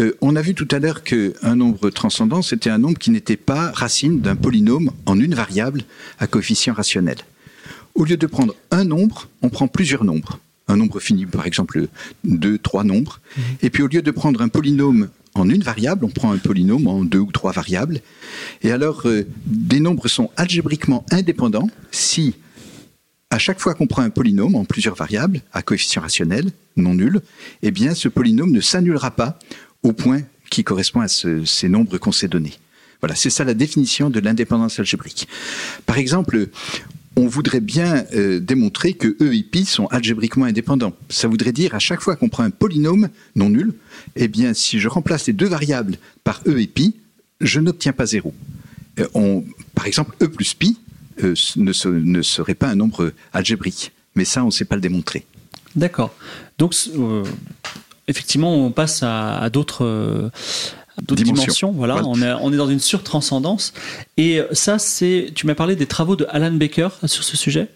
Euh, 0.00 0.16
on 0.20 0.36
a 0.36 0.42
vu 0.42 0.54
tout 0.54 0.68
à 0.70 0.78
l'heure 0.78 1.02
qu'un 1.02 1.56
nombre 1.56 1.90
transcendant, 1.90 2.42
c'était 2.42 2.70
un 2.70 2.78
nombre 2.78 2.98
qui 2.98 3.10
n'était 3.10 3.36
pas 3.36 3.70
racine 3.72 4.20
d'un 4.20 4.36
polynôme 4.36 4.90
en 5.06 5.18
une 5.18 5.34
variable 5.34 5.84
à 6.18 6.26
coefficient 6.26 6.74
rationnel. 6.74 7.18
Au 7.94 8.04
lieu 8.04 8.16
de 8.16 8.26
prendre 8.26 8.54
un 8.70 8.84
nombre, 8.84 9.28
on 9.42 9.48
prend 9.48 9.68
plusieurs 9.68 10.04
nombres. 10.04 10.38
Un 10.68 10.76
nombre 10.76 11.00
fini, 11.00 11.26
par 11.26 11.46
exemple, 11.46 11.88
deux, 12.24 12.58
trois 12.58 12.84
nombres. 12.84 13.20
Mhm. 13.36 13.42
Et 13.62 13.70
puis 13.70 13.82
au 13.82 13.86
lieu 13.86 14.02
de 14.02 14.10
prendre 14.10 14.40
un 14.40 14.48
polynôme 14.48 15.08
en 15.34 15.48
une 15.48 15.62
variable, 15.62 16.04
on 16.04 16.08
prend 16.10 16.32
un 16.32 16.38
polynôme 16.38 16.86
en 16.86 17.04
deux 17.04 17.18
ou 17.18 17.32
trois 17.32 17.52
variables. 17.52 18.00
Et 18.62 18.70
alors, 18.70 19.02
euh, 19.06 19.26
des 19.46 19.80
nombres 19.80 20.08
sont 20.08 20.30
algébriquement 20.36 21.04
indépendants 21.10 21.70
si 21.90 22.34
à 23.32 23.38
chaque 23.38 23.60
fois 23.60 23.72
qu'on 23.74 23.86
prend 23.86 24.02
un 24.02 24.10
polynôme 24.10 24.54
en 24.56 24.66
plusieurs 24.66 24.94
variables, 24.94 25.40
à 25.54 25.62
coefficient 25.62 26.02
rationnel, 26.02 26.50
non 26.76 26.92
nul, 26.92 27.22
eh 27.62 27.70
bien 27.70 27.94
ce 27.94 28.08
polynôme 28.08 28.52
ne 28.52 28.60
s'annulera 28.60 29.10
pas 29.10 29.38
au 29.82 29.94
point 29.94 30.20
qui 30.50 30.64
correspond 30.64 31.00
à 31.00 31.08
ces 31.08 31.68
nombres 31.70 31.96
qu'on 31.96 32.12
s'est 32.12 32.28
donnés. 32.28 32.52
Voilà, 33.00 33.14
c'est 33.14 33.30
ça 33.30 33.44
la 33.44 33.54
définition 33.54 34.10
de 34.10 34.20
l'indépendance 34.20 34.78
algébrique. 34.78 35.28
Par 35.86 35.96
exemple, 35.96 36.48
on 37.16 37.26
voudrait 37.26 37.62
bien 37.62 38.04
euh, 38.14 38.38
démontrer 38.38 38.92
que 38.92 39.16
E 39.22 39.34
et 39.34 39.42
pi 39.42 39.64
sont 39.64 39.86
algébriquement 39.86 40.44
indépendants. 40.44 40.92
Ça 41.08 41.26
voudrait 41.26 41.52
dire 41.52 41.74
à 41.74 41.78
chaque 41.78 42.02
fois 42.02 42.16
qu'on 42.16 42.28
prend 42.28 42.42
un 42.42 42.50
polynôme 42.50 43.08
non 43.34 43.48
nul, 43.48 43.72
eh 44.14 44.28
bien 44.28 44.52
si 44.52 44.78
je 44.78 44.88
remplace 44.88 45.26
les 45.26 45.32
deux 45.32 45.48
variables 45.48 45.96
par 46.22 46.42
E 46.46 46.60
et 46.60 46.66
pi, 46.66 46.96
je 47.40 47.60
n'obtiens 47.60 47.94
pas 47.94 48.04
zéro. 48.04 48.34
Euh, 49.00 49.40
par 49.74 49.86
exemple, 49.86 50.14
E 50.22 50.28
plus 50.28 50.52
pi, 50.52 50.76
euh, 51.22 51.34
ne, 51.56 52.22
serait 52.22 52.54
pas 52.54 52.68
un 52.68 52.74
nombre 52.74 53.12
algébrique. 53.32 53.92
Mais 54.14 54.24
ça, 54.24 54.42
on 54.42 54.46
ne 54.46 54.50
sait 54.50 54.64
pas 54.64 54.74
le 54.74 54.80
démontrer. 54.80 55.26
D'accord. 55.76 56.14
Donc, 56.58 56.74
euh, 56.96 57.24
effectivement, 58.08 58.54
on 58.54 58.70
passe 58.70 59.02
à, 59.02 59.48
d'autres. 59.50 59.84
Euh, 59.84 60.30
dimensions. 61.00 61.72
Voilà, 61.72 62.02
On, 62.04 62.20
est, 62.20 62.32
on 62.32 62.52
est 62.52 62.56
dans 62.56 62.68
une 62.68 62.80
surtranscendance. 62.80 63.72
Et 64.16 64.40
ça, 64.52 64.78
c'est. 64.78 65.30
Tu 65.34 65.46
m'as 65.46 65.54
parlé 65.54 65.76
des 65.76 65.86
travaux 65.86 66.16
de 66.16 66.26
Alan 66.28 66.52
Baker 66.52 66.88
sur 67.06 67.24
ce 67.24 67.36
sujet? 67.36 67.68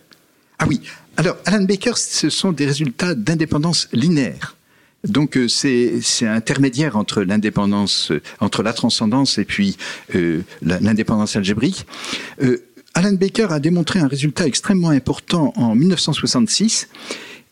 Ah 0.59 0.67
oui. 0.69 0.83
Alors, 1.17 1.37
Alan 1.47 1.65
Baker, 1.65 1.97
ce 1.97 2.29
sont 2.29 2.53
des 2.53 2.67
résultats 2.67 3.15
d'indépendance 3.15 3.89
linéaire. 3.93 4.57
Donc 5.05 5.39
c'est 5.47 6.01
intermédiaire 6.23 6.97
entre 6.97 7.23
l'indépendance, 7.23 8.11
entre 8.41 8.65
la 8.65 8.73
transcendance 8.73 9.39
et 9.39 9.45
puis 9.45 9.77
l'indépendance 10.63 11.37
algébrique. 11.37 11.87
Alan 12.97 13.13
Baker 13.13 13.49
a 13.51 13.61
démontré 13.61 13.99
un 13.99 14.09
résultat 14.09 14.47
extrêmement 14.47 14.89
important 14.89 15.53
en 15.57 15.75
1966. 15.75 16.89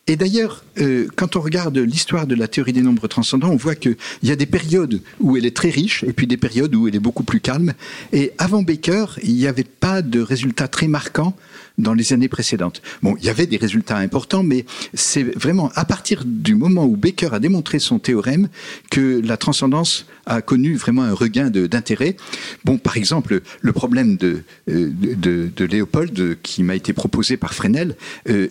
Et 0.06 0.16
d'ailleurs, 0.16 0.64
euh, 0.80 1.06
quand 1.16 1.36
on 1.36 1.40
regarde 1.42 1.76
l'histoire 1.76 2.26
de 2.26 2.34
la 2.34 2.48
théorie 2.48 2.72
des 2.72 2.80
nombres 2.80 3.08
transcendants, 3.08 3.50
on 3.50 3.56
voit 3.56 3.74
qu'il 3.74 3.96
y 4.22 4.30
a 4.30 4.36
des 4.36 4.46
périodes 4.46 5.02
où 5.20 5.36
elle 5.36 5.44
est 5.44 5.54
très 5.54 5.68
riche 5.68 6.02
et 6.02 6.14
puis 6.14 6.26
des 6.26 6.38
périodes 6.38 6.74
où 6.74 6.88
elle 6.88 6.96
est 6.96 6.98
beaucoup 6.98 7.24
plus 7.24 7.40
calme. 7.40 7.74
Et 8.14 8.32
avant 8.38 8.62
Baker, 8.62 9.04
il 9.22 9.34
n'y 9.34 9.46
avait 9.46 9.64
pas 9.64 10.00
de 10.00 10.20
résultats 10.20 10.66
très 10.66 10.88
marquants 10.88 11.36
dans 11.76 11.92
les 11.92 12.14
années 12.14 12.28
précédentes. 12.28 12.80
Bon, 13.02 13.14
il 13.18 13.26
y 13.26 13.28
avait 13.28 13.46
des 13.46 13.58
résultats 13.58 13.98
importants, 13.98 14.42
mais 14.42 14.64
c'est 14.94 15.24
vraiment 15.36 15.70
à 15.74 15.84
partir 15.84 16.22
du 16.24 16.54
moment 16.54 16.86
où 16.86 16.96
Baker 16.96 17.28
a 17.32 17.38
démontré 17.38 17.80
son 17.80 17.98
théorème 17.98 18.48
que 18.90 19.20
la 19.22 19.36
transcendance 19.36 20.06
a 20.26 20.42
connu 20.42 20.76
vraiment 20.76 21.02
un 21.02 21.12
regain 21.12 21.50
d'intérêt. 21.50 22.16
Bon, 22.64 22.78
par 22.78 22.96
exemple, 22.96 23.42
le 23.60 23.72
problème 23.72 24.16
de, 24.16 24.42
euh, 24.68 24.90
de, 24.92 25.50
de 25.54 25.64
Léopold 25.64 26.38
qui 26.42 26.62
m'a 26.62 26.74
été 26.74 26.92
proposé 26.92 27.36
par 27.36 27.54
Fresnel, 27.54 27.96
euh, 28.28 28.48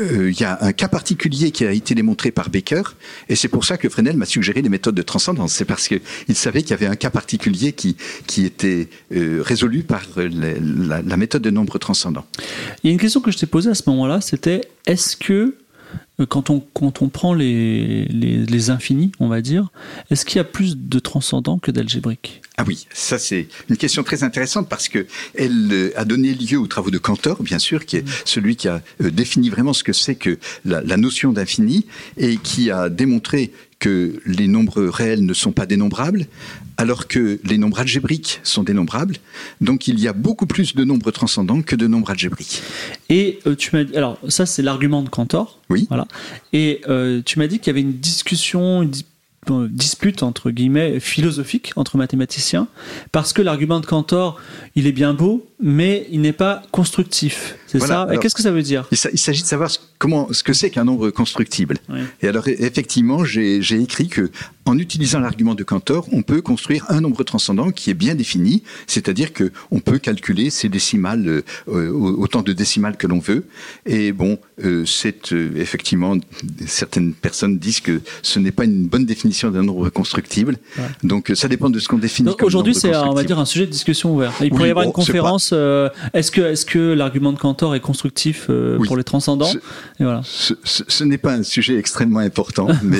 euh, 0.00 0.30
il 0.30 0.40
y 0.40 0.44
a 0.44 0.58
un 0.62 0.72
cas 0.72 0.88
particulier 0.88 1.50
qui 1.50 1.64
a 1.64 1.72
été 1.72 1.94
démontré 1.94 2.30
par 2.30 2.50
Baker, 2.50 2.82
et 3.28 3.36
c'est 3.36 3.48
pour 3.48 3.64
ça 3.64 3.76
que 3.76 3.88
Fresnel 3.88 4.16
m'a 4.16 4.26
suggéré 4.26 4.62
les 4.62 4.68
méthodes 4.68 4.94
de 4.94 5.02
transcendance. 5.02 5.52
C'est 5.52 5.64
parce 5.64 5.88
qu'il 5.88 6.36
savait 6.36 6.62
qu'il 6.62 6.70
y 6.70 6.74
avait 6.74 6.86
un 6.86 6.96
cas 6.96 7.10
particulier 7.10 7.72
qui, 7.72 7.96
qui 8.26 8.44
était 8.44 8.88
résolu 9.10 9.82
par 9.82 10.02
la, 10.16 11.02
la 11.02 11.16
méthode 11.16 11.42
de 11.42 11.50
nombre 11.50 11.78
transcendant. 11.78 12.24
Il 12.82 12.88
y 12.88 12.90
a 12.90 12.92
une 12.92 13.00
question 13.00 13.20
que 13.20 13.30
je 13.30 13.38
t'ai 13.38 13.46
posée 13.46 13.70
à 13.70 13.74
ce 13.74 13.82
moment-là, 13.86 14.20
c'était 14.20 14.62
est-ce 14.86 15.16
que 15.16 15.54
quand 16.28 16.48
on, 16.48 16.60
quand 16.72 17.02
on 17.02 17.08
prend 17.08 17.34
les, 17.34 18.06
les, 18.06 18.70
infinis, 18.70 19.12
on 19.20 19.28
va 19.28 19.42
dire, 19.42 19.68
est-ce 20.10 20.24
qu'il 20.24 20.38
y 20.38 20.40
a 20.40 20.44
plus 20.44 20.76
de 20.76 20.98
transcendants 20.98 21.58
que 21.58 21.70
d'algébriques? 21.70 22.40
Ah 22.56 22.64
oui, 22.66 22.86
ça 22.92 23.18
c'est 23.18 23.48
une 23.68 23.76
question 23.76 24.02
très 24.02 24.24
intéressante 24.24 24.68
parce 24.68 24.88
que 24.88 25.06
elle 25.34 25.68
euh, 25.72 25.92
a 25.94 26.06
donné 26.06 26.32
lieu 26.32 26.58
aux 26.58 26.66
travaux 26.66 26.90
de 26.90 26.96
Cantor, 26.96 27.42
bien 27.42 27.58
sûr, 27.58 27.84
qui 27.84 27.96
est 27.96 28.02
mm. 28.02 28.12
celui 28.24 28.56
qui 28.56 28.68
a 28.68 28.82
euh, 29.02 29.10
défini 29.10 29.50
vraiment 29.50 29.74
ce 29.74 29.84
que 29.84 29.92
c'est 29.92 30.14
que 30.14 30.38
la, 30.64 30.80
la 30.80 30.96
notion 30.96 31.32
d'infini 31.32 31.86
et 32.16 32.38
qui 32.38 32.70
a 32.70 32.88
démontré 32.88 33.52
que 33.78 34.20
les 34.24 34.48
nombres 34.48 34.84
réels 34.84 35.24
ne 35.24 35.34
sont 35.34 35.52
pas 35.52 35.66
dénombrables, 35.66 36.26
alors 36.76 37.06
que 37.06 37.40
les 37.44 37.58
nombres 37.58 37.80
algébriques 37.80 38.40
sont 38.42 38.62
dénombrables. 38.62 39.16
Donc 39.60 39.88
il 39.88 39.98
y 40.00 40.08
a 40.08 40.12
beaucoup 40.12 40.46
plus 40.46 40.74
de 40.74 40.84
nombres 40.84 41.10
transcendants 41.10 41.62
que 41.62 41.76
de 41.76 41.86
nombres 41.86 42.10
algébriques. 42.10 42.62
Et 43.08 43.38
euh, 43.46 43.54
tu 43.54 43.74
m'as 43.74 43.84
alors 43.96 44.18
ça 44.28 44.46
c'est 44.46 44.62
l'argument 44.62 45.02
de 45.02 45.08
Cantor. 45.08 45.60
Oui. 45.70 45.86
Voilà. 45.88 46.06
Et 46.52 46.82
euh, 46.88 47.22
tu 47.24 47.38
m'as 47.38 47.46
dit 47.46 47.58
qu'il 47.58 47.68
y 47.68 47.70
avait 47.70 47.80
une 47.80 47.98
discussion, 47.98 48.82
une 48.82 48.90
dispute 49.50 50.22
entre 50.22 50.50
guillemets 50.50 51.00
philosophique 51.00 51.72
entre 51.76 51.96
mathématiciens 51.96 52.68
parce 53.12 53.32
que 53.32 53.42
l'argument 53.42 53.80
de 53.80 53.86
Cantor 53.86 54.40
il 54.74 54.86
est 54.86 54.92
bien 54.92 55.14
beau 55.14 55.46
mais 55.58 56.06
il 56.10 56.20
n'est 56.20 56.32
pas 56.32 56.62
constructif. 56.70 57.56
C'est 57.66 57.80
ça? 57.80 58.06
Et 58.12 58.18
qu'est-ce 58.18 58.34
que 58.34 58.42
ça 58.42 58.50
veut 58.50 58.62
dire? 58.62 58.86
il 58.90 59.18
s'agit 59.18 59.42
de 59.42 59.46
savoir 59.46 59.70
comment 59.98 60.32
ce 60.32 60.42
que 60.42 60.52
c'est 60.52 60.70
qu'un 60.70 60.84
nombre 60.84 61.10
constructible. 61.10 61.78
Et 62.22 62.28
alors 62.28 62.48
effectivement 62.48 63.24
j'ai 63.24 63.80
écrit 63.80 64.08
que 64.08 64.30
en 64.66 64.78
utilisant 64.78 65.20
l'argument 65.20 65.54
de 65.54 65.62
Cantor, 65.62 66.08
on 66.12 66.22
peut 66.22 66.42
construire 66.42 66.84
un 66.88 67.00
nombre 67.00 67.22
transcendant 67.22 67.70
qui 67.70 67.90
est 67.90 67.94
bien 67.94 68.16
défini, 68.16 68.64
c'est-à-dire 68.88 69.32
que 69.32 69.52
on 69.70 69.78
peut 69.78 69.98
calculer 69.98 70.50
ces 70.50 70.68
décimales 70.68 71.42
euh, 71.68 71.90
autant 71.92 72.42
de 72.42 72.52
décimales 72.52 72.96
que 72.96 73.06
l'on 73.06 73.20
veut. 73.20 73.46
Et 73.86 74.10
bon, 74.10 74.38
euh, 74.64 74.84
c'est 74.84 75.32
euh, 75.32 75.52
effectivement 75.56 76.16
certaines 76.66 77.14
personnes 77.14 77.58
disent 77.58 77.80
que 77.80 78.00
ce 78.22 78.40
n'est 78.40 78.50
pas 78.50 78.64
une 78.64 78.88
bonne 78.88 79.06
définition 79.06 79.35
d'un 79.44 79.62
nombre 79.62 79.88
constructible. 79.90 80.56
Donc 81.02 81.32
ça 81.34 81.48
dépend 81.48 81.70
de 81.70 81.78
ce 81.78 81.88
qu'on 81.88 81.98
définit. 81.98 82.30
Aujourd'hui, 82.42 82.74
c'est 82.74 82.94
on 82.96 83.14
va 83.14 83.24
dire 83.24 83.38
un 83.38 83.44
sujet 83.44 83.66
de 83.66 83.70
discussion 83.70 84.14
ouvert. 84.14 84.32
Il 84.40 84.50
pourrait 84.50 84.68
y 84.68 84.70
avoir 84.70 84.86
une 84.86 84.92
conférence. 84.92 85.52
est-ce 86.12 86.30
que 86.30 86.40
est-ce 86.40 86.66
que 86.66 86.92
l'argument 86.92 87.32
de 87.32 87.38
Cantor 87.38 87.74
est 87.74 87.80
constructif 87.80 88.50
pour 88.84 88.96
les 88.96 89.04
transcendants 89.04 89.52
Et 90.00 90.04
voilà. 90.04 90.22
Ce, 90.24 90.54
ce, 90.64 91.04
n'est 91.04 91.18
pas 91.18 91.32
un 91.32 91.42
sujet 91.42 91.78
extrêmement 91.78 92.20
important, 92.20 92.68
mais 92.82 92.98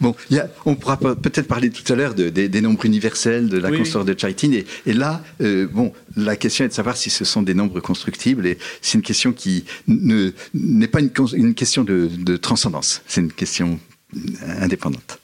bon, 0.00 0.14
y 0.30 0.38
a, 0.38 0.48
on 0.64 0.74
pourra 0.74 0.96
peut-être 0.98 1.48
parler 1.48 1.70
tout 1.70 1.90
à 1.92 1.96
l'heure 1.96 2.14
des, 2.14 2.60
nombres 2.60 2.84
universels, 2.84 3.48
de 3.48 3.58
la 3.58 3.70
constante 3.70 4.06
de 4.06 4.18
Chaitin. 4.18 4.52
Et, 4.86 4.92
là, 4.92 5.22
euh, 5.40 5.66
bon, 5.70 5.92
la 6.16 6.36
question 6.36 6.64
est 6.64 6.68
de 6.68 6.72
savoir 6.72 6.96
si 6.96 7.10
ce 7.10 7.24
sont 7.24 7.42
des 7.42 7.54
nombres 7.54 7.80
constructibles. 7.80 8.46
Et 8.46 8.58
c'est 8.80 8.98
une 8.98 9.02
question 9.02 9.32
qui 9.32 9.64
n'est 9.86 10.88
pas 10.88 11.00
une, 11.00 11.54
question 11.54 11.84
de, 11.84 12.36
transcendance. 12.36 13.02
C'est 13.06 13.20
une 13.20 13.32
question 13.32 13.78
indépendante. 14.60 15.18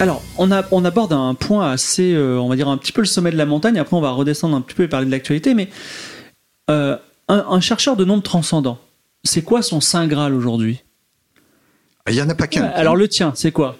Alors, 0.00 0.22
on, 0.36 0.52
a, 0.52 0.64
on, 0.70 0.84
aborde 0.84 1.12
un 1.12 1.34
point 1.34 1.70
assez, 1.70 2.14
euh, 2.14 2.38
on 2.38 2.48
va 2.48 2.54
dire 2.54 2.68
un 2.68 2.76
petit 2.76 2.92
peu 2.92 3.00
le 3.00 3.06
sommet 3.06 3.32
de 3.32 3.36
la 3.36 3.46
montagne. 3.46 3.78
Après, 3.78 3.96
on 3.96 4.00
va 4.00 4.10
redescendre 4.10 4.56
un 4.56 4.60
petit 4.60 4.76
peu 4.76 4.84
et 4.84 4.88
parler 4.88 5.06
de 5.06 5.10
l'actualité. 5.10 5.54
Mais 5.54 5.68
euh, 6.70 6.96
un, 7.26 7.44
un, 7.48 7.60
chercheur 7.60 7.96
de 7.96 8.04
nombres 8.04 8.22
transcendants, 8.22 8.78
c'est 9.24 9.42
quoi 9.42 9.62
son 9.62 9.80
saint 9.80 10.06
graal 10.06 10.34
aujourd'hui? 10.34 10.84
Il 12.08 12.14
n'y 12.14 12.22
en 12.22 12.28
a 12.28 12.34
pas 12.34 12.46
qu'un. 12.46 12.64
Alors 12.64 12.96
le 12.96 13.08
tien, 13.08 13.32
c'est 13.34 13.52
quoi? 13.52 13.76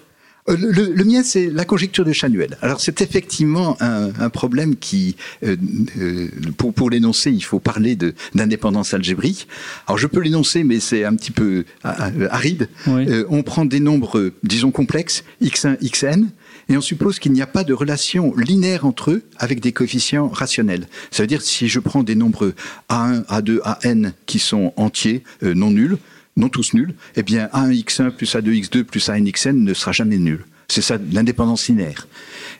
Euh, 0.49 0.57
le, 0.59 1.05
mien, 1.05 1.23
c'est 1.23 1.51
la 1.51 1.65
conjecture 1.65 2.05
de 2.05 2.13
Chanuel. 2.13 2.57
Alors, 2.63 2.81
c'est 2.81 3.01
effectivement 3.01 3.77
un, 3.81 4.29
problème 4.31 4.77
qui, 4.77 5.17
euh, 5.43 5.57
euh, 5.99 6.29
pour, 6.57 6.73
pour 6.73 6.91
l'énoncer, 6.91 7.31
il 7.31 7.43
faut 7.43 7.61
parler 7.61 7.97
d'indépendance 8.35 8.95
algébrique. 8.95 9.49
Alors, 9.87 9.99
je 9.99 10.07
peux 10.07 10.21
l'énoncer, 10.21 10.65
mais 10.65 10.81
c'est 10.81 11.05
un 11.05 11.15
petit 11.15 11.31
peu 11.31 11.65
aride. 11.83 12.69
on 12.87 13.43
prend 13.43 13.65
des 13.65 13.81
nombres, 13.81 14.33
disons 14.43 14.71
complexes, 14.71 15.25
x1, 15.43 15.79
xn, 15.83 16.29
et 16.69 16.77
on 16.77 16.81
suppose 16.81 17.19
qu'il 17.19 17.33
n'y 17.33 17.43
a 17.43 17.47
pas 17.47 17.65
de 17.65 17.73
relation 17.73 18.35
linéaire 18.37 18.85
entre 18.85 19.13
eux 19.13 19.23
avec 19.39 19.61
des 19.61 19.73
coefficients 19.73 20.29
rationnels. 20.29 20.87
Ça 21.11 21.23
veut 21.23 21.27
dire 21.27 21.41
si 21.41 21.69
je 21.69 21.81
prends 21.81 22.03
des 22.03 22.15
nombres 22.15 22.53
A1, 22.91 23.25
A2, 23.25 23.61
AN 23.65 24.13
qui 24.27 24.39
sont 24.39 24.73
entiers, 24.77 25.23
euh, 25.43 25.55
non 25.55 25.71
nuls, 25.71 25.99
non 26.39 26.49
tous 26.49 26.73
nuls, 26.73 26.95
eh 27.17 27.23
bien 27.23 27.51
A1x1 27.53 28.11
plus 28.13 28.35
A2x2 28.35 28.85
plus 28.85 29.11
ANxn 29.11 29.53
ne 29.53 29.75
sera 29.75 29.93
jamais 29.93 30.19
nul. 30.19 30.45
C'est 30.71 30.83
ça 30.83 30.99
l'indépendance 31.13 31.67
linéaire. 31.69 32.07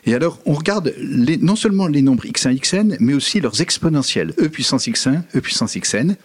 Et 0.05 0.15
alors, 0.15 0.39
on 0.45 0.53
regarde 0.53 0.93
les, 0.97 1.37
non 1.37 1.55
seulement 1.55 1.87
les 1.87 2.01
nombres 2.01 2.25
x1, 2.25 2.59
xn, 2.59 2.97
mais 2.99 3.13
aussi 3.13 3.39
leurs 3.39 3.61
exponentiels, 3.61 4.33
e 4.39 4.47
puissance 4.47 4.87
x1, 4.87 5.21
e 5.35 5.39
puissance 5.39 5.77
xn. 5.77 6.15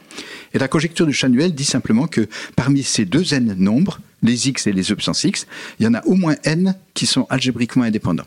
Et 0.54 0.58
la 0.58 0.68
conjecture 0.68 1.06
de 1.06 1.12
Chanuel 1.12 1.54
dit 1.54 1.64
simplement 1.64 2.06
que 2.06 2.26
parmi 2.56 2.82
ces 2.82 3.04
deux 3.04 3.34
n 3.34 3.54
nombres, 3.58 4.00
les 4.22 4.48
x 4.48 4.66
et 4.66 4.72
les 4.72 4.92
e 4.92 4.94
puissance 4.94 5.24
x, 5.24 5.46
il 5.78 5.84
y 5.84 5.86
en 5.86 5.94
a 5.94 6.02
au 6.06 6.14
moins 6.14 6.36
n 6.44 6.74
qui 6.94 7.04
sont 7.04 7.26
algébriquement 7.28 7.84
indépendants. 7.84 8.26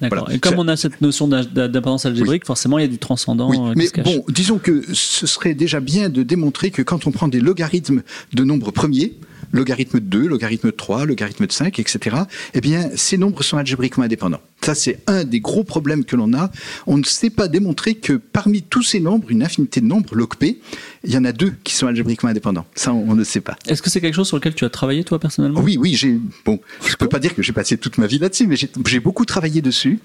D'accord. 0.00 0.30
Et 0.30 0.38
comme 0.38 0.58
on 0.58 0.68
a 0.68 0.76
cette 0.76 1.00
notion 1.00 1.28
d'indépendance 1.28 2.06
algébrique, 2.06 2.46
forcément, 2.46 2.78
il 2.78 2.82
y 2.82 2.84
a 2.84 2.88
du 2.88 2.98
transcendant. 2.98 3.50
Oui, 3.50 3.58
euh, 3.58 3.72
mais 3.76 3.88
bon, 4.02 4.24
disons 4.28 4.58
que 4.58 4.82
ce 4.92 5.26
serait 5.26 5.54
déjà 5.54 5.80
bien 5.80 6.08
de 6.08 6.22
démontrer 6.22 6.70
que 6.70 6.82
quand 6.82 7.06
on 7.06 7.10
prend 7.10 7.28
des 7.28 7.40
logarithmes 7.40 8.02
de 8.32 8.44
nombres 8.44 8.70
premiers, 8.70 9.14
logarithme 9.52 10.00
de 10.00 10.04
2, 10.04 10.26
logarithme 10.26 10.68
de 10.68 10.76
3, 10.76 11.06
logarithme 11.06 11.46
de 11.46 11.52
5, 11.52 11.78
etc., 11.78 12.16
eh 12.54 12.60
bien, 12.60 12.90
ces 12.96 13.18
nombres 13.18 13.42
sont 13.42 13.56
algébriquement 13.56 14.04
indépendants. 14.04 14.40
Ça, 14.62 14.74
c'est 14.74 14.98
un 15.06 15.24
des 15.24 15.40
gros 15.40 15.64
problèmes 15.64 16.04
que 16.04 16.16
l'on 16.16 16.32
a. 16.34 16.50
On 16.86 16.98
ne 16.98 17.04
sait 17.04 17.30
pas 17.30 17.48
démontrer 17.48 17.94
que 17.94 18.14
parmi 18.14 18.62
tous 18.62 18.82
ces 18.82 19.00
nombres, 19.00 19.30
une 19.30 19.42
infinité 19.42 19.80
de 19.80 19.86
nombres, 19.86 20.14
log 20.14 20.36
P, 20.36 20.60
il 21.04 21.12
y 21.12 21.16
en 21.16 21.24
a 21.24 21.32
deux 21.32 21.52
qui 21.64 21.74
sont 21.74 21.86
algébriquement 21.86 22.30
indépendants. 22.30 22.66
Ça, 22.74 22.92
on, 22.92 23.10
on 23.10 23.14
ne 23.14 23.24
sait 23.24 23.40
pas. 23.40 23.56
Est-ce 23.66 23.82
que 23.82 23.90
c'est 23.90 24.00
quelque 24.00 24.14
chose 24.14 24.28
sur 24.28 24.36
lequel 24.36 24.54
tu 24.54 24.64
as 24.64 24.70
travaillé, 24.70 25.04
toi, 25.04 25.18
personnellement? 25.18 25.60
Oui, 25.60 25.76
oui, 25.78 25.94
j'ai, 25.94 26.18
bon, 26.44 26.60
je 26.86 26.96
peux 26.96 27.08
pas 27.08 27.18
dire 27.18 27.34
que 27.34 27.42
j'ai 27.42 27.52
passé 27.52 27.76
toute 27.76 27.98
ma 27.98 28.06
vie 28.06 28.18
là-dessus, 28.18 28.46
mais 28.46 28.56
j'ai 28.56 29.00
beaucoup 29.00 29.24
travaillé 29.24 29.60
dessus. 29.60 30.00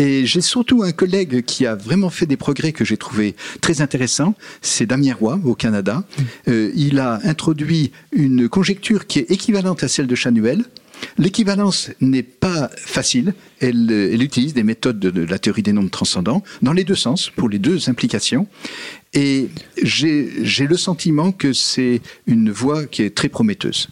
Et 0.00 0.24
j'ai 0.24 0.40
surtout 0.40 0.82
un 0.82 0.92
collègue 0.92 1.42
qui 1.42 1.66
a 1.66 1.74
vraiment 1.74 2.08
fait 2.08 2.24
des 2.24 2.38
progrès 2.38 2.72
que 2.72 2.86
j'ai 2.86 2.96
trouvé 2.96 3.36
très 3.60 3.82
intéressants. 3.82 4.34
C'est 4.62 4.86
Damien 4.86 5.12
Roy 5.12 5.38
au 5.44 5.54
Canada. 5.54 6.04
Euh, 6.48 6.72
il 6.74 6.98
a 6.98 7.20
introduit 7.24 7.92
une 8.10 8.48
conjecture 8.48 9.06
qui 9.06 9.18
est 9.18 9.30
équivalente 9.30 9.84
à 9.84 9.88
celle 9.88 10.06
de 10.06 10.14
Chanuel. 10.14 10.64
L'équivalence 11.18 11.90
n'est 12.00 12.22
pas 12.22 12.70
facile. 12.78 13.34
Elle, 13.60 13.88
euh, 13.90 14.14
utilise 14.14 14.54
des 14.54 14.62
méthodes 14.62 14.98
de, 14.98 15.22
la 15.22 15.38
théorie 15.38 15.62
des 15.62 15.74
nombres 15.74 15.90
transcendants 15.90 16.42
dans 16.62 16.72
les 16.72 16.84
deux 16.84 16.94
sens, 16.94 17.28
pour 17.28 17.50
les 17.50 17.58
deux 17.58 17.90
implications. 17.90 18.46
Et 19.12 19.50
j'ai 19.82 20.66
le 20.66 20.76
sentiment 20.78 21.30
que 21.30 21.52
c'est 21.52 22.00
une 22.26 22.50
voie 22.50 22.86
qui 22.86 23.02
est 23.02 23.14
très 23.14 23.28
prometteuse. 23.28 23.88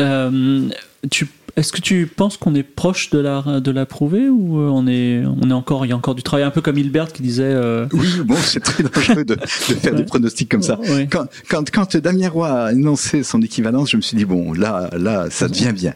Euh, 0.00 0.68
tu, 1.08 1.28
est-ce 1.56 1.72
que 1.72 1.80
tu 1.80 2.06
penses 2.06 2.36
qu'on 2.36 2.54
est 2.54 2.62
proche 2.62 3.10
de 3.10 3.18
la, 3.18 3.60
de 3.60 3.70
la 3.70 3.84
prouver 3.86 4.28
ou 4.28 4.58
euh, 4.58 4.68
on 4.68 4.86
est, 4.86 5.22
on 5.24 5.50
est 5.50 5.52
encore, 5.52 5.84
il 5.84 5.90
y 5.90 5.92
a 5.92 5.96
encore 5.96 6.14
du 6.14 6.22
travail, 6.22 6.44
un 6.44 6.50
peu 6.50 6.60
comme 6.60 6.78
Hilbert 6.78 7.12
qui 7.12 7.22
disait. 7.22 7.42
euh, 7.44 7.86
Oui, 7.92 8.08
bon, 8.24 8.36
c'est 8.36 8.60
très 8.60 8.82
dangereux 8.82 9.24
de, 9.24 9.34
de 9.34 9.40
faire 9.46 9.94
des 9.94 10.04
pronostics 10.04 10.50
comme 10.50 10.62
ça. 10.62 10.78
Ouais. 10.80 11.08
Quand, 11.10 11.26
quand, 11.48 11.70
quand 11.70 11.96
Damien 11.98 12.28
Roy 12.30 12.48
a 12.48 12.64
annoncé 12.68 13.22
son 13.22 13.42
équivalence, 13.42 13.90
je 13.90 13.96
me 13.96 14.02
suis 14.02 14.16
dit, 14.16 14.24
bon, 14.24 14.52
là, 14.52 14.88
là, 14.96 15.26
ça 15.30 15.48
devient 15.48 15.72
bien. 15.74 15.94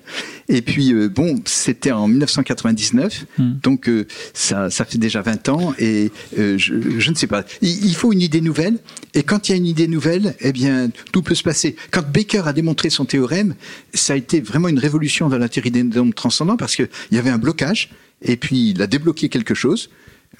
Et 0.48 0.62
puis, 0.62 0.92
euh, 0.92 1.08
bon, 1.08 1.36
c'était 1.44 1.90
en 1.92 2.06
1999, 2.08 3.26
Hmm. 3.38 3.54
donc 3.62 3.88
euh, 3.88 4.06
ça, 4.32 4.70
ça 4.70 4.84
fait 4.84 4.98
déjà 4.98 5.20
20 5.20 5.48
ans, 5.48 5.74
et 5.78 6.10
euh, 6.38 6.56
je, 6.56 6.74
je 6.98 7.10
ne 7.10 7.16
sais 7.16 7.26
pas. 7.26 7.44
Il, 7.62 7.84
il 7.84 7.94
faut 7.94 8.12
une 8.12 8.20
idée 8.22 8.40
nouvelle, 8.40 8.78
et 9.14 9.22
quand 9.22 9.48
il 9.48 9.52
y 9.52 9.54
a 9.54 9.58
une 9.58 9.66
idée 9.66 9.88
nouvelle, 9.88 10.34
eh 10.40 10.52
bien, 10.52 10.90
tout 11.12 11.22
peut 11.22 11.34
se 11.34 11.42
passer. 11.42 11.76
Quand 11.90 12.02
Baker 12.08 12.42
a 12.46 12.52
démontré 12.52 12.90
son 12.90 13.04
théorème, 13.04 13.54
ça 13.92 14.12
a 14.12 14.16
été 14.16 14.40
vraiment 14.40 14.68
une 14.68 14.78
révolution 14.78 15.28
dans 15.28 15.38
la 15.38 15.48
théorie 15.48 15.70
des 15.70 15.82
nombres 15.82 16.14
transcendants, 16.14 16.56
parce 16.56 16.76
qu'il 16.76 16.88
y 17.12 17.18
avait 17.18 17.30
un 17.30 17.38
blocage, 17.38 17.90
et 18.22 18.36
puis 18.36 18.70
il 18.70 18.82
a 18.82 18.86
débloqué 18.86 19.28
quelque 19.28 19.54
chose. 19.54 19.90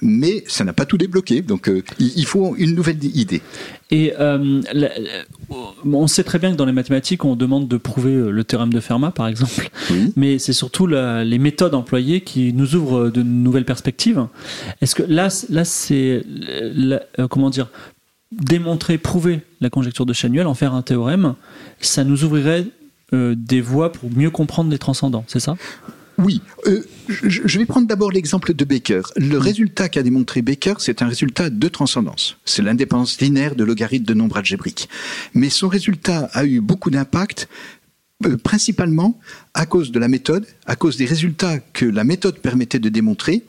Mais 0.01 0.43
ça 0.47 0.63
n'a 0.63 0.73
pas 0.73 0.85
tout 0.85 0.97
débloqué, 0.97 1.41
donc 1.41 1.67
euh, 1.69 1.81
il 1.99 2.25
faut 2.25 2.55
une 2.57 2.75
nouvelle 2.75 3.03
idée. 3.03 3.41
Et 3.89 4.13
euh, 4.19 4.61
la- 4.73 4.89
la- 4.99 5.25
on 5.85 6.07
sait 6.07 6.23
très 6.23 6.37
bien 6.39 6.51
que 6.51 6.55
dans 6.57 6.65
les 6.65 6.71
mathématiques, 6.71 7.25
on 7.25 7.35
demande 7.35 7.67
de 7.67 7.77
prouver 7.77 8.13
euh, 8.13 8.29
le 8.29 8.43
théorème 8.43 8.71
de 8.73 8.79
Fermat, 8.79 9.11
par 9.11 9.27
exemple. 9.27 9.69
Oui. 9.89 10.11
Mais 10.15 10.37
c'est 10.39 10.53
surtout 10.53 10.85
la- 10.87 11.23
les 11.23 11.39
méthodes 11.39 11.73
employées 11.73 12.21
qui 12.21 12.53
nous 12.53 12.75
ouvrent 12.75 13.09
de 13.09 13.23
nouvelles 13.23 13.65
perspectives. 13.65 14.27
Est-ce 14.81 14.93
que 14.93 15.03
là, 15.03 15.29
là 15.49 15.65
c'est 15.65 16.23
euh, 16.29 16.99
comment 17.29 17.49
dire 17.49 17.69
démontrer, 18.31 18.97
prouver 18.97 19.39
la 19.61 19.69
conjecture 19.69 20.05
de 20.05 20.13
Chanuel, 20.13 20.47
en 20.47 20.53
faire 20.53 20.73
un 20.73 20.81
théorème, 20.81 21.35
ça 21.79 22.03
nous 22.03 22.23
ouvrirait 22.25 22.65
euh, 23.13 23.35
des 23.37 23.61
voies 23.61 23.91
pour 23.93 24.11
mieux 24.11 24.29
comprendre 24.29 24.69
les 24.69 24.77
transcendants, 24.77 25.23
c'est 25.27 25.39
ça? 25.39 25.55
Oui, 26.17 26.41
euh, 26.65 26.83
je, 27.07 27.29
je 27.45 27.59
vais 27.59 27.65
prendre 27.65 27.87
d'abord 27.87 28.11
l'exemple 28.11 28.53
de 28.53 28.65
Baker. 28.65 29.01
Le 29.17 29.37
résultat 29.37 29.87
qu'a 29.87 30.01
démontré 30.01 30.41
Baker, 30.41 30.75
c'est 30.79 31.03
un 31.03 31.07
résultat 31.07 31.51
de 31.51 31.67
transcendance. 31.67 32.37
C'est 32.43 32.63
l'indépendance 32.63 33.21
linéaire 33.21 33.55
de 33.55 33.63
logarithme 33.63 34.05
de 34.05 34.13
nombres 34.15 34.37
algébriques. 34.37 34.89
Mais 35.35 35.49
son 35.49 35.67
résultat 35.67 36.29
a 36.33 36.43
eu 36.45 36.59
beaucoup 36.59 36.89
d'impact, 36.89 37.47
principalement 38.43 39.19
à 39.53 39.67
cause 39.67 39.91
de 39.91 39.99
la 39.99 40.07
méthode, 40.07 40.45
à 40.65 40.75
cause 40.75 40.97
des 40.97 41.05
résultats 41.05 41.59
que 41.59 41.85
la 41.85 42.03
méthode 42.03 42.39
permettait 42.39 42.79
de 42.79 42.89
démontrer. 42.89 43.43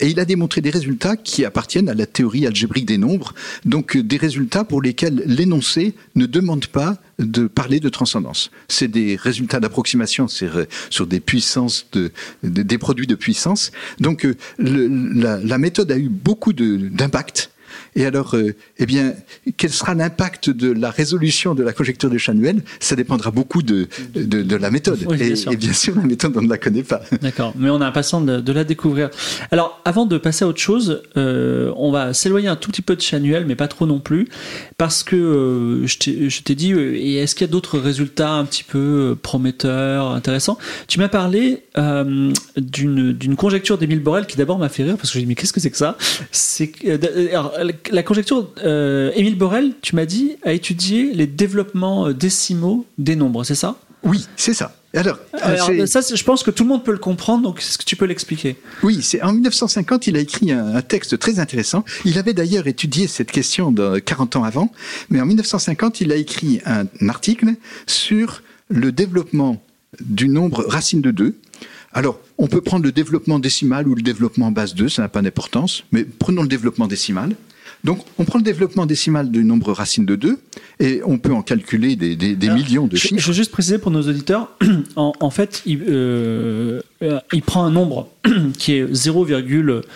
Et 0.00 0.08
il 0.08 0.18
a 0.18 0.24
démontré 0.24 0.60
des 0.60 0.70
résultats 0.70 1.16
qui 1.16 1.44
appartiennent 1.44 1.88
à 1.88 1.94
la 1.94 2.06
théorie 2.06 2.44
algébrique 2.46 2.84
des 2.86 2.98
nombres, 2.98 3.32
donc 3.64 3.96
euh, 3.96 4.02
des 4.02 4.16
résultats 4.16 4.64
pour 4.64 4.82
lesquels 4.82 5.22
l'énoncé 5.26 5.94
ne 6.16 6.26
demande 6.26 6.66
pas 6.66 6.98
de 7.20 7.46
parler 7.46 7.78
de 7.78 7.88
transcendance. 7.88 8.50
C'est 8.68 8.88
des 8.88 9.14
résultats 9.14 9.60
d'approximation 9.60 10.26
sur, 10.26 10.56
euh, 10.56 10.64
sur 10.90 11.06
des 11.06 11.20
puissances, 11.20 11.86
de, 11.92 12.10
de- 12.42 12.62
des 12.62 12.78
produits 12.78 13.06
de 13.06 13.14
puissance. 13.14 13.70
Donc 14.00 14.24
euh, 14.26 14.36
la, 14.58 15.58
méthode 15.58 15.92
a 15.92 15.98
eu 15.98 16.08
beaucoup 16.08 16.52
d'impact. 16.52 17.50
Et 17.96 18.06
alors, 18.06 18.34
euh, 18.34 18.54
eh 18.78 18.86
bien, 18.86 19.14
quel 19.56 19.70
sera 19.70 19.94
l'impact 19.94 20.50
de 20.50 20.70
la 20.72 20.90
résolution 20.90 21.54
de 21.54 21.62
la 21.62 21.72
conjecture 21.72 22.10
de 22.10 22.18
Chanuel? 22.18 22.62
Ça 22.80 22.96
dépendra 22.96 23.30
beaucoup 23.30 23.62
de, 23.62 23.88
de, 24.14 24.42
de 24.42 24.56
la 24.56 24.70
méthode. 24.70 25.00
Oui, 25.06 25.16
bien 25.16 25.52
et, 25.52 25.56
bien 25.56 25.72
sûr, 25.72 25.96
la 25.96 26.02
méthode, 26.02 26.36
on 26.36 26.42
ne 26.42 26.48
la 26.48 26.58
connaît 26.58 26.82
pas. 26.82 27.00
D'accord, 27.22 27.52
mais 27.56 27.70
on 27.70 27.80
est 27.80 27.84
impatient 27.84 28.20
de, 28.20 28.40
de 28.40 28.52
la 28.52 28.64
découvrir. 28.64 29.10
Alors, 29.50 29.80
avant 29.84 30.06
de 30.06 30.18
passer 30.18 30.44
à 30.44 30.48
autre 30.48 30.60
chose, 30.60 31.02
euh, 31.16 31.72
on 31.76 31.90
va 31.90 32.14
s'éloigner 32.14 32.48
un 32.48 32.56
tout 32.56 32.70
petit 32.70 32.82
peu 32.82 32.96
de 32.96 33.00
Chanuel, 33.00 33.46
mais 33.46 33.56
pas 33.56 33.68
trop 33.68 33.86
non 33.86 34.00
plus, 34.00 34.28
parce 34.76 35.02
que 35.02 35.16
euh, 35.16 35.86
je 35.86 36.42
t'ai- 36.42 36.54
dit, 36.54 36.72
euh, 36.72 36.94
et 36.96 37.16
est-ce 37.16 37.34
qu'il 37.34 37.46
y 37.46 37.50
a 37.50 37.52
d'autres 37.52 37.78
résultats 37.78 38.32
un 38.32 38.44
petit 38.44 38.64
peu 38.64 39.16
prometteurs, 39.20 40.10
intéressants? 40.10 40.58
Tu 40.86 40.98
m'as 40.98 41.08
parlé 41.08 41.62
d'une 42.56 43.36
conjecture 43.36 43.78
d'Émile 43.78 44.00
Borel 44.00 44.26
qui 44.26 44.36
d'abord 44.36 44.58
m'a 44.58 44.68
fait 44.68 44.84
rire, 44.84 44.96
parce 44.96 45.12
que 45.12 45.18
me 45.18 45.22
dit, 45.22 45.26
mais 45.26 45.34
qu'est-ce 45.34 45.52
que 45.52 45.60
c'est 45.60 45.70
que 45.70 45.76
ça? 45.76 45.96
C'est 46.30 46.72
euh, 47.86 47.94
La 47.94 48.02
conjecture, 48.02 48.50
euh, 48.64 49.10
Émile 49.14 49.36
Borel, 49.36 49.72
tu 49.82 49.96
m'as 49.96 50.06
dit, 50.06 50.36
a 50.44 50.52
étudié 50.52 51.12
les 51.14 51.26
développements 51.26 52.08
euh, 52.08 52.14
décimaux 52.14 52.86
des 52.98 53.16
nombres, 53.16 53.44
c'est 53.44 53.54
ça? 53.54 53.76
Oui, 54.04 54.26
c'est 54.36 54.54
ça. 54.54 54.74
Alors, 54.94 55.18
alors, 55.32 55.66
c'est- 55.66 55.86
ça, 55.86 56.00
je 56.14 56.24
pense 56.24 56.42
que 56.42 56.50
tout 56.50 56.62
le 56.62 56.68
monde 56.70 56.82
peut 56.82 56.92
le 56.92 56.98
comprendre, 56.98 57.42
donc 57.42 57.58
est-ce 57.60 57.76
que 57.76 57.84
tu 57.84 57.94
peux 57.94 58.06
l'expliquer? 58.06 58.56
Oui, 58.82 59.00
c'est 59.02 59.20
en 59.22 59.32
1950, 59.32 60.06
il 60.06 60.16
a 60.16 60.20
écrit 60.20 60.50
un, 60.50 60.76
un 60.76 60.82
texte 60.82 61.18
très 61.18 61.38
intéressant. 61.40 61.84
Il 62.06 62.18
avait 62.18 62.32
d'ailleurs 62.32 62.66
étudié 62.66 63.06
cette 63.06 63.30
question 63.30 63.70
de 63.70 63.98
40 63.98 64.36
ans 64.36 64.44
avant, 64.44 64.72
mais 65.10 65.20
en 65.20 65.26
1950, 65.26 66.00
il 66.00 66.10
a 66.10 66.16
écrit 66.16 66.60
un, 66.64 66.86
article 67.08 67.54
sur 67.86 68.42
le 68.68 68.90
développement 68.90 69.62
du 70.00 70.28
nombre 70.28 70.64
racine 70.66 71.02
de 71.02 71.10
2. 71.10 71.34
Alors, 71.92 72.18
on 72.38 72.46
peut 72.46 72.60
prendre 72.60 72.84
le 72.84 72.92
développement 72.92 73.38
décimal 73.38 73.88
ou 73.88 73.94
le 73.94 74.02
développement 74.02 74.50
base 74.50 74.74
2, 74.74 74.88
ça 74.88 75.02
n'a 75.02 75.08
pas 75.08 75.22
d'importance, 75.22 75.84
mais 75.92 76.04
prenons 76.04 76.42
le 76.42 76.48
développement 76.48 76.86
décimal. 76.86 77.34
Donc, 77.84 78.00
on 78.18 78.24
prend 78.24 78.38
le 78.38 78.44
développement 78.44 78.86
décimal 78.86 79.30
du 79.30 79.44
nombre 79.44 79.72
racine 79.72 80.04
de 80.04 80.16
2 80.16 80.38
et 80.80 81.00
on 81.06 81.18
peut 81.18 81.32
en 81.32 81.42
calculer 81.42 81.94
des, 81.96 82.16
des- 82.16 82.34
des 82.34 82.48
Alors, 82.48 82.58
millions 82.58 82.86
de 82.86 82.96
je, 82.96 83.02
chiffres. 83.02 83.20
je 83.20 83.26
veux 83.28 83.32
juste 83.32 83.52
préciser 83.52 83.78
pour 83.78 83.90
nos 83.92 84.02
auditeurs, 84.02 84.50
en, 84.96 85.12
en 85.20 85.30
fait, 85.30 85.62
il, 85.64 85.84
euh, 85.88 86.80
euh, 87.02 87.20
il 87.32 87.42
prend 87.42 87.64
un 87.64 87.70
nombre 87.70 88.08
qui 88.58 88.72
est 88.74 88.86
0, 88.92 89.26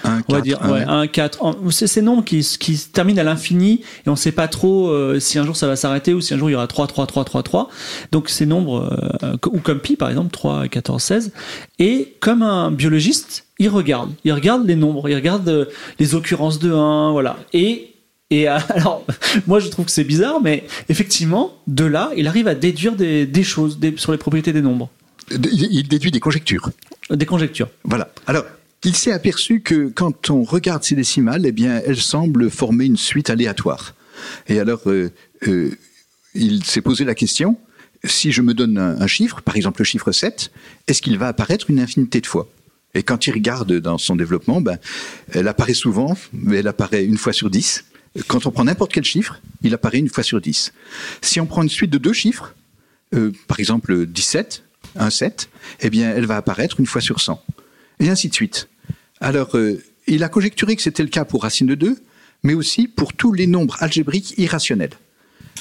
Un, 0.04 0.20
on 0.28 0.32
va 0.32 0.40
dire 0.40 0.62
un. 0.62 0.70
ouais, 0.72 0.84
1, 0.86 1.06
4. 1.08 1.42
En- 1.44 1.70
C'est 1.70 1.86
ces 1.88 2.02
nombres 2.02 2.24
qui, 2.24 2.40
qui 2.58 2.76
se 2.76 2.88
terminent 2.88 3.20
à 3.20 3.24
l'infini 3.24 3.80
et 4.06 4.08
on 4.08 4.12
ne 4.12 4.16
sait 4.16 4.32
pas 4.32 4.48
trop 4.48 4.88
euh, 4.88 5.18
si 5.18 5.38
un 5.38 5.44
jour 5.44 5.56
ça 5.56 5.66
va 5.66 5.74
s'arrêter 5.76 6.14
ou 6.14 6.20
si 6.20 6.34
un 6.34 6.38
jour 6.38 6.48
il 6.50 6.52
y 6.52 6.56
aura 6.56 6.68
3, 6.68 6.86
3, 6.86 7.06
3, 7.06 7.24
3, 7.24 7.42
3. 7.42 7.68
Donc 8.12 8.28
ces 8.28 8.46
nombres, 8.46 8.96
euh, 9.24 9.36
ou 9.50 9.58
comme 9.58 9.80
pi 9.80 9.96
par 9.96 10.08
exemple, 10.08 10.30
3, 10.30 10.68
14, 10.68 11.02
16. 11.02 11.32
Et 11.80 12.14
comme 12.20 12.42
un 12.42 12.70
biologiste, 12.70 13.46
il 13.58 13.68
regarde. 13.68 14.12
Il 14.24 14.32
regarde 14.32 14.66
les 14.66 14.76
nombres, 14.76 15.08
il 15.08 15.14
regarde 15.14 15.48
euh, 15.48 15.64
les 15.98 16.14
occurrences 16.14 16.58
de 16.58 16.72
1, 16.72 17.12
voilà. 17.12 17.36
Et 17.52 17.88
et 18.30 18.48
euh, 18.48 18.58
alors, 18.70 19.04
moi 19.46 19.60
je 19.60 19.68
trouve 19.68 19.84
que 19.86 19.90
c'est 19.90 20.04
bizarre, 20.04 20.40
mais 20.40 20.64
effectivement, 20.88 21.52
de 21.66 21.84
là, 21.84 22.10
il 22.16 22.26
arrive 22.26 22.48
à 22.48 22.54
déduire 22.54 22.94
des, 22.96 23.26
des 23.26 23.42
choses 23.44 23.78
des- 23.78 23.96
sur 23.96 24.12
les 24.12 24.18
propriétés 24.18 24.52
des 24.52 24.62
nombres, 24.62 24.90
Il 25.30 25.44
il 25.70 25.86
déduit 25.88 26.10
des 26.10 26.20
conjectures. 26.20 26.70
des 27.10 27.26
conjectures. 27.26 27.68
Voilà. 27.84 28.10
Alors, 28.26 28.44
il 28.84 28.96
s'est 28.96 29.12
aperçu 29.12 29.60
que 29.60 29.88
quand 29.94 30.30
on 30.30 30.42
regarde 30.42 30.82
ces 30.82 30.94
décimales, 30.96 31.44
eh 31.46 31.52
bien, 31.52 31.80
elles 31.86 32.00
semblent 32.00 32.50
former 32.50 32.86
une 32.86 32.96
suite 32.96 33.30
aléatoire. 33.30 33.94
Et 34.48 34.58
alors, 34.58 34.80
euh, 34.86 35.10
euh, 35.46 35.70
il 36.34 36.64
s'est 36.64 36.80
posé 36.80 37.04
la 37.04 37.14
question 37.14 37.58
si 38.04 38.32
je 38.32 38.42
me 38.42 38.54
donne 38.54 38.78
un, 38.78 39.00
un 39.00 39.06
chiffre, 39.06 39.42
par 39.42 39.54
exemple 39.56 39.80
le 39.82 39.84
chiffre 39.84 40.10
7, 40.10 40.50
est-ce 40.88 41.00
qu'il 41.02 41.16
va 41.18 41.28
apparaître 41.28 41.70
une 41.70 41.78
infinité 41.78 42.20
de 42.20 42.26
fois? 42.26 42.48
Et 42.94 43.02
quand 43.02 43.26
il 43.26 43.32
regarde 43.32 43.72
dans 43.72 43.98
son 43.98 44.16
développement, 44.16 44.60
ben, 44.60 44.78
elle 45.32 45.48
apparaît 45.48 45.74
souvent, 45.74 46.16
mais 46.32 46.58
elle 46.58 46.68
apparaît 46.68 47.04
une 47.04 47.16
fois 47.16 47.32
sur 47.32 47.48
10. 47.48 47.84
Quand 48.26 48.46
on 48.46 48.50
prend 48.50 48.64
n'importe 48.64 48.92
quel 48.92 49.04
chiffre, 49.04 49.40
il 49.62 49.72
apparaît 49.72 49.98
une 49.98 50.10
fois 50.10 50.22
sur 50.22 50.40
10. 50.40 50.72
Si 51.22 51.40
on 51.40 51.46
prend 51.46 51.62
une 51.62 51.70
suite 51.70 51.90
de 51.90 51.98
deux 51.98 52.12
chiffres, 52.12 52.54
euh, 53.14 53.32
par 53.48 53.58
exemple 53.60 54.06
17, 54.06 54.62
un 54.96 55.10
7, 55.10 55.48
eh 55.80 55.90
bien, 55.90 56.12
elle 56.14 56.26
va 56.26 56.36
apparaître 56.36 56.80
une 56.80 56.86
fois 56.86 57.00
sur 57.00 57.20
100. 57.20 57.42
Et 58.00 58.10
ainsi 58.10 58.28
de 58.28 58.34
suite. 58.34 58.68
Alors, 59.20 59.56
euh, 59.56 59.82
il 60.06 60.22
a 60.24 60.28
conjecturé 60.28 60.76
que 60.76 60.82
c'était 60.82 61.02
le 61.02 61.08
cas 61.08 61.24
pour 61.24 61.42
racine 61.42 61.66
de 61.66 61.74
2, 61.74 61.96
mais 62.42 62.54
aussi 62.54 62.88
pour 62.88 63.14
tous 63.14 63.32
les 63.32 63.46
nombres 63.46 63.76
algébriques 63.80 64.34
irrationnels. 64.36 64.92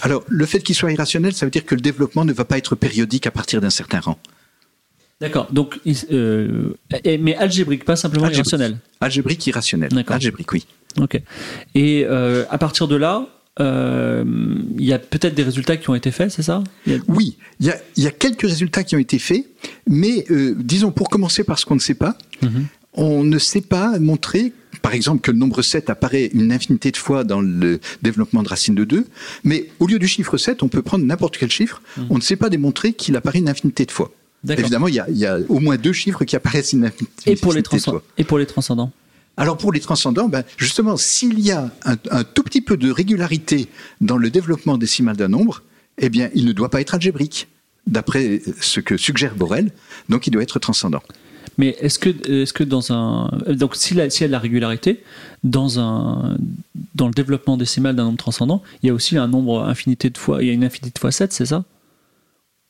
Alors, 0.02 0.26
le 0.28 0.46
fait 0.46 0.60
qu'il 0.60 0.76
soit 0.76 0.92
irrationnel, 0.92 1.34
ça 1.34 1.46
veut 1.46 1.52
dire 1.52 1.66
que 1.66 1.76
le 1.76 1.82
développement 1.82 2.26
ne 2.26 2.34
va 2.34 2.44
pas 2.44 2.58
être 2.58 2.76
périodique 2.76 3.28
à 3.28 3.32
partir 3.32 3.62
d'un 3.62 3.70
certain 3.70 4.00
rang. 4.00 4.20
D'accord. 5.22 5.48
Donc, 5.54 5.80
euh, 6.12 6.74
mais 7.20 7.36
algébrique, 7.36 7.86
pas 7.86 7.96
simplement 7.96 8.26
Algébrique. 8.26 8.52
irrationnel. 8.52 8.78
Algébrique 9.00 9.48
irrationnel. 9.48 9.90
D'accord. 9.92 10.16
Algébrique, 10.16 10.52
oui. 10.52 10.66
Ok. 11.00 11.22
Et 11.76 12.04
euh, 12.10 12.44
à 12.50 12.58
partir 12.58 12.88
de 12.88 12.96
là, 12.96 13.28
euh, 13.60 14.26
il 14.78 14.84
y 14.86 14.94
a 14.94 15.00
peut-être 15.00 15.36
des 15.36 15.44
résultats 15.44 15.78
qui 15.78 15.90
ont 15.90 15.96
été 15.96 16.10
faits, 16.12 16.32
c'est 16.32 16.42
ça? 16.42 16.64
Il 16.88 16.94
y 16.94 16.96
a- 16.96 17.00
Oui, 17.08 17.38
il 17.60 17.68
y 17.68 17.70
a, 17.70 17.78
il 17.98 18.04
y 18.04 18.08
a 18.08 18.12
quelques 18.12 18.42
résultats 18.42 18.84
qui 18.84 18.96
ont 18.96 19.00
été 19.00 19.20
faits, 19.20 19.46
mais 19.88 20.26
disons, 20.58 20.92
pour 20.92 21.10
commencer 21.10 21.44
par 21.44 21.60
ce 21.60 21.66
qu'on 21.66 21.76
ne 21.76 21.80
sait 21.80 21.94
pas, 21.94 22.18
Mhm. 22.42 22.66
on 22.94 23.24
ne 23.24 23.38
sait 23.38 23.62
pas 23.62 24.00
montrer, 24.00 24.54
par 24.82 24.94
exemple, 24.96 25.22
que 25.22 25.30
le 25.32 25.38
nombre 25.38 25.62
7 25.62 25.90
apparaît 25.92 26.32
une 26.34 26.52
infinité 26.52 26.90
de 26.92 26.98
fois 26.98 27.24
dans 27.24 27.42
le 27.42 27.80
développement 28.02 28.42
de 28.42 28.50
racine 28.50 28.74
de 28.74 28.84
2, 28.86 29.06
mais 29.44 29.68
au 29.80 29.86
lieu 29.86 30.00
du 30.00 30.08
chiffre 30.08 30.38
7, 30.38 30.64
on 30.64 30.68
peut 30.68 30.82
prendre 30.82 31.06
n'importe 31.06 31.38
quel 31.38 31.52
chiffre, 31.52 31.82
on 32.10 32.16
ne 32.16 32.22
sait 32.22 32.38
pas 32.38 32.50
démontrer 32.50 32.94
qu'il 32.94 33.16
apparaît 33.16 33.40
une 33.40 33.50
infinité 33.50 33.86
de 33.86 33.92
fois. 33.92 34.12
Évidemment, 34.48 34.88
il 34.88 34.96
y, 34.96 35.00
a, 35.00 35.10
il 35.10 35.18
y 35.18 35.26
a 35.26 35.38
au 35.50 35.60
moins 35.60 35.78
deux 35.78 35.94
chiffres 35.94 36.24
qui 36.26 36.36
apparaissent 36.36 36.74
Et 37.28 37.36
pour 37.36 37.54
les. 37.54 37.62
Et 38.18 38.24
pour 38.24 38.38
les 38.40 38.46
transcendants? 38.46 38.92
Alors 39.38 39.58
pour 39.58 39.72
les 39.72 39.80
transcendants, 39.80 40.28
ben, 40.28 40.44
justement, 40.58 40.98
s'il 40.98 41.40
y 41.40 41.52
a 41.52 41.72
un, 41.86 41.96
un 42.12 42.24
tout 42.24 42.44
petit 42.44 42.62
peu 42.62 42.76
de 42.78 42.92
régularité 42.92 43.70
dans 44.02 44.18
le 44.18 44.30
développement 44.30 44.78
décimal 44.78 45.16
d'un 45.16 45.30
nombre, 45.30 45.64
eh 45.98 46.10
bien, 46.10 46.30
il 46.36 46.46
ne 46.46 46.52
doit 46.52 46.70
pas 46.70 46.82
être 46.82 46.96
algébrique, 46.96 47.48
d'après 47.88 48.42
ce 48.60 48.80
que 48.80 48.98
suggère 48.98 49.36
Borel, 49.36 49.72
donc 50.10 50.28
il 50.28 50.32
doit 50.32 50.44
être 50.44 50.60
transcendant. 50.60 51.02
Mais 51.58 51.76
est-ce 51.80 51.98
que, 52.00 52.10
est-ce 52.30 52.54
que 52.54 52.64
dans 52.64 52.92
un. 52.92 53.30
Donc, 53.50 53.76
s'il 53.76 53.98
y, 53.98 54.02
a- 54.02 54.10
s'il 54.10 54.22
y 54.22 54.26
a 54.26 54.28
de 54.28 54.32
la 54.32 54.40
régularité, 54.40 55.02
dans, 55.44 55.80
un, 55.80 56.38
dans 56.96 57.08
le 57.08 57.14
développement 57.14 57.58
décimal 57.58 57.96
d'un 57.96 58.04
nombre 58.06 58.18
transcendant, 58.18 58.62
il 58.84 58.88
y 58.88 58.90
a 58.90 58.94
aussi 58.94 59.18
un 59.18 59.28
nombre 59.28 59.64
infinité 59.64 60.10
de 60.10 60.18
fois. 60.18 60.42
Il 60.42 60.48
y 60.48 60.50
a 60.50 60.54
une 60.54 60.64
infinité 60.64 60.92
de 60.94 61.00
fois 61.00 61.12
7, 61.12 61.32
c'est 61.34 61.46
ça? 61.46 61.64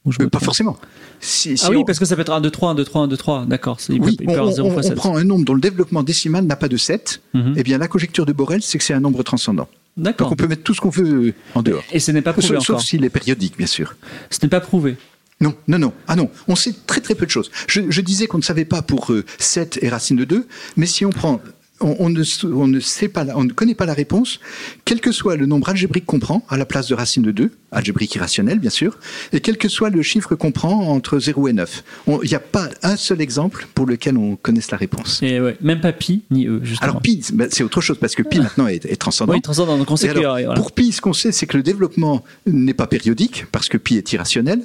Ou 0.03 0.11
je 0.11 0.17
Euh, 0.21 0.25
pas 0.25 0.37
trompe 0.39 0.45
forcément. 0.45 0.77
Si- 1.19 1.57
si 1.57 1.63
Ah 1.65 1.69
oui, 1.69 1.77
on- 1.77 1.83
parce 1.85 1.99
que 1.99 2.05
ça 2.05 2.15
peut 2.15 2.21
être 2.23 2.31
1, 2.33 2.41
2, 2.41 2.49
3, 2.49 2.71
1, 2.71 2.75
2, 2.75 2.83
3, 2.83 3.01
1, 3.03 3.07
2, 3.07 3.17
3. 3.17 3.45
D'accord. 3.45 3.77
oui, 3.89 3.99
peut, 4.17 4.23
on, 4.27 4.33
avoir 4.33 4.51
0 4.51 4.67
on- 4.67 4.71
fois 4.71 4.79
on 4.79 4.87
7. 4.87 4.95
prend 4.95 5.15
un 5.15 5.23
nombre 5.23 5.45
dont 5.45 5.53
le 5.53 5.61
développement 5.61 6.01
décimal 6.01 6.43
n'a 6.45 6.55
pas 6.55 6.67
de 6.67 6.77
7, 6.77 7.21
Mhm. 7.35 7.53
eh 7.57 7.63
bien 7.63 7.77
la 7.77 7.87
conjecture 7.87 8.25
de 8.25 8.33
Borel, 8.33 8.61
c'est 8.63 8.77
que 8.79 8.83
c'est 8.83 8.93
un 8.95 8.99
nombre 8.99 9.21
transcendant. 9.23 9.67
Donc 9.97 10.05
D'accord. 10.05 10.31
on 10.31 10.35
peut 10.35 10.47
mettre 10.47 10.63
tout 10.63 10.73
ce 10.73 10.81
qu'on 10.81 10.89
veut 10.89 11.33
en 11.53 11.61
dehors. 11.61 11.83
Et 11.91 11.99
ce 11.99 12.11
n'est 12.11 12.21
pas 12.23 12.33
prouvé 12.33 12.47
Sauf, 12.47 12.57
sauf 12.59 12.69
encore. 12.77 12.81
s'il 12.81 13.03
est 13.05 13.09
périodique, 13.09 13.57
bien 13.57 13.67
sûr. 13.67 13.95
Ce 14.31 14.39
n'est 14.41 14.49
pas 14.49 14.61
prouvé. 14.61 14.97
Non, 15.41 15.53
non, 15.67 15.77
non. 15.79 15.93
Ah 16.07 16.15
non, 16.15 16.29
on 16.47 16.55
sait 16.55 16.73
très 16.87 17.01
très 17.01 17.13
peu 17.15 17.25
de 17.25 17.31
choses. 17.31 17.51
Je, 17.67 17.81
je 17.89 18.01
disais 18.01 18.25
qu'on 18.27 18.37
ne 18.37 18.43
savait 18.43 18.65
pas 18.65 18.81
pour 18.81 19.11
euh, 19.11 19.25
7 19.37 19.79
et 19.81 19.89
racine 19.89 20.15
de 20.17 20.23
2, 20.23 20.47
mais 20.77 20.85
si 20.85 21.05
on 21.05 21.09
prend, 21.09 21.41
on, 21.81 21.95
on 21.99 22.09
ne, 22.09 22.21
s- 22.21 22.43
on 22.43 22.67
ne 22.67 22.79
sait 22.79 23.07
pas, 23.07 23.25
on 23.35 23.43
ne 23.43 23.51
connaît 23.51 23.75
pas 23.75 23.85
la 23.85 23.93
réponse, 23.93 24.39
quel 24.85 25.01
que 25.01 25.11
soit 25.11 25.35
le 25.35 25.45
nombre 25.45 25.69
algébrique 25.69 26.05
qu'on 26.05 26.19
prend 26.19 26.45
à 26.49 26.57
la 26.57 26.65
place 26.65 26.87
de 26.87 26.95
racine 26.95 27.23
de 27.23 27.31
2, 27.31 27.51
algébrique 27.71 28.15
irrationnel 28.15 28.59
bien 28.59 28.69
sûr, 28.69 28.97
et 29.33 29.39
quel 29.39 29.57
que 29.57 29.67
soit 29.69 29.89
le 29.89 30.01
chiffre 30.01 30.35
qu'on 30.35 30.51
prend 30.51 30.87
entre 30.89 31.19
0 31.19 31.47
et 31.47 31.53
9. 31.53 31.83
On- 32.07 32.21
Il 32.21 32.29
n'y 32.29 32.35
a 32.35 32.39
pas 32.39 32.69
un 32.83 32.95
seul 32.95 33.21
exemple 33.21 33.67
pour 33.73 33.85
lequel 33.85 34.17
on 34.17 34.35
connaisse 34.35 34.71
la 34.71 34.77
réponse. 34.77 35.21
Et 35.23 35.39
ouais, 35.41 35.57
même 35.61 35.81
pas 35.81 35.93
pi 35.93 36.23
ni 36.31 36.47
e, 36.47 36.59
justement. 36.63 36.89
Alors 36.91 37.01
pi, 37.01 37.23
ben, 37.33 37.47
c'est 37.51 37.63
autre 37.63 37.81
chose 37.81 37.97
parce 37.99 38.15
que 38.15 38.23
pi 38.23 38.39
maintenant 38.39 38.67
est, 38.67 38.85
est 38.85 38.95
transcendant. 38.95 39.33
oui, 39.33 39.41
transcendant. 39.41 39.77
Donc 39.77 39.89
on 39.91 39.95
sait 39.95 40.09
alors, 40.09 40.37
voilà. 40.39 40.53
Pour 40.53 40.71
pi, 40.71 40.91
ce 40.91 41.01
qu'on 41.01 41.13
sait, 41.13 41.31
c'est 41.31 41.45
que 41.47 41.57
le 41.57 41.63
développement 41.63 42.23
n'est 42.45 42.73
pas 42.73 42.87
périodique, 42.87 43.45
parce 43.51 43.69
que 43.69 43.77
pi 43.77 43.95
est 43.97 44.11
irrationnel, 44.13 44.61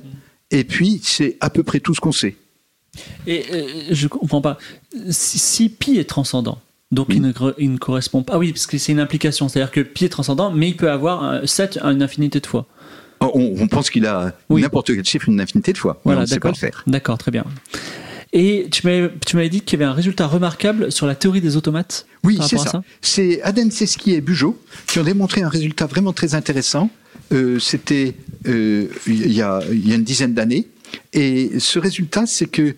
et 0.50 0.64
puis 0.64 1.00
c'est 1.02 1.36
à 1.40 1.50
peu 1.50 1.62
près 1.62 1.80
tout 1.80 1.94
ce 1.94 2.00
qu'on 2.00 2.12
sait. 2.12 2.36
Et 3.26 3.44
euh, 3.52 3.66
je 3.90 4.08
comprends 4.08 4.40
pas. 4.40 4.56
Si, 5.10 5.38
si 5.38 5.68
pi 5.68 5.98
est 5.98 6.08
transcendant, 6.08 6.58
donc 6.92 7.08
Oui. 7.08 7.16
il, 7.16 7.22
ne, 7.22 7.32
gre- 7.32 7.54
il 7.58 7.72
ne 7.72 7.78
correspond 7.78 8.22
pas. 8.22 8.34
Ah 8.34 8.38
oui, 8.38 8.52
parce 8.52 8.66
que 8.66 8.78
c'est 8.78 8.92
une 8.92 9.00
implication. 9.00 9.48
C'est-à-dire 9.48 9.70
que 9.72 9.80
pi 9.80 10.04
est 10.04 10.08
transcendant, 10.08 10.50
mais 10.52 10.68
il 10.68 10.76
peut 10.76 10.90
avoir 10.90 11.22
un 11.24 11.46
7 11.46 11.78
à 11.82 11.90
une 11.92 12.02
infinité 12.02 12.40
de 12.40 12.46
fois. 12.46 12.66
Oh, 13.20 13.30
On, 13.34 13.54
on 13.62 13.66
pense 13.68 13.90
qu'il 13.90 14.06
a 14.06 14.34
Oui. 14.48 14.62
n'importe 14.62 14.88
quel 14.94 15.04
chiffre 15.04 15.28
une 15.28 15.40
infinité 15.40 15.72
de 15.72 15.78
fois, 15.78 16.00
Voilà, 16.04 16.20
on 16.20 16.22
ne 16.22 16.26
sait 16.26 16.34
pas 16.34 16.48
d'accord. 16.50 16.52
le 16.52 16.58
faire. 16.58 16.84
D'accord, 16.86 17.18
très 17.18 17.30
bien. 17.30 17.44
Et 18.32 18.68
tu 18.70 18.86
m'avais 18.86 19.48
dit 19.48 19.62
qu'il 19.62 19.78
y 19.78 19.82
avait 19.82 19.90
un 19.90 19.94
résultat 19.94 20.26
remarquable 20.26 20.92
sur 20.92 21.06
la 21.06 21.14
théorie 21.14 21.40
des 21.40 21.56
automates. 21.56 22.06
Oui, 22.24 22.38
c'est 22.42 22.58
ça. 22.58 22.82
C'est 23.00 23.40
Adenseski 23.42 24.12
et 24.12 24.20
Bugeaud 24.20 24.60
qui 24.86 24.98
ont 24.98 25.04
démontré 25.04 25.42
un 25.42 25.48
résultat 25.48 25.86
vraiment 25.86 26.12
très 26.12 26.34
intéressant. 26.34 26.90
Euh, 27.32 27.58
C'était 27.58 28.14
euh, 28.46 28.88
il 29.06 29.32
y, 29.32 29.40
a, 29.42 29.60
il 29.72 29.88
y 29.88 29.92
a 29.92 29.94
une 29.94 30.04
dizaine 30.04 30.34
d'années. 30.34 30.68
Et 31.14 31.58
ce 31.58 31.78
résultat, 31.78 32.26
c'est 32.26 32.46
que 32.46 32.74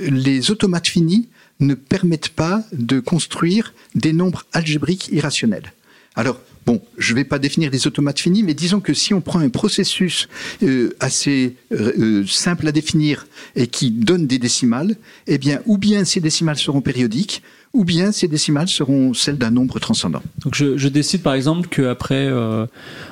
les 0.00 0.50
automates 0.50 0.88
finis 0.88 1.28
ne 1.60 1.74
permettent 1.74 2.30
pas 2.30 2.62
de 2.72 3.00
construire 3.00 3.74
des 3.94 4.12
nombres 4.12 4.44
algébriques 4.52 5.08
irrationnels. 5.12 5.72
Alors, 6.14 6.40
bon, 6.66 6.80
je 6.98 7.12
ne 7.12 7.18
vais 7.18 7.24
pas 7.24 7.38
définir 7.38 7.70
les 7.70 7.86
automates 7.86 8.18
finis, 8.18 8.42
mais 8.42 8.54
disons 8.54 8.80
que 8.80 8.92
si 8.92 9.14
on 9.14 9.20
prend 9.20 9.38
un 9.38 9.48
processus 9.48 10.28
euh, 10.62 10.90
assez 11.00 11.56
euh, 11.72 12.24
simple 12.26 12.66
à 12.66 12.72
définir 12.72 13.26
et 13.56 13.68
qui 13.68 13.90
donne 13.90 14.26
des 14.26 14.38
décimales, 14.38 14.96
eh 15.26 15.38
bien, 15.38 15.60
ou 15.66 15.78
bien 15.78 16.04
ces 16.04 16.20
décimales 16.20 16.58
seront 16.58 16.80
périodiques, 16.80 17.42
ou 17.72 17.84
bien 17.84 18.12
ces 18.12 18.28
décimales 18.28 18.68
seront 18.68 19.14
celles 19.14 19.38
d'un 19.38 19.50
nombre 19.50 19.78
transcendant. 19.78 20.22
Donc 20.44 20.54
je, 20.54 20.76
je 20.76 20.88
décide 20.88 21.22
par 21.22 21.34
exemple 21.34 21.68
que 21.68 21.82
après, 21.82 22.26
euh, 22.26 22.66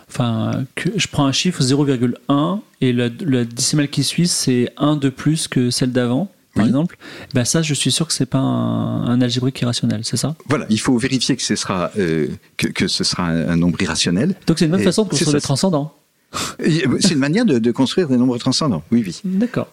enfin, 0.09 0.65
que 0.75 0.91
je 0.97 1.07
prends 1.09 1.27
un 1.27 1.33
chiffre 1.33 1.63
0,1 1.63 2.61
et 2.81 2.93
la, 2.93 3.09
la 3.21 3.45
décimale 3.45 3.89
qui 3.89 4.03
suit 4.03 4.29
c'est 4.29 4.71
1 4.79 4.97
de 4.97 5.09
plus 5.11 5.47
que 5.47 5.71
celle 5.71 5.93
d'avant, 5.93 6.31
par 6.57 6.65
Oui. 6.65 6.71
exemple. 6.71 6.97
Ben 7.35 7.45
ça, 7.45 7.63
je 7.63 7.73
suis 7.75 7.93
sûr 7.93 8.07
que 8.09 8.13
c'est 8.13 8.27
pas 8.27 8.39
un, 8.39 9.05
un 9.07 9.21
algébrique 9.21 9.61
irrationnel, 9.61 10.01
c'est 10.03 10.17
ça? 10.17 10.35
Voilà, 10.49 10.67
il 10.71 10.81
faut 10.81 10.97
vérifier 10.99 11.37
que 11.37 11.43
ce 11.43 11.55
sera, 11.55 11.91
euh, 11.99 12.27
que, 12.57 12.67
que 12.69 12.89
ce 12.89 13.05
sera 13.05 13.25
un, 13.25 13.49
un 13.51 13.57
nombre 13.57 13.81
irrationnel. 13.81 14.35
Donc 14.49 14.59
c'est 14.59 14.65
une 14.65 14.73
bonne 14.73 14.83
façon 14.83 15.05
de 15.05 15.09
construire 15.11 15.33
des 15.35 15.41
transcendants. 15.41 15.93
C'est 17.01 17.13
une 17.13 17.19
manière 17.21 17.45
de, 17.47 17.59
de 17.61 17.71
construire 17.71 18.09
des 18.09 18.17
nombres 18.17 18.37
transcendants. 18.39 18.83
Oui, 18.91 19.03
oui. 19.07 19.21
D'accord. 19.25 19.69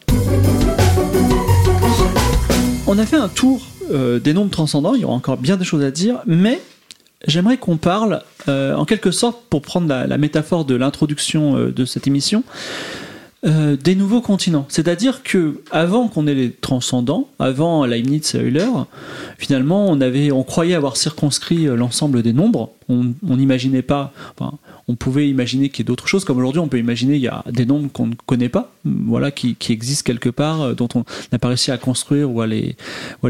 On 2.86 2.98
a 3.00 3.06
fait 3.06 3.18
un 3.18 3.28
tour 3.30 3.66
euh, 3.92 4.20
des 4.20 4.34
nombres 4.34 4.52
transcendants, 4.52 4.94
il 4.94 5.02
y 5.02 5.06
aura 5.06 5.16
encore 5.16 5.38
bien 5.38 5.58
des 5.58 5.66
choses 5.66 5.84
à 5.84 5.92
dire, 5.92 6.20
mais 6.28 6.62
j'aimerais 7.28 7.58
qu'on 7.58 7.78
parle, 7.78 8.22
euh, 8.48 8.76
en 8.76 8.86
quelque 8.86 9.12
sorte, 9.12 9.44
pour 9.50 9.62
prendre 9.62 9.88
la, 9.88 10.06
la 10.06 10.18
métaphore 10.18 10.64
de 10.66 10.76
l'introduction 10.76 11.58
euh, 11.58 11.72
de 11.72 11.86
cette 11.86 12.08
émission, 12.08 12.44
euh, 13.46 13.76
des 13.76 13.96
nouveaux 13.96 14.22
continents. 14.22 14.66
C'est-à-dire 14.70 15.22
que 15.22 15.62
avant 15.72 16.08
qu'on 16.08 16.28
ait 16.28 16.34
les 16.34 16.52
transcendants, 16.52 17.28
avant 17.40 17.86
Leibniz 17.86 18.36
et 18.36 18.40
Euler, 18.40 18.70
finalement, 19.38 19.86
on 19.88 20.00
avait, 20.00 20.32
on 20.32 20.44
croyait 20.44 20.76
avoir 20.76 20.96
circonscrit 20.96 21.68
euh, 21.68 21.76
l'ensemble 21.76 22.22
des 22.22 22.32
nombres. 22.32 22.72
On 22.90 23.14
n'imaginait 23.24 23.82
pas, 23.82 24.14
on 24.88 24.96
pouvait 24.96 25.30
imaginer 25.30 25.70
qu'il 25.70 25.80
y 25.80 25.82
ait 25.86 25.88
d'autres 25.88 26.08
choses, 26.08 26.26
comme 26.26 26.38
aujourd'hui, 26.38 26.60
on 26.60 26.68
peut 26.68 26.80
imaginer 26.80 27.14
qu'il 27.14 27.24
y 27.24 27.28
a 27.28 27.44
des 27.50 27.66
nombres 27.66 27.90
qu'on 27.92 28.08
ne 28.08 28.16
connaît 28.26 28.50
pas, 28.50 28.72
voilà, 28.84 29.32
qui, 29.32 29.56
existent 29.70 30.06
quelque 30.06 30.30
part, 30.30 30.62
euh, 30.62 30.74
dont 30.74 30.90
on 30.96 31.06
n'a 31.32 31.40
pas 31.40 31.48
réussi 31.48 31.72
à 31.72 31.78
construire 31.78 32.30
ou 32.32 32.42
à 32.42 32.48
les, 32.48 32.76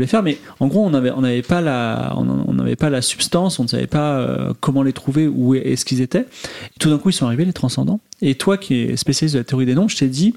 faire. 0.08 0.24
Mais 0.24 0.38
en 0.60 0.68
gros, 0.68 0.86
on 0.86 0.90
n'avait 0.90 1.42
pas 1.42 1.62
la, 1.62 3.02
substance, 3.02 3.60
on 3.60 3.64
ne 3.64 3.68
savait 3.68 3.88
pas 3.88 4.18
euh, 4.18 4.54
comment 4.60 4.84
les 4.84 4.94
trouver, 4.94 5.28
où 5.28 5.56
est-ce 5.56 5.86
qu'ils 5.86 6.02
étaient. 6.02 6.26
Tout 6.80 6.90
d'un 6.90 6.98
coup, 6.98 7.10
ils 7.10 7.14
sont 7.14 7.26
arrivés 7.26 7.46
les 7.46 7.54
transcendants. 7.54 8.00
Et 8.22 8.36
toi, 8.36 8.58
qui 8.58 8.76
es 8.76 8.98
spécialiste 8.98 9.36
de 9.36 9.40
la 9.40 9.46
théorie 9.46 9.66
des 9.66 9.76
nombres, 9.76 9.90
je 9.90 9.98
t'ai 9.98 10.08
dit, 10.08 10.34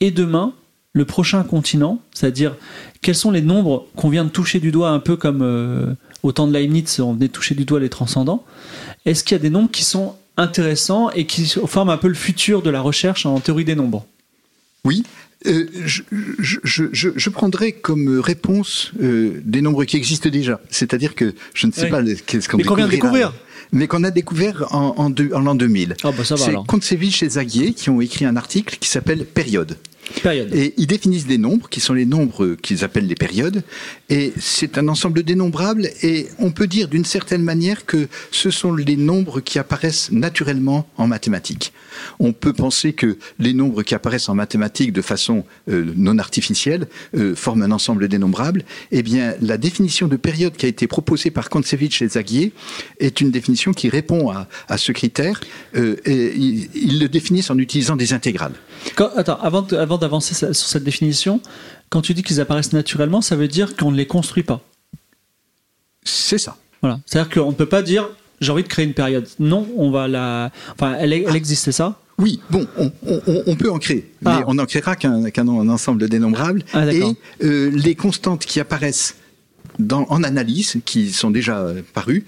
et 0.00 0.10
demain, 0.10 0.52
le 0.96 1.04
prochain 1.04 1.42
continent, 1.44 2.00
c'est-à-dire 2.14 2.56
quels 3.02 3.14
sont 3.14 3.30
les 3.30 3.42
nombres 3.42 3.86
qu'on 3.96 4.08
vient 4.08 4.24
de 4.24 4.30
toucher 4.30 4.60
du 4.60 4.70
doigt, 4.72 4.88
un 4.88 4.98
peu 4.98 5.16
comme 5.16 5.42
euh, 5.42 5.92
au 6.22 6.32
temps 6.32 6.46
de 6.46 6.52
Leibniz, 6.54 7.00
on 7.00 7.12
venait 7.12 7.28
de 7.28 7.32
toucher 7.32 7.54
du 7.54 7.66
doigt 7.66 7.80
les 7.80 7.90
transcendants. 7.90 8.42
Est-ce 9.04 9.22
qu'il 9.22 9.34
y 9.36 9.40
a 9.40 9.42
des 9.42 9.50
nombres 9.50 9.70
qui 9.70 9.84
sont 9.84 10.14
intéressants 10.38 11.10
et 11.10 11.26
qui 11.26 11.46
forment 11.66 11.90
un 11.90 11.98
peu 11.98 12.08
le 12.08 12.14
futur 12.14 12.62
de 12.62 12.70
la 12.70 12.80
recherche 12.80 13.26
en 13.26 13.38
théorie 13.40 13.66
des 13.66 13.74
nombres? 13.74 14.06
Oui. 14.84 15.02
Euh, 15.46 15.66
je, 15.84 16.02
je, 16.38 16.58
je, 16.64 16.84
je- 16.92 17.10
je 17.14 17.30
prendrai 17.30 17.72
comme 17.72 18.18
réponse 18.20 18.92
euh, 19.02 19.42
des 19.44 19.60
nombres 19.60 19.84
qui 19.84 19.96
existent 19.98 20.30
déjà. 20.30 20.60
C'est-à-dire 20.70 21.14
que 21.14 21.34
je 21.52 21.66
ne 21.66 21.72
sais 21.72 21.82
Oui. 21.84 21.90
pas 21.90 22.02
qu'est-ce 22.26 22.48
qu'on 22.48 22.56
Mais 22.56 22.62
qu'on 22.64 22.74
vient 22.74 22.86
de 22.86 22.90
découvrir. 22.90 23.34
Mais 23.72 23.86
qu'on 23.86 24.04
a 24.04 24.10
découvert 24.10 24.66
en, 24.74 24.94
en, 24.96 25.10
deux- 25.10 25.30
en 25.34 25.40
l'an 25.40 25.54
2000. 25.54 25.96
Ah 26.04 26.12
bah 26.16 26.24
ça 26.24 26.34
va 26.36 26.44
C'est. 26.44 26.54
Kontsevich 26.66 27.22
et 27.22 27.28
Zagier 27.30 27.72
qui 27.72 27.90
ont 27.90 28.00
écrit 28.00 28.24
un 28.24 28.36
article 28.36 28.76
qui 28.80 28.88
s'appelle 28.88 29.24
Période. 29.24 29.76
Période. 30.22 30.54
Et 30.54 30.72
ils 30.76 30.86
définissent 30.86 31.26
des 31.26 31.36
nombres 31.36 31.68
qui 31.68 31.80
sont 31.80 31.92
les 31.92 32.06
nombres 32.06 32.54
qu'ils 32.62 32.84
appellent 32.84 33.08
les 33.08 33.16
périodes. 33.16 33.64
Et 34.08 34.32
c'est 34.38 34.78
un 34.78 34.86
ensemble 34.86 35.24
dénombrable. 35.24 35.90
Et 36.00 36.28
on 36.38 36.52
peut 36.52 36.68
dire 36.68 36.86
d'une 36.86 37.04
certaine 37.04 37.42
manière 37.42 37.86
que 37.86 38.06
ce 38.30 38.52
sont 38.52 38.72
les 38.72 38.96
nombres 38.96 39.40
qui 39.40 39.58
apparaissent 39.58 40.12
naturellement 40.12 40.86
en 40.96 41.08
mathématiques. 41.08 41.72
On 42.20 42.32
peut 42.32 42.52
penser 42.52 42.92
que 42.92 43.18
les 43.40 43.52
nombres 43.52 43.82
qui 43.82 43.96
apparaissent 43.96 44.28
en 44.28 44.36
mathématiques 44.36 44.92
de 44.92 45.02
façon 45.02 45.44
euh, 45.68 45.92
non 45.96 46.18
artificielle 46.18 46.86
euh, 47.16 47.34
forment 47.34 47.62
un 47.64 47.72
ensemble 47.72 48.06
dénombrable. 48.06 48.62
Eh 48.92 49.02
bien, 49.02 49.34
la 49.40 49.58
définition 49.58 50.06
de 50.06 50.14
période 50.16 50.56
qui 50.56 50.66
a 50.66 50.68
été 50.68 50.86
proposée 50.86 51.32
par 51.32 51.50
Kontsevich 51.50 52.00
et 52.02 52.08
Zagier 52.10 52.52
est 53.00 53.20
une 53.20 53.32
définition 53.32 53.55
qui 53.72 53.88
répond 53.88 54.30
à, 54.30 54.46
à 54.68 54.78
ce 54.78 54.92
critère. 54.92 55.40
Euh, 55.74 55.96
et 56.04 56.34
ils, 56.36 56.68
ils 56.74 56.98
le 57.00 57.08
définissent 57.08 57.50
en 57.50 57.58
utilisant 57.58 57.96
des 57.96 58.12
intégrales. 58.12 58.54
Quand- 58.94 59.10
attends, 59.16 59.38
avant, 59.40 59.62
d'avancer 59.98 60.34
sur 60.34 60.54
cette 60.54 60.84
définition, 60.84 61.40
quand 61.90 62.02
tu 62.02 62.14
dis 62.14 62.22
qu'ils 62.22 62.40
apparaissent 62.40 62.72
naturellement, 62.72 63.20
ça 63.20 63.36
veut 63.36 63.48
dire 63.48 63.76
qu'on 63.76 63.90
ne 63.90 63.96
les 63.96 64.06
construit 64.06 64.42
pas. 64.42 64.60
C'est 66.04 66.38
ça. 66.38 66.56
Voilà. 66.82 67.00
C'est-à-dire 67.06 67.30
qu'on 67.32 67.50
ne 67.50 67.56
peut 67.56 67.66
pas 67.66 67.82
dire 67.82 68.08
j'ai 68.40 68.52
envie 68.52 68.62
de 68.62 68.68
créer 68.68 68.84
une 68.84 68.92
période. 68.94 69.26
Non, 69.38 69.66
on 69.76 69.90
va 69.90 70.08
la. 70.08 70.52
Enfin, 70.74 70.94
elle, 71.00 71.12
elle 71.14 71.34
existe, 71.36 71.64
c'est 71.64 71.72
ça? 71.72 71.98
Oui, 72.18 72.40
bon, 72.50 72.66
on, 72.78 72.92
on- 73.06 73.42
on 73.46 73.56
peut 73.56 73.70
en 73.70 73.78
créer, 73.78 74.10
mais 74.22 74.30
Ah. 74.32 74.44
on 74.46 74.54
n'en 74.54 74.66
créera 74.66 74.94
qu'un 74.96 75.48
ensemble 75.68 76.08
dénombrable. 76.08 76.62
Ah, 76.74 76.90
et 76.92 77.02
euh, 77.42 77.70
les 77.74 77.94
constantes 77.94 78.44
qui 78.46 78.60
apparaissent 78.60 79.16
dans, 79.78 80.06
en 80.08 80.22
analyse, 80.22 80.76
qui 80.84 81.12
sont 81.12 81.30
déjà 81.30 81.58
euh, 81.60 81.82
parues, 81.94 82.24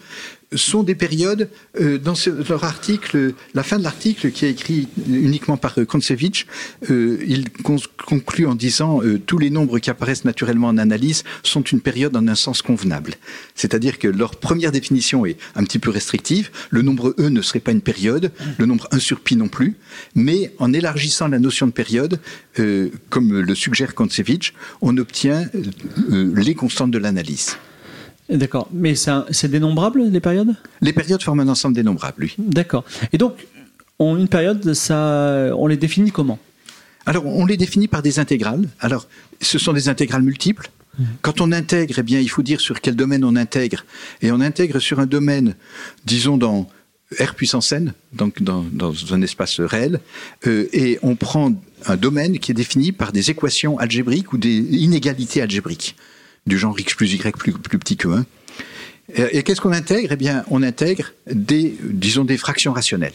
sont 0.54 0.82
des 0.82 0.94
périodes, 0.94 1.50
euh, 1.78 1.98
dans 1.98 2.14
leur 2.48 2.64
article, 2.64 3.34
la 3.52 3.62
fin 3.62 3.78
de 3.78 3.82
l'article 3.82 4.30
qui 4.30 4.46
est 4.46 4.50
écrit 4.50 4.88
uniquement 5.06 5.58
par 5.58 5.78
euh, 5.78 5.84
Kontsevich, 5.84 6.46
euh, 6.90 7.18
il 7.26 7.50
con- 7.50 7.76
conclut 8.06 8.46
en 8.46 8.54
disant 8.54 9.02
euh, 9.02 9.18
tous 9.18 9.36
les 9.36 9.50
nombres 9.50 9.78
qui 9.78 9.90
apparaissent 9.90 10.24
naturellement 10.24 10.68
en 10.68 10.78
analyse 10.78 11.24
sont 11.42 11.60
une 11.62 11.82
période 11.82 12.16
en 12.16 12.26
un 12.28 12.34
sens 12.34 12.62
convenable. 12.62 13.14
C'est-à-dire 13.54 13.98
que 13.98 14.08
leur 14.08 14.36
première 14.36 14.72
définition 14.72 15.26
est 15.26 15.36
un 15.54 15.64
petit 15.64 15.78
peu 15.78 15.90
restrictive. 15.90 16.50
Le 16.70 16.80
nombre 16.80 17.14
E 17.18 17.28
ne 17.28 17.42
serait 17.42 17.60
pas 17.60 17.72
une 17.72 17.82
période, 17.82 18.32
le 18.58 18.64
nombre 18.64 18.88
1 18.90 18.98
sur 19.00 19.20
pi 19.20 19.36
non 19.36 19.48
plus, 19.48 19.74
mais 20.14 20.54
en 20.58 20.72
élargissant 20.72 21.28
la 21.28 21.38
notion 21.38 21.66
de 21.66 21.72
période, 21.72 22.20
euh, 22.58 22.88
comme 23.10 23.38
le 23.40 23.54
suggère 23.54 23.94
Kontsevich, 23.94 24.54
on 24.80 24.96
obtient 24.96 25.46
euh, 26.10 26.32
les 26.34 26.54
constantes 26.54 26.90
de 26.90 26.98
l'analyse. 26.98 27.58
D'accord. 28.28 28.68
Mais 28.72 28.94
c'est 28.94 29.48
dénombrable, 29.48 30.02
les 30.04 30.20
périodes? 30.20 30.54
Les 30.80 30.92
périodes 30.92 31.22
forment 31.22 31.40
un 31.40 31.48
ensemble 31.48 31.74
dénombrable, 31.74 32.24
oui. 32.24 32.34
D'accord. 32.38 32.84
Et 33.12 33.18
donc, 33.18 33.46
on, 33.98 34.16
une 34.16 34.28
période, 34.28 34.74
ça, 34.74 35.52
on 35.56 35.66
les 35.66 35.76
définit 35.76 36.10
comment? 36.10 36.38
Alors, 37.06 37.24
on 37.26 37.46
les 37.46 37.56
définit 37.56 37.88
par 37.88 38.02
des 38.02 38.18
intégrales. 38.18 38.68
Alors, 38.80 39.08
ce 39.40 39.58
sont 39.58 39.72
des 39.72 39.88
intégrales 39.88 40.22
multiples. 40.22 40.70
Quand 41.22 41.40
on 41.40 41.52
intègre, 41.52 41.94
eh 41.98 42.02
bien, 42.02 42.18
il 42.18 42.28
faut 42.28 42.42
dire 42.42 42.60
sur 42.60 42.80
quel 42.80 42.96
domaine 42.96 43.24
on 43.24 43.36
intègre. 43.36 43.84
Et 44.20 44.32
on 44.32 44.40
intègre 44.40 44.80
sur 44.80 44.98
un 44.98 45.06
domaine, 45.06 45.54
disons 46.04 46.36
dans 46.36 46.68
R 47.20 47.34
puissance 47.34 47.72
n, 47.72 47.94
donc 48.12 48.42
dans, 48.42 48.64
dans 48.70 48.92
un 49.14 49.22
espace 49.22 49.60
réel, 49.60 50.00
euh, 50.46 50.68
et 50.72 50.98
on 51.02 51.16
prend 51.16 51.54
un 51.86 51.96
domaine 51.96 52.38
qui 52.38 52.50
est 52.50 52.54
défini 52.54 52.92
par 52.92 53.12
des 53.12 53.30
équations 53.30 53.78
algébriques 53.78 54.32
ou 54.32 54.38
des 54.38 54.58
inégalités 54.58 55.40
algébriques, 55.40 55.96
du 56.48 56.58
genre 56.58 56.78
x 56.78 56.94
plus 56.94 57.12
y 57.14 57.18
plus, 57.32 57.52
plus 57.52 57.78
petit 57.78 57.96
que 57.96 58.08
1. 58.08 58.26
Et, 59.14 59.38
et 59.38 59.42
qu'est-ce 59.42 59.60
qu'on 59.60 59.72
intègre? 59.72 60.10
Eh 60.12 60.16
bien, 60.16 60.44
on 60.50 60.62
intègre 60.62 61.12
des, 61.30 61.76
disons, 61.84 62.24
des 62.24 62.36
fractions 62.36 62.72
rationnelles. 62.72 63.14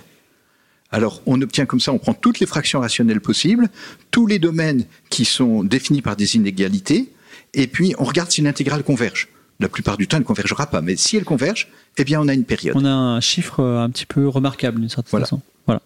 Alors, 0.91 1.21
on 1.25 1.41
obtient 1.41 1.65
comme 1.65 1.79
ça, 1.79 1.91
on 1.91 1.97
prend 1.97 2.13
toutes 2.13 2.39
les 2.39 2.45
fractions 2.45 2.79
rationnelles 2.79 3.21
possibles, 3.21 3.69
tous 4.11 4.27
les 4.27 4.37
domaines 4.39 4.85
qui 5.09 5.25
sont 5.25 5.63
définis 5.63 6.01
par 6.03 6.15
des 6.15 6.35
inégalités, 6.35 7.09
et 7.55 7.65
puis 7.67 7.95
on 7.97 8.03
regarde 8.03 8.29
si 8.31 8.41
l'intégrale 8.41 8.83
converge. 8.83 9.27
La 9.59 9.69
plupart 9.69 9.97
du 9.97 10.07
temps, 10.07 10.17
elle 10.17 10.23
ne 10.23 10.27
convergera 10.27 10.67
pas, 10.67 10.81
mais 10.81 10.95
si 10.95 11.15
elle 11.17 11.23
converge, 11.23 11.67
eh 11.97 12.03
bien, 12.03 12.19
on 12.21 12.27
a 12.27 12.33
une 12.33 12.43
période. 12.43 12.75
On 12.75 12.85
a 12.85 12.89
un 12.91 13.21
chiffre 13.21 13.59
euh, 13.59 13.83
un 13.83 13.89
petit 13.89 14.05
peu 14.05 14.27
remarquable 14.27 14.79
d'une 14.79 14.89
certaine 14.89 15.09
Voilà. 15.11 15.25
façon. 15.25 15.41
Voilà. 15.65 15.81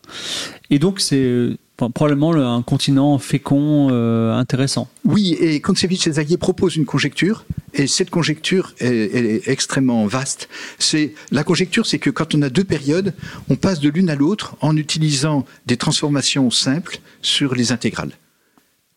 Et 0.70 0.80
donc, 0.80 1.00
c'est 1.00 1.18
euh, 1.18 1.58
probablement 1.78 2.32
le- 2.32 2.44
un 2.44 2.62
continent 2.64 3.18
fécond 3.20 3.90
euh, 3.92 4.34
intéressant. 4.34 4.88
Oui, 5.06 5.38
et 5.40 5.62
Kontsevich 5.62 6.08
et 6.08 6.12
Zagier 6.14 6.38
proposent 6.38 6.76
une 6.76 6.86
conjecture, 6.86 7.46
et 7.74 7.88
cette 7.88 8.10
conjecture 8.10 8.74
est, 8.80 8.88
est 8.88 9.48
extrêmement 9.48 10.06
vaste. 10.08 10.50
C'est 10.80 11.14
la 11.32 11.44
conjecture, 11.44 11.86
c'est 11.86 12.00
que 12.00 12.10
quand 12.10 12.34
on 12.36 12.42
a 12.42 12.50
deux 12.50 12.64
périodes, 12.64 13.14
on 13.50 13.56
passe 13.56 13.80
de 13.80 13.90
l'une 13.90 14.10
à 14.10 14.16
l'autre 14.16 14.56
en 14.62 14.76
utilisant 14.76 15.46
des 15.68 15.78
transformations 15.78 16.50
simples 16.52 17.00
sur 17.22 17.54
les 17.56 17.72
intégrales. 17.72 18.12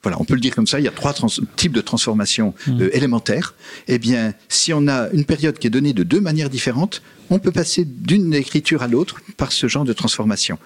Voilà, 0.03 0.19
on 0.21 0.25
peut 0.25 0.35
le 0.35 0.41
dire 0.41 0.55
comme 0.55 0.67
ça. 0.67 0.79
Il 0.79 0.85
y 0.85 0.89
a 0.89 0.93
trois 0.93 1.15
types 1.57 1.73
de 1.73 1.81
transformations 1.81 2.55
euh, 2.69 2.89
élémentaires. 2.93 3.55
Eh 3.87 3.99
bien, 3.99 4.33
si 4.49 4.73
on 4.73 4.89
a 4.89 5.11
une 5.11 5.25
période 5.25 5.59
qui 5.59 5.67
est 5.67 5.71
donnée 5.71 5.93
de 5.93 6.03
deux 6.03 6.21
manières 6.21 6.49
différentes, 6.49 7.03
on 7.29 7.39
peut 7.39 7.53
passer 7.53 7.85
d'une 7.85 8.33
écriture 8.35 8.83
à 8.83 8.89
l'autre 8.89 9.21
par 9.37 9.53
ce 9.53 9.69
genre 9.69 9.85
de 9.85 9.93
transformation. 9.93 10.59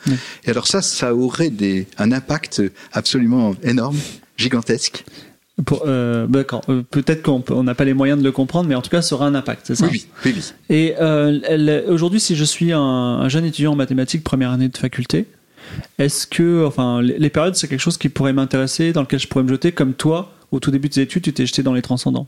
Et 0.44 0.50
alors 0.50 0.66
ça, 0.66 0.82
ça 0.82 1.14
aurait 1.14 1.50
des, 1.50 1.86
un 1.98 2.12
impact 2.12 2.62
absolument 2.92 3.54
énorme, 3.62 3.98
gigantesque. 4.36 5.04
Euh, 5.84 6.26
D'accord. 6.26 6.62
Euh, 6.68 6.82
Peut-être 6.90 7.22
qu'on 7.22 7.62
n'a 7.62 7.74
pas 7.74 7.84
les 7.84 7.94
moyens 7.94 8.18
de 8.18 8.24
le 8.24 8.32
comprendre, 8.32 8.68
mais 8.68 8.74
en 8.74 8.82
tout 8.82 8.90
cas, 8.90 9.02
ça 9.02 9.14
aura 9.14 9.26
un 9.26 9.34
impact, 9.34 9.62
c'est 9.66 9.76
ça 9.76 9.86
Oui, 9.90 10.06
oui, 10.24 10.34
oui. 10.36 10.52
Et 10.68 10.94
euh, 11.00 11.82
aujourd'hui, 11.92 12.20
si 12.20 12.34
je 12.34 12.44
suis 12.44 12.72
un, 12.72 12.80
un 12.80 13.28
jeune 13.28 13.44
étudiant 13.44 13.72
en 13.72 13.76
mathématiques 13.76 14.24
première 14.24 14.50
année 14.50 14.68
de 14.68 14.76
faculté, 14.76 15.26
est-ce 15.98 16.26
que, 16.26 16.64
enfin, 16.66 17.02
les, 17.02 17.30
périodes, 17.30 17.54
c'est 17.54 17.68
quelque 17.68 17.80
chose 17.80 17.98
qui 17.98 18.08
pourrait 18.08 18.32
m'intéresser, 18.32 18.92
dans 18.92 19.02
lequel 19.02 19.20
je 19.20 19.28
pourrais 19.28 19.44
me 19.44 19.48
jeter, 19.48 19.72
comme 19.72 19.94
toi, 19.94 20.32
au 20.54 20.60
tout 20.60 20.70
début 20.70 20.88
de 20.88 20.94
tes 20.94 21.02
études, 21.02 21.22
tu 21.22 21.32
t'es 21.32 21.46
jeté 21.46 21.62
dans 21.62 21.74
les 21.74 21.82
transcendants 21.82 22.26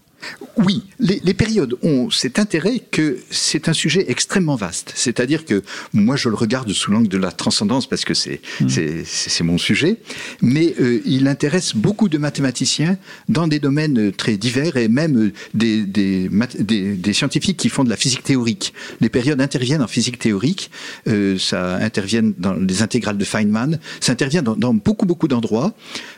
Oui, 0.57 0.83
les, 0.99 1.21
les 1.25 1.35
périodes 1.35 1.77
ont 1.83 2.11
cet 2.11 2.39
intérêt 2.39 2.81
que 2.91 3.19
c'est 3.31 3.69
un 3.69 3.73
sujet 3.73 4.05
extrêmement 4.09 4.57
vaste. 4.57 4.93
C'est-à-dire 4.97 5.45
que 5.45 5.63
moi, 5.93 6.17
je 6.17 6.29
le 6.29 6.35
regarde 6.35 6.73
sous 6.73 6.91
l'angle 6.91 7.09
de 7.09 7.19
la 7.19 7.31
transcendance 7.31 7.87
parce 7.89 8.05
que 8.05 8.15
c'est 8.15 8.41
c'est 8.69 9.45
mon 9.45 9.59
sujet, 9.59 9.97
mais 10.43 10.75
euh, 10.81 11.01
il 11.05 11.29
intéresse 11.29 11.75
beaucoup 11.77 12.09
de 12.09 12.19
mathématiciens 12.19 12.99
dans 13.29 13.47
des 13.47 13.59
domaines 13.61 13.99
euh, 14.09 14.13
très 14.13 14.37
divers 14.37 14.77
et 14.77 14.89
même 14.89 15.17
euh, 15.17 15.33
des, 15.55 15.85
des, 15.85 16.29
math- 16.29 16.61
des, 16.61 16.95
des 16.95 17.13
scientifiques 17.13 17.57
qui 17.57 17.69
font 17.69 17.85
de 17.85 17.91
la 17.91 17.97
physique 17.97 18.23
théorique. 18.25 18.73
Les 19.01 19.09
périodes 19.09 19.41
interviennent 19.41 19.83
en 19.83 19.87
physique 19.87 20.19
théorique, 20.19 20.71
euh, 21.09 21.39
ça 21.39 21.77
intervient 21.77 22.33
dans 22.39 22.55
les 22.55 22.83
intégrales 22.83 23.19
de 23.19 23.25
Feynman, 23.25 23.79
ça 24.01 24.13
intervient 24.13 24.43
dans, 24.43 24.57
dans 24.57 24.75
beaucoup 24.75 25.07
beaucoup 25.07 25.29
d'endroits. 25.29 25.75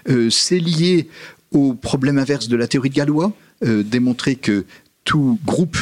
Euh, 0.09 0.31
c'est 0.31 0.59
lié 0.59 1.09
au 1.53 1.75
problème 1.75 2.19
inverse 2.19 2.49
de 2.49 2.57
la 2.57 2.67
théorie 2.67 2.91
de 2.91 2.95
Galois, 2.95 3.33
euh, 3.65 3.83
démontrer 3.83 4.37
que 4.37 4.65
tout 5.05 5.39
groupe 5.45 5.79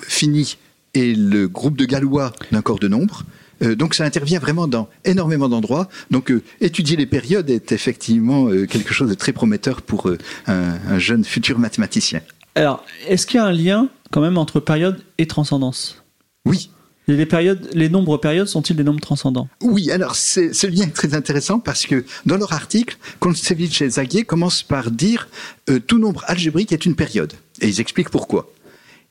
fini 0.00 0.56
est 0.94 1.16
le 1.16 1.48
groupe 1.48 1.76
de 1.76 1.84
Galois 1.84 2.32
d'un 2.50 2.62
corps 2.62 2.78
de 2.78 2.88
nombre. 2.88 3.24
Euh, 3.62 3.74
donc 3.74 3.94
ça 3.94 4.04
intervient 4.04 4.40
vraiment 4.40 4.66
dans 4.66 4.88
énormément 5.04 5.48
d'endroits. 5.48 5.88
Donc 6.10 6.30
euh, 6.30 6.42
étudier 6.60 6.96
les 6.96 7.06
périodes 7.06 7.50
est 7.50 7.72
effectivement 7.72 8.48
quelque 8.66 8.92
chose 8.92 9.08
de 9.08 9.14
très 9.14 9.32
prometteur 9.32 9.82
pour 9.82 10.10
un, 10.46 10.78
un 10.88 10.98
jeune 10.98 11.24
futur 11.24 11.58
mathématicien. 11.58 12.20
Alors, 12.54 12.84
est-ce 13.08 13.26
qu'il 13.26 13.38
y 13.38 13.40
a 13.40 13.46
un 13.46 13.52
lien 13.52 13.88
quand 14.10 14.20
même 14.20 14.36
entre 14.36 14.60
période 14.60 15.02
et 15.18 15.26
transcendance? 15.26 16.02
Oui, 16.44 16.70
Les, 17.08 17.88
nombres 17.88 18.16
périodes 18.16 18.46
sont-ils 18.46 18.76
des 18.76 18.84
nombres 18.84 19.00
transcendants? 19.00 19.48
Oui, 19.60 19.90
alors 19.90 20.14
c'est- 20.14 20.52
ce 20.52 20.66
lien 20.68 20.84
est 20.84 20.94
très 20.94 21.14
intéressant 21.14 21.58
parce 21.58 21.84
que 21.86 22.04
dans 22.26 22.36
leur 22.36 22.52
article, 22.52 22.96
Kontsevich 23.18 23.82
et 23.82 23.90
Zagier 23.90 24.24
commencent 24.24 24.62
par 24.62 24.90
dire 24.90 25.28
euh, 25.68 25.80
tout 25.80 25.98
nombre 25.98 26.22
algébrique 26.28 26.72
est 26.72 26.86
une 26.86 26.94
période. 26.94 27.32
Et 27.60 27.68
ils 27.68 27.80
expliquent 27.80 28.10
pourquoi. 28.10 28.50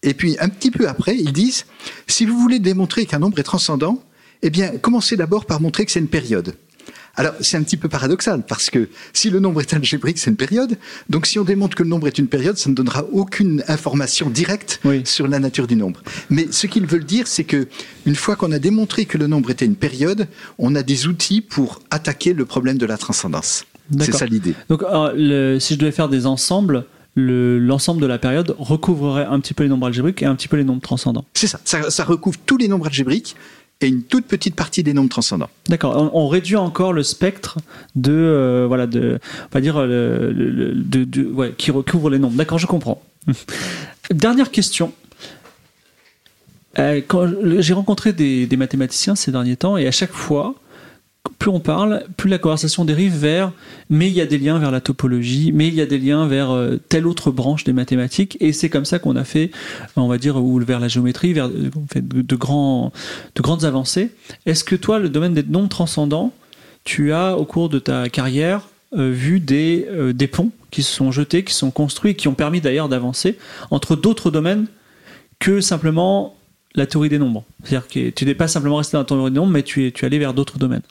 Et 0.04 0.14
puis 0.14 0.38
un 0.40 0.50
petit 0.50 0.72
peu 0.72 0.88
après, 0.88 1.18
ils 1.18 1.34
disent 1.34 1.66
si 2.08 2.26
vous 2.26 2.38
voulez 2.40 2.60
démontrer 2.60 3.06
qu'un 3.06 3.20
nombre 3.20 3.38
est 3.40 3.44
transcendant, 3.44 4.02
eh 4.42 4.50
bien 4.50 4.78
commencez 4.78 5.18
d'abord 5.18 5.46
par 5.46 5.60
montrer 5.62 5.86
que 5.86 5.92
c'est 5.92 6.00
une 6.00 6.08
période. 6.08 6.56
Alors 7.16 7.34
c'est 7.42 7.58
un 7.58 7.64
petit 7.64 7.78
peu 7.78 7.90
paradoxal 7.90 8.44
parce 8.48 8.70
que 8.70 8.88
si 9.14 9.30
le 9.30 9.40
nombre 9.40 9.60
est 9.62 9.74
algébrique, 9.74 10.18
c'est 10.18 10.30
une 10.30 10.38
période. 10.38 10.78
Donc 11.10 11.26
si 11.26 11.40
on 11.40 11.44
démontre 11.44 11.76
que 11.76 11.84
le 11.84 11.90
nombre 11.90 12.08
est 12.08 12.18
une 12.18 12.28
période, 12.28 12.58
ça 12.58 12.70
ne 12.70 12.76
donnera 12.76 13.06
aucune 13.12 13.64
information 13.68 14.30
directe 14.30 14.80
Oui. 14.86 15.02
sur 15.06 15.28
la 15.28 15.40
nature 15.40 15.68
du 15.68 15.76
nombre. 15.76 16.02
Mais 16.30 16.48
ce 16.52 16.68
qu'ils 16.68 16.86
veulent 16.86 17.04
dire, 17.06 17.28
c'est 17.28 17.44
que 17.44 17.68
une 18.06 18.16
fois 18.16 18.36
qu'on 18.36 18.52
a 18.52 18.60
démontré 18.60 19.06
que 19.06 19.18
le 19.18 19.28
nombre 19.28 19.52
était 19.52 19.66
une 19.66 19.76
période, 19.76 20.28
on 20.58 20.74
a 20.76 20.84
des 20.84 21.08
outils 21.08 21.42
pour 21.42 21.82
attaquer 21.92 22.34
le 22.34 22.46
problème 22.46 22.78
de 22.78 22.86
la 22.86 22.98
transcendance. 22.98 23.66
C'est 24.00 24.14
ça 24.14 24.26
l'idée. 24.26 24.54
Donc, 24.70 24.84
euh, 24.84 25.12
le- 25.16 25.60
si 25.60 25.74
je 25.74 25.80
devais 25.80 25.92
faire 25.92 26.08
des 26.08 26.26
ensembles, 26.26 26.86
le- 27.16 27.60
l'ensemble 27.60 28.02
de 28.02 28.08
la 28.08 28.18
période 28.20 28.56
recouvrerait 28.58 29.26
un 29.26 29.42
petit 29.42 29.54
peu 29.54 29.64
les 29.64 29.70
nombres 29.70 29.88
algébriques 29.88 30.22
et 30.22 30.26
un 30.26 30.36
petit 30.36 30.48
peu 30.48 30.56
les 30.56 30.64
nombres 30.64 30.82
transcendants. 30.82 31.26
C'est 31.34 31.48
ça. 31.48 31.60
ça. 31.66 31.90
ça 31.90 32.04
recouvre 32.06 32.38
tous 32.46 32.56
les 32.56 32.70
nombres 32.70 32.86
algébriques 32.88 33.36
et 33.82 33.88
une 33.88 34.04
toute 34.04 34.26
petite 34.26 34.56
partie 34.56 34.84
des 34.84 34.94
nombres 34.94 35.10
transcendants. 35.10 35.50
D'accord. 35.68 36.12
On, 36.14 36.28
réduit 36.28 36.56
encore 36.56 36.94
le 36.94 37.04
spectre 37.04 37.58
de 37.96 38.14
euh, 38.14 38.66
voilà 38.68 38.88
de 38.88 39.20
on 39.46 39.54
va 39.54 39.62
dire 39.62 39.76
euh, 39.78 41.54
qui 41.58 41.72
recouvre 41.72 42.10
les 42.10 42.20
nombres. 42.20 42.38
D'accord, 42.38 42.60
je 42.60 42.68
comprends. 42.68 43.02
Dernière 44.12 44.52
question. 44.52 44.94
Euh, 46.80 47.02
j'ai 47.60 47.74
rencontré 47.74 48.14
des 48.14 48.58
mathématiciens 48.58 49.16
ces 49.16 49.32
derniers 49.32 49.58
temps 49.58 49.78
et 49.78 49.88
à 49.88 49.92
chaque 49.92 50.14
fois 50.14 50.56
plus 51.38 51.50
on 51.50 51.60
parle, 51.60 52.04
plus 52.18 52.30
la 52.30 52.38
conversation 52.38 52.86
dérive 52.86 53.16
vers 53.16 53.52
mais 53.90 54.08
il 54.08 54.14
y 54.14 54.22
a 54.22 54.26
des 54.26 54.38
liens 54.38 54.58
vers 54.58 54.72
la 54.72 54.80
topologie, 54.80 55.52
mais 55.52 55.68
il 55.68 55.74
y 55.76 55.82
a 55.82 55.86
des 55.86 55.98
liens 55.98 56.28
vers 56.28 56.52
euh, 56.52 56.78
telle 56.90 57.06
autre 57.06 57.30
branche 57.30 57.64
des 57.64 57.74
mathématiques, 57.74 58.38
et 58.40 58.54
c'est 58.54 58.70
comme 58.70 58.86
ça 58.86 59.00
qu'on 59.00 59.16
a 59.16 59.24
fait, 59.24 59.52
on 59.96 60.08
va 60.08 60.18
dire, 60.18 60.38
ou 60.38 60.60
vers 60.60 60.80
la 60.80 60.88
géométrie, 60.88 61.34
vers 61.34 61.50
on 61.76 61.86
fait 61.92 62.08
de, 62.08 62.36
grandes 62.36 63.66
avancées. 63.66 64.12
Est-ce 64.46 64.64
que 64.64 64.76
toi, 64.76 65.00
le 65.00 65.10
domaine 65.10 65.34
des 65.34 65.44
nombres 65.44 65.70
transcendants, 65.70 66.34
tu 66.84 67.12
as 67.12 67.38
au 67.38 67.46
cours 67.46 67.70
de 67.70 67.80
ta 67.80 68.08
carrière 68.10 68.70
euh, 68.98 69.12
vu 69.12 69.40
des, 69.40 69.88
euh, 69.90 70.14
des 70.14 70.28
ponts 70.28 70.52
qui 70.72 70.84
se 70.84 70.94
sont 70.94 71.12
jetés, 71.12 71.44
qui 71.44 71.54
sont 71.54 71.72
construits, 71.72 72.16
qui 72.16 72.28
ont 72.28 72.34
permis 72.34 72.62
d'ailleurs 72.62 72.88
d'avancer 72.88 73.38
entre 73.72 73.96
d'autres 73.96 74.32
domaines 74.32 74.68
que 75.40 75.60
simplement 75.60 76.36
la 76.76 76.86
théorie 76.86 77.10
des 77.10 77.20
nombres. 77.20 77.46
C'est-à-dire 77.64 77.88
que 77.88 78.10
tu 78.10 78.26
n'es 78.26 78.36
pas 78.36 78.48
simplement 78.48 78.78
resté 78.78 78.94
dans 78.94 79.00
la 79.00 79.06
théorie 79.06 79.32
des 79.32 79.36
nombres, 79.36 79.52
mais 79.52 79.64
tu 79.64 79.88
es, 79.88 79.92
tu 79.92 80.04
es 80.04 80.08
allé 80.08 80.20
vers 80.20 80.34
d'autres 80.34 80.58
domaines. 80.58 80.84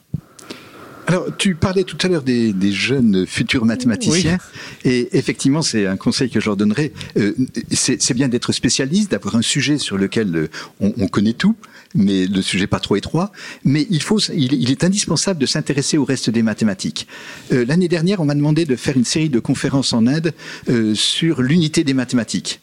Alors, 1.07 1.25
tu 1.35 1.55
parlais 1.55 1.83
tout 1.83 1.97
à 2.03 2.07
l'heure 2.07 2.21
des, 2.21 2.53
des 2.53 2.71
jeunes 2.71 3.25
futurs 3.25 3.65
mathématiciens, 3.65 4.37
et 4.85 5.09
effectivement, 5.17 5.61
c'est 5.61 5.85
un 5.85 5.97
conseil 5.97 6.29
que 6.29 6.39
je 6.39 6.45
leur 6.45 6.55
donnerais. 6.55 6.93
Euh, 7.17 7.33
c'est 7.71 8.13
bien 8.13 8.29
d'être 8.29 8.53
spécialiste, 8.53 9.11
d'avoir 9.11 9.35
un 9.35 9.41
sujet 9.41 9.77
sur 9.77 9.97
lequel 9.97 10.33
euh, 10.35 10.47
on, 10.79 10.93
on 10.97 11.07
connaît 11.07 11.33
tout, 11.33 11.55
mais 11.95 12.27
le 12.27 12.41
sujet 12.41 12.67
pas 12.67 12.79
trop 12.79 12.95
étroit. 12.95 13.31
Mais 13.65 13.87
il 13.89 14.01
faut, 14.01 14.19
il, 14.19 14.53
il 14.53 14.71
est 14.71 14.83
indispensable 14.85 15.39
de 15.39 15.47
s'intéresser 15.47 15.97
au 15.97 16.05
reste 16.05 16.29
des 16.29 16.43
mathématiques. 16.43 17.07
Euh, 17.51 17.65
L'année 17.65 17.89
dernière, 17.89 18.21
on 18.21 18.25
m'a 18.25 18.35
demandé 18.35 18.65
de 18.65 18.75
faire 18.77 18.95
une 18.95 19.03
série 19.03 19.29
de 19.29 19.39
conférences 19.39 19.91
en 19.91 20.05
Inde 20.07 20.33
euh, 20.69 20.93
sur 20.95 21.41
l'unité 21.41 21.83
des 21.83 21.95
mathématiques. 21.95 22.61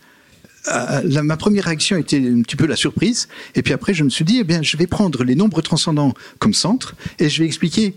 Euh, 0.66 1.00
la- 1.04 1.22
ma 1.22 1.36
première 1.36 1.64
réaction 1.64 1.96
était 1.96 2.18
un 2.18 2.42
petit 2.42 2.56
peu 2.56 2.66
la 2.66 2.76
surprise. 2.76 3.28
Et 3.54 3.62
puis 3.62 3.72
après, 3.72 3.94
je 3.94 4.04
me 4.04 4.10
suis 4.10 4.24
dit, 4.24 4.38
eh 4.40 4.44
bien, 4.44 4.60
je 4.62 4.76
vais 4.76 4.86
prendre 4.86 5.24
les 5.24 5.34
nombres 5.34 5.62
transcendants 5.62 6.12
comme 6.38 6.52
centre 6.54 6.94
et 7.18 7.28
je 7.30 7.40
vais 7.40 7.46
expliquer 7.46 7.94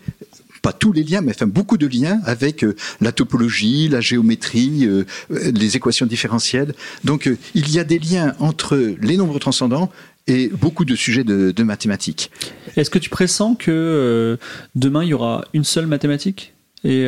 pas 0.62 0.72
tous 0.74 0.92
les 0.94 1.04
liens, 1.04 1.22
mais 1.22 1.32
enfin 1.32 1.48
beaucoup 1.48 1.78
de 1.78 1.88
liens 1.88 2.22
avec 2.24 2.64
euh, 2.64 2.76
la 3.02 3.12
topologie, 3.12 3.88
la 3.90 4.00
géométrie, 4.00 4.86
euh, 4.86 5.06
les 5.32 5.76
équations 5.76 6.06
différentielles. 6.06 6.76
Donc, 7.04 7.28
euh, 7.28 7.36
il 7.56 7.72
y 7.72 7.80
a 7.80 7.84
des 7.84 7.98
liens 7.98 8.36
entre 8.40 8.78
les 9.02 9.18
nombres 9.18 9.40
transcendants 9.40 9.92
et 10.28 10.50
beaucoup 10.50 10.86
de 10.86 10.96
sujets 10.96 11.24
de, 11.24 11.50
de 11.50 11.64
mathématiques. 11.64 12.30
Est-ce 12.78 12.92
que 12.92 13.00
tu 13.00 13.10
pressens 13.10 13.56
que 13.56 14.38
demain 14.76 15.04
il 15.04 15.10
y 15.10 15.14
aura 15.16 15.46
une 15.56 15.64
seule 15.64 15.88
mathématique? 15.88 16.54
Et 16.84 17.06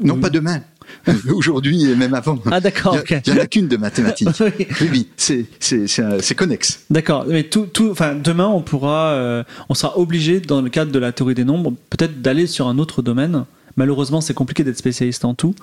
Non, 0.00 0.14
ou- 0.14 0.20
pas 0.20 0.30
demain. 0.30 0.62
Aujourd'hui 1.32 1.90
et 1.90 1.94
même 1.96 2.14
avant. 2.14 2.38
Ah 2.50 2.60
d'accord. 2.60 2.96
Il 3.26 3.32
n'y 3.32 3.38
en 3.38 3.42
a 3.42 3.46
qu'une 3.46 3.68
de 3.68 3.76
mathématiques. 3.76 4.28
Oui. 4.40 4.66
Oui, 4.80 4.88
oui, 4.92 5.08
c'est- 5.16 5.46
c'est 5.60 6.34
connexe. 6.34 6.80
D'accord, 6.90 7.24
mais 7.28 7.44
tout, 7.44 7.66
tout, 7.66 7.88
enfin, 7.90 8.14
demain, 8.14 8.46
on 8.46 8.60
pourra, 8.62 9.12
euh, 9.12 9.42
on 9.68 9.74
sera 9.74 9.98
obligé, 9.98 10.40
dans 10.40 10.60
le 10.60 10.68
cadre 10.70 10.92
de 10.92 10.98
la 10.98 11.12
théorie 11.12 11.34
des 11.34 11.44
nombres, 11.44 11.72
peut-être 11.90 12.20
d'aller 12.22 12.46
sur 12.46 12.66
un 12.68 12.78
autre 12.78 13.02
domaine. 13.02 13.44
Malheureusement, 13.76 14.20
c'est 14.20 14.34
compliqué 14.34 14.62
d'être 14.62 14.78
spécialiste 14.78 15.24
en 15.24 15.34
tout, 15.34 15.54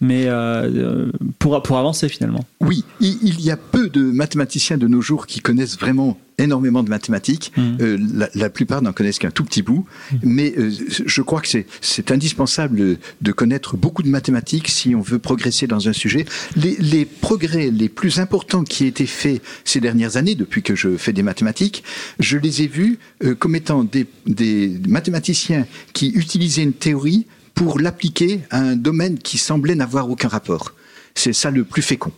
mais 0.00 0.26
euh, 0.26 0.68
euh, 0.68 1.12
pour, 1.38 1.62
pour 1.62 1.78
avancer 1.78 2.08
finalement. 2.08 2.44
Oui, 2.60 2.84
il 3.00 3.40
y 3.40 3.50
a 3.50 3.56
peu 3.56 3.88
de 3.88 4.00
mathématiciens 4.02 4.76
de 4.76 4.88
nos 4.88 5.00
jours 5.00 5.26
qui 5.26 5.38
connaissent 5.40 5.78
vraiment 5.78 6.18
énormément 6.42 6.82
de 6.82 6.88
mathématiques. 6.90 7.52
Mhm. 7.56 7.76
Euh, 7.80 7.98
la, 8.14 8.28
la 8.34 8.50
plupart 8.50 8.82
n'en 8.82 8.92
connaissent 8.92 9.18
qu'un 9.18 9.30
tout 9.30 9.44
petit 9.44 9.62
bout. 9.62 9.84
Mais 10.22 10.52
euh, 10.58 10.70
je 11.06 11.22
crois 11.22 11.40
que 11.40 11.48
c'est- 11.48 12.10
indispensable 12.10 12.98
de 13.20 13.32
connaître 13.32 13.76
beaucoup 13.76 14.02
de 14.02 14.08
mathématiques 14.08 14.68
si 14.68 14.94
on 14.94 15.00
veut 15.00 15.18
progresser 15.18 15.66
dans 15.66 15.88
un 15.88 15.92
sujet. 15.92 16.24
Les, 16.56 16.76
les 16.78 17.04
progrès 17.04 17.70
les 17.70 17.88
plus 17.88 18.18
importants 18.18 18.64
qui 18.64 18.84
aient 18.84 18.88
été 18.88 19.06
faits 19.06 19.42
ces 19.64 19.80
dernières 19.80 20.16
années, 20.16 20.34
depuis 20.34 20.62
que 20.62 20.74
je 20.74 20.96
fais 20.96 21.12
des 21.12 21.22
mathématiques, 21.22 21.84
je 22.18 22.36
les 22.38 22.62
ai 22.62 22.66
vus 22.66 22.98
euh, 23.24 23.34
comme 23.34 23.54
étant 23.54 23.84
des, 23.84 24.06
des 24.26 24.78
mathématiciens 24.88 25.66
qui 25.92 26.08
utilisaient 26.08 26.62
une 26.62 26.72
théorie 26.72 27.26
pour 27.54 27.78
l'appliquer 27.78 28.40
à 28.50 28.60
un 28.60 28.76
domaine 28.76 29.18
qui 29.18 29.38
semblait 29.38 29.74
n'avoir 29.74 30.08
aucun 30.10 30.28
rapport. 30.28 30.72
C'est 31.14 31.32
ça 31.32 31.50
le 31.50 31.64
plus 31.64 31.82
fécond. 31.82 32.12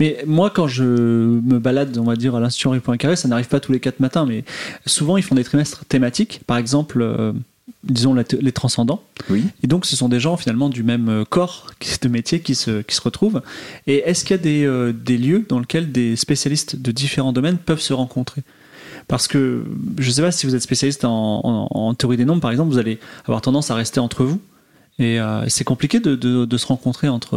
Mais 0.00 0.22
moi, 0.26 0.50
quand 0.50 0.66
je 0.68 0.84
me 0.84 1.58
balade, 1.58 1.96
on 1.98 2.04
va 2.04 2.16
dire, 2.16 2.34
à 2.34 2.40
l'Institut 2.40 2.68
Henri 2.68 2.80
Poincaré, 2.80 3.16
ça 3.16 3.28
n'arrive 3.28 3.48
pas 3.48 3.60
tous 3.60 3.72
les 3.72 3.80
quatre 3.80 4.00
matins, 4.00 4.26
mais 4.26 4.44
souvent, 4.86 5.16
ils 5.16 5.22
font 5.22 5.34
des 5.34 5.44
trimestres 5.44 5.84
thématiques. 5.86 6.40
Par 6.46 6.56
exemple, 6.56 7.00
euh, 7.02 7.32
disons 7.84 8.14
les 8.14 8.52
transcendants. 8.52 9.02
Oui. 9.30 9.44
Et 9.62 9.66
donc, 9.66 9.86
ce 9.86 9.96
sont 9.96 10.08
des 10.08 10.20
gens 10.20 10.36
finalement 10.36 10.68
du 10.68 10.82
même 10.82 11.08
euh, 11.08 11.24
corps 11.24 11.70
de 12.02 12.08
métier 12.08 12.40
qui 12.40 12.54
se, 12.54 12.82
qui 12.82 12.94
se 12.94 13.00
retrouvent. 13.00 13.42
Et 13.86 13.98
est-ce 14.08 14.24
qu'il 14.24 14.36
y 14.36 14.38
a 14.38 14.42
des, 14.42 14.64
euh, 14.64 14.92
des 14.92 15.18
lieux 15.18 15.44
dans 15.48 15.58
lesquels 15.60 15.90
des 15.92 16.16
spécialistes 16.16 16.76
de 16.76 16.92
différents 16.92 17.32
domaines 17.32 17.58
peuvent 17.58 17.80
se 17.80 17.92
rencontrer? 17.92 18.42
Parce 19.08 19.26
que 19.26 19.64
je 19.98 20.06
ne 20.08 20.12
sais 20.12 20.22
pas 20.22 20.30
si 20.30 20.46
vous 20.46 20.54
êtes 20.54 20.62
spécialiste 20.62 21.04
en, 21.04 21.40
en- 21.42 21.68
en 21.70 21.94
théorie 21.94 22.16
des 22.16 22.24
nombres, 22.24 22.40
par 22.40 22.52
exemple, 22.52 22.70
vous 22.70 22.78
allez 22.78 22.98
avoir 23.24 23.40
tendance 23.42 23.70
à 23.70 23.74
rester 23.74 23.98
entre 23.98 24.24
vous. 24.24 24.40
Et 25.00 25.18
euh, 25.20 25.48
c'est 25.48 25.64
compliqué 25.64 25.98
de, 25.98 26.14
de- 26.14 26.44
de 26.44 26.56
se 26.56 26.66
rencontrer 26.66 27.08
entre, 27.08 27.36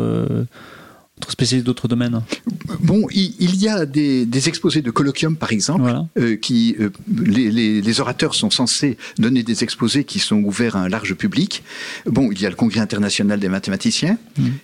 spécialistes 1.29 1.65
d'autres 1.65 1.87
domaines. 1.87 2.21
Bon, 2.81 3.07
il, 3.11 3.55
y 3.55 3.69
a 3.69 3.85
des, 3.85 4.25
des 4.25 4.49
exposés 4.49 4.81
de 4.81 4.91
colloquium, 4.91 5.37
par 5.37 5.51
exemple, 5.53 5.81
Voilà. 5.81 6.05
euh, 6.19 6.35
qui 6.35 6.75
euh, 6.79 6.89
les, 7.25 7.49
les- 7.51 7.81
les 7.81 7.99
orateurs 8.01 8.35
sont 8.35 8.49
censés 8.51 8.97
donner 9.17 9.41
des 9.43 9.63
exposés 9.63 10.03
qui 10.03 10.19
sont 10.19 10.37
ouverts 10.43 10.75
à 10.75 10.81
un 10.81 10.89
large 10.89 11.13
public. 11.15 11.63
Bon, 12.05 12.31
il 12.31 12.41
y 12.41 12.45
a 12.45 12.49
le 12.49 12.55
Congrès 12.55 12.81
international 12.81 13.39
des 13.39 13.47
mathématiciens, 13.49 14.17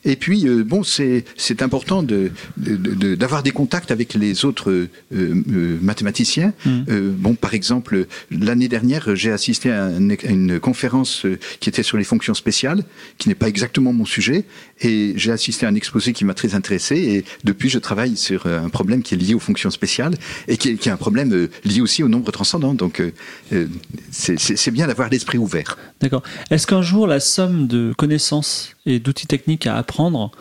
et 0.03 0.15
puis 0.17 0.45
euh, 0.47 0.63
bon, 0.63 0.83
c'est 0.83 1.23
important 1.61 2.03
de 2.03 2.31
de- 2.57 2.75
de- 2.75 3.15
d'avoir 3.15 3.43
des 3.43 3.51
contacts 3.51 3.91
avec 3.91 4.13
les 4.13 4.43
autres 4.45 4.87
mathématiciens. 5.11 6.53
Euh, 6.67 7.11
bon, 7.15 7.35
par 7.35 7.53
exemple, 7.53 8.07
l'année 8.29 8.67
dernière, 8.67 9.15
j'ai 9.15 9.31
assisté 9.31 9.71
à, 9.71 9.85
un- 9.85 10.09
à 10.09 10.29
une 10.29 10.59
conférence 10.59 11.25
qui 11.59 11.69
était 11.69 11.83
sur 11.83 11.97
les 11.97 12.03
fonctions 12.03 12.33
spéciales, 12.33 12.83
qui 13.17 13.29
n'est 13.29 13.35
pas 13.35 13.47
exactement 13.47 13.93
mon 13.93 14.05
sujet, 14.05 14.43
et 14.81 15.13
j'ai 15.15 15.31
assisté 15.31 15.65
à 15.65 15.69
un 15.69 15.75
exposé 15.75 16.13
qui 16.13 16.25
m'a 16.25 16.33
très 16.33 16.55
intéressé. 16.55 16.95
Et 16.97 17.25
depuis, 17.43 17.69
je 17.69 17.79
travaille 17.79 18.17
sur 18.17 18.45
euh, 18.45 18.59
un 18.59 18.69
problème 18.69 19.03
qui 19.03 19.13
est 19.13 19.17
lié 19.17 19.33
aux 19.33 19.39
fonctions 19.39 19.69
spéciales 19.69 20.15
et 20.47 20.57
qui 20.57 20.69
est, 20.69 20.87
un 20.87 20.97
problème 20.97 21.33
euh, 21.33 21.49
lié 21.63 21.81
aussi 21.81 22.03
au 22.03 22.07
nombre 22.07 22.31
transcendant. 22.31 22.73
Donc, 22.73 22.99
euh, 22.99 23.11
euh, 23.53 23.67
c'est 24.11 24.71
bien 24.71 24.87
d'avoir 24.87 25.09
l'esprit 25.09 25.37
ouvert. 25.37 25.77
D'accord. 26.01 26.23
Est-ce 26.49 26.67
qu'un 26.67 26.81
jour 26.81 27.07
la 27.07 27.19
somme 27.19 27.67
de 27.67 27.93
connaissances 27.97 28.75
et 28.85 28.99
d'outils 28.99 29.27
techniques 29.27 29.67
à 29.67 29.77
apprendre 29.77 30.31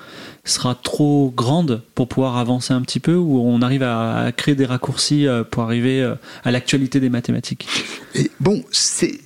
sera 0.45 0.75
trop 0.75 1.33
grande 1.37 1.83
pour 1.95 2.09
pouvoir 2.09 2.37
avancer 2.39 2.73
un 2.73 2.81
petit 2.83 2.99
peu 3.01 3.15
ou 3.15 3.39
on 3.41 3.61
arrive 3.63 3.83
à, 3.83 4.25
à 4.25 4.33
créer 4.33 4.55
des 4.55 4.65
raccourcis 4.65 5.27
euh, 5.27 5.45
pour 5.45 5.63
arriver 5.63 6.01
euh, 6.03 6.15
à 6.45 6.51
l'actualité 6.51 6.99
des 6.99 7.11
mathématiques? 7.11 7.67
Et 8.15 8.31
bon, 8.41 8.65
c'est 8.73 9.21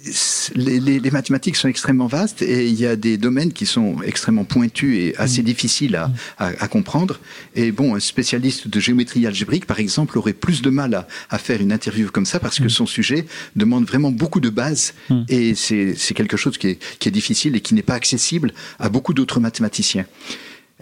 les, 0.56 0.80
les- 0.80 0.98
les 1.00 1.10
mathématiques 1.10 1.56
sont 1.56 1.68
extrêmement 1.68 2.06
vastes 2.08 2.42
et 2.42 2.66
il 2.68 2.74
y 2.78 2.84
a 2.86 2.96
des 2.96 3.16
domaines 3.16 3.52
qui 3.52 3.64
sont 3.64 3.96
extrêmement 4.02 4.44
pointus 4.44 4.98
et 4.98 5.16
assez 5.16 5.42
difficiles 5.42 5.96
à, 5.96 6.10
à- 6.38 6.48
à 6.58 6.68
comprendre. 6.68 7.20
Et 7.54 7.70
bon, 7.72 7.94
un 7.94 8.00
spécialiste 8.00 8.68
de 8.68 8.80
géométrie 8.80 9.26
algébrique, 9.26 9.66
par 9.66 9.78
exemple, 9.78 10.18
aurait 10.18 10.32
plus 10.32 10.62
de 10.62 10.70
mal 10.70 10.94
à, 10.94 11.06
à 11.30 11.38
faire 11.38 11.60
une 11.60 11.72
interview 11.72 12.10
comme 12.10 12.26
ça 12.26 12.40
parce 12.40 12.58
que 12.58 12.68
son 12.68 12.86
sujet 12.86 13.24
demande 13.56 13.84
vraiment 13.86 14.10
beaucoup 14.10 14.40
de 14.40 14.50
bases 14.50 14.94
Mm. 15.10 15.22
et 15.28 15.54
c'est 15.54 15.94
c'est 15.96 16.14
quelque 16.14 16.36
chose 16.36 16.56
qui 16.58 16.68
est, 16.68 16.78
qui 16.98 17.08
est 17.08 17.12
difficile 17.12 17.56
et 17.56 17.60
qui 17.60 17.74
n'est 17.74 17.82
pas 17.82 17.94
accessible 17.94 18.52
à 18.78 18.88
beaucoup 18.88 19.12
d'autres 19.14 19.38
mathématiciens. 19.40 20.06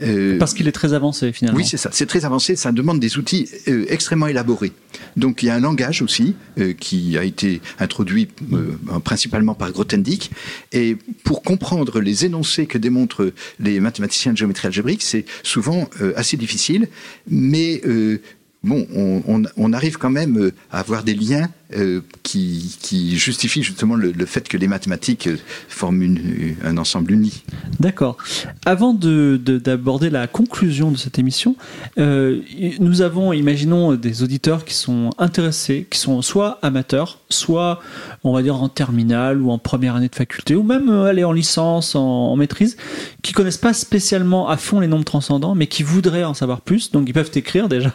Euh, 0.00 0.38
Parce 0.38 0.54
qu'il 0.54 0.66
est 0.68 0.72
très 0.72 0.94
avancé 0.94 1.32
finalement. 1.32 1.58
oui, 1.58 1.66
c'est 1.66 1.76
ça. 1.76 1.90
C'est 1.92 2.06
très 2.06 2.24
avancé. 2.24 2.56
Ça 2.56 2.72
demande 2.72 2.98
des 2.98 3.18
outils 3.18 3.46
euh, 3.68 3.84
extrêmement 3.90 4.26
élaborés. 4.26 4.72
Donc, 5.16 5.42
il 5.42 5.46
y 5.46 5.50
a 5.50 5.54
un 5.54 5.60
langage 5.60 6.00
aussi 6.00 6.34
euh, 6.58 6.72
qui 6.72 7.18
a 7.18 7.24
été 7.24 7.60
introduit 7.78 8.28
principalement 9.04 9.54
par 9.54 9.70
Grothendieck. 9.70 10.30
Et 10.72 10.96
pour 11.24 11.42
comprendre 11.42 12.00
les 12.00 12.24
énoncés 12.24 12.66
que 12.66 12.78
démontrent 12.78 13.32
les 13.60 13.80
mathématiciens 13.80 14.32
de 14.32 14.38
géométrie 14.38 14.68
algébrique, 14.68 15.02
c'est 15.02 15.24
souvent 15.42 15.88
assez 16.16 16.36
difficile. 16.38 16.88
Mais 17.28 17.82
bon, 18.62 18.86
on, 18.94 19.22
on- 19.28 19.42
on 19.56 19.72
arrive 19.72 19.98
quand 19.98 20.10
même 20.10 20.52
à 20.70 20.80
avoir 20.80 21.04
des 21.04 21.14
liens 21.14 21.50
euh, 21.76 22.00
qui, 22.22 23.16
justifient 23.16 23.62
justement 23.62 23.94
le, 23.94 24.12
fait 24.26 24.48
que 24.48 24.56
les 24.56 24.68
mathématiques 24.68 25.26
euh, 25.26 25.36
forment 25.68 26.02
une- 26.02 26.56
un 26.64 26.76
ensemble 26.78 27.12
uni. 27.12 27.42
D'accord. 27.80 28.16
Avant 28.64 28.94
de- 28.94 29.40
de- 29.42 29.58
d'aborder 29.58 30.10
la 30.10 30.26
conclusion 30.26 30.90
de 30.90 30.96
cette 30.96 31.18
émission, 31.18 31.56
euh, 31.98 32.40
nous 32.80 33.02
avons, 33.02 33.32
imaginons, 33.32 33.94
des 33.94 34.22
auditeurs 34.22 34.64
qui 34.64 34.74
sont 34.74 35.10
intéressés, 35.18 35.86
qui 35.90 35.98
sont 35.98 36.22
soit 36.22 36.58
amateurs, 36.62 37.18
soit, 37.28 37.80
on 38.24 38.32
va 38.32 38.42
dire, 38.42 38.56
en 38.62 38.68
terminale 38.68 39.40
ou 39.40 39.50
en 39.50 39.58
première 39.58 39.96
année 39.96 40.08
de 40.08 40.14
faculté, 40.14 40.54
ou 40.54 40.62
même 40.62 40.88
euh, 40.88 41.04
aller 41.04 41.24
en 41.24 41.32
licence, 41.32 41.94
en, 41.94 42.00
en 42.02 42.36
maîtrise, 42.36 42.76
qui 43.22 43.32
connaissent 43.32 43.56
pas 43.58 43.72
spécialement 43.72 44.48
à 44.48 44.56
fond 44.56 44.80
les 44.80 44.88
nombres 44.88 45.04
transcendants, 45.04 45.54
mais 45.54 45.66
qui 45.66 45.82
voudraient 45.82 46.24
en 46.24 46.34
savoir 46.34 46.60
plus. 46.60 46.90
Donc 46.92 47.08
ils 47.08 47.12
peuvent 47.14 47.30
écrire 47.34 47.68
déjà. 47.68 47.92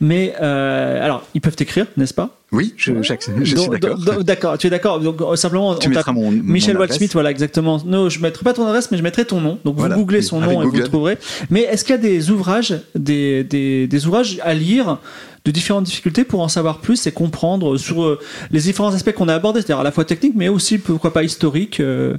Mais 0.00 0.34
euh, 0.40 1.04
alors, 1.04 1.24
ils 1.34 1.40
peuvent 1.40 1.56
écrire, 1.58 1.86
n'est-ce 1.96 2.14
pas? 2.14 2.38
Oui, 2.52 2.74
je, 2.76 2.92
j'accep- 3.02 3.32
je 3.42 3.56
suis 3.56 3.68
d'accord. 3.68 4.22
D'accord, 4.22 4.58
tu 4.58 4.68
es 4.68 4.70
d'accord. 4.70 5.00
Donc 5.00 5.20
euh, 5.20 5.34
simplement, 5.34 5.74
Tu 5.74 5.88
on 5.88 6.12
mon- 6.12 6.30
Michel. 6.30 6.78
Waldsmith, 6.78 7.12
voilà 7.12 7.30
exactement. 7.32 7.82
Non, 7.84 8.08
je 8.08 8.20
mettrai 8.20 8.44
pas 8.44 8.52
ton 8.52 8.64
adresse, 8.66 8.90
mais 8.92 8.98
je 8.98 9.02
mettrai 9.02 9.24
ton 9.24 9.40
nom. 9.40 9.58
Donc 9.64 9.76
Voilà. 9.76 9.96
vous 9.96 10.02
googlez 10.02 10.22
son 10.22 10.40
Avec 10.40 10.54
nom 10.54 10.62
et 10.62 10.66
vous 10.66 10.76
le 10.76 10.84
trouverez. 10.84 11.18
Mais 11.50 11.62
est-ce 11.62 11.84
qu'il 11.84 11.94
y 11.96 11.98
a 11.98 12.00
des 12.00 12.30
ouvrages, 12.30 12.74
des, 12.94 13.42
des, 13.42 13.88
des 13.88 14.06
ouvrages 14.06 14.38
à 14.44 14.54
lire 14.54 14.98
de 15.46 15.50
différentes 15.52 15.84
difficultés 15.84 16.24
pour 16.24 16.40
en 16.40 16.48
savoir 16.48 16.80
plus 16.80 17.06
et 17.06 17.12
comprendre 17.12 17.78
sur 17.78 18.02
euh, 18.02 18.18
les 18.50 18.60
différents 18.60 18.92
aspects 18.92 19.12
qu'on 19.12 19.28
a 19.28 19.34
abordés, 19.34 19.60
c'est-à-dire 19.60 19.78
à 19.80 19.84
la 19.84 19.92
fois 19.92 20.04
technique, 20.04 20.34
mais 20.36 20.48
aussi 20.48 20.76
pourquoi 20.76 21.12
pas 21.14 21.22
historique. 21.22 21.80
euh. 21.80 22.16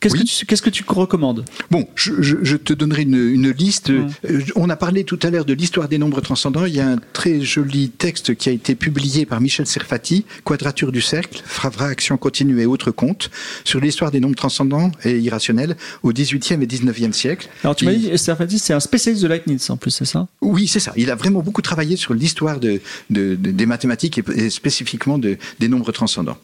Qu'est-ce 0.00 0.14
Oui. 0.14 0.20
que 0.20 0.28
tu 0.28 0.46
qu'est-ce 0.46 0.62
que 0.62 0.70
tu 0.70 0.84
recommandes? 0.86 1.44
Bon, 1.72 1.88
je, 1.96 2.12
je- 2.22 2.36
je 2.42 2.56
te 2.56 2.72
donnerai 2.72 3.02
une, 3.02 3.16
une 3.16 3.50
liste. 3.50 3.90
Euh, 3.90 4.06
On 4.54 4.70
a 4.70 4.76
parlé 4.76 5.02
tout 5.02 5.18
à 5.24 5.30
l'heure 5.30 5.44
de 5.44 5.54
l'histoire 5.54 5.88
des 5.88 5.98
nombres 5.98 6.20
transcendants. 6.20 6.66
Il 6.66 6.74
y 6.76 6.80
a 6.80 6.86
un 6.88 6.98
très 7.12 7.40
joli 7.40 7.88
texte 7.88 8.36
qui 8.36 8.48
a 8.48 8.52
été 8.52 8.74
publié 8.76 9.26
par 9.26 9.40
Michel 9.40 9.66
Serfati, 9.66 10.24
Quadrature 10.44 10.92
du 10.92 11.00
cercle, 11.00 11.40
Fravra, 11.44 11.86
action 11.86 12.16
continue 12.16 12.60
et 12.60 12.66
autres 12.66 12.90
comptes, 12.92 13.30
sur 13.64 13.80
l'histoire 13.80 14.10
des 14.12 14.20
nombres 14.20 14.36
transcendants 14.36 14.92
et 15.04 15.18
irrationnels 15.18 15.76
au 16.02 16.12
XVIIIe 16.12 16.62
et 16.62 16.66
XIXe 16.66 17.16
siècle. 17.16 17.48
Alors 17.64 17.74
tu 17.74 17.86
m'as 17.86 17.94
dit, 17.94 18.16
Serfati, 18.16 18.58
c'est 18.58 18.74
un 18.74 18.80
spécialiste 18.80 19.22
de 19.24 19.28
Leibniz 19.28 19.68
en 19.70 19.76
plus, 19.78 19.90
c'est 19.90 20.04
ça? 20.04 20.28
Oui, 20.42 20.68
c'est 20.68 20.80
ça. 20.80 20.92
Il 20.96 21.10
a 21.10 21.14
vraiment 21.16 21.40
beaucoup 21.40 21.62
travaillé 21.62 21.96
sur 21.96 22.14
l'histoire 22.14 22.57
de, 22.58 22.80
de- 23.10 23.34
de- 23.36 23.50
des 23.50 23.66
mathématiques 23.66 24.18
et, 24.18 24.24
et 24.36 24.50
spécifiquement 24.50 25.18
de- 25.18 25.36
des 25.58 25.68
nombres 25.68 25.92
transcendants. 25.92 26.38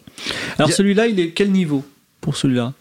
Alors 0.59 0.71
a- 0.71 0.73
celui-là, 0.73 1.07
il 1.09 1.19
est 1.21 1.31
quel 1.31 1.51
niveau 1.51 1.85
pour 2.21 2.37
celui-là? 2.37 2.73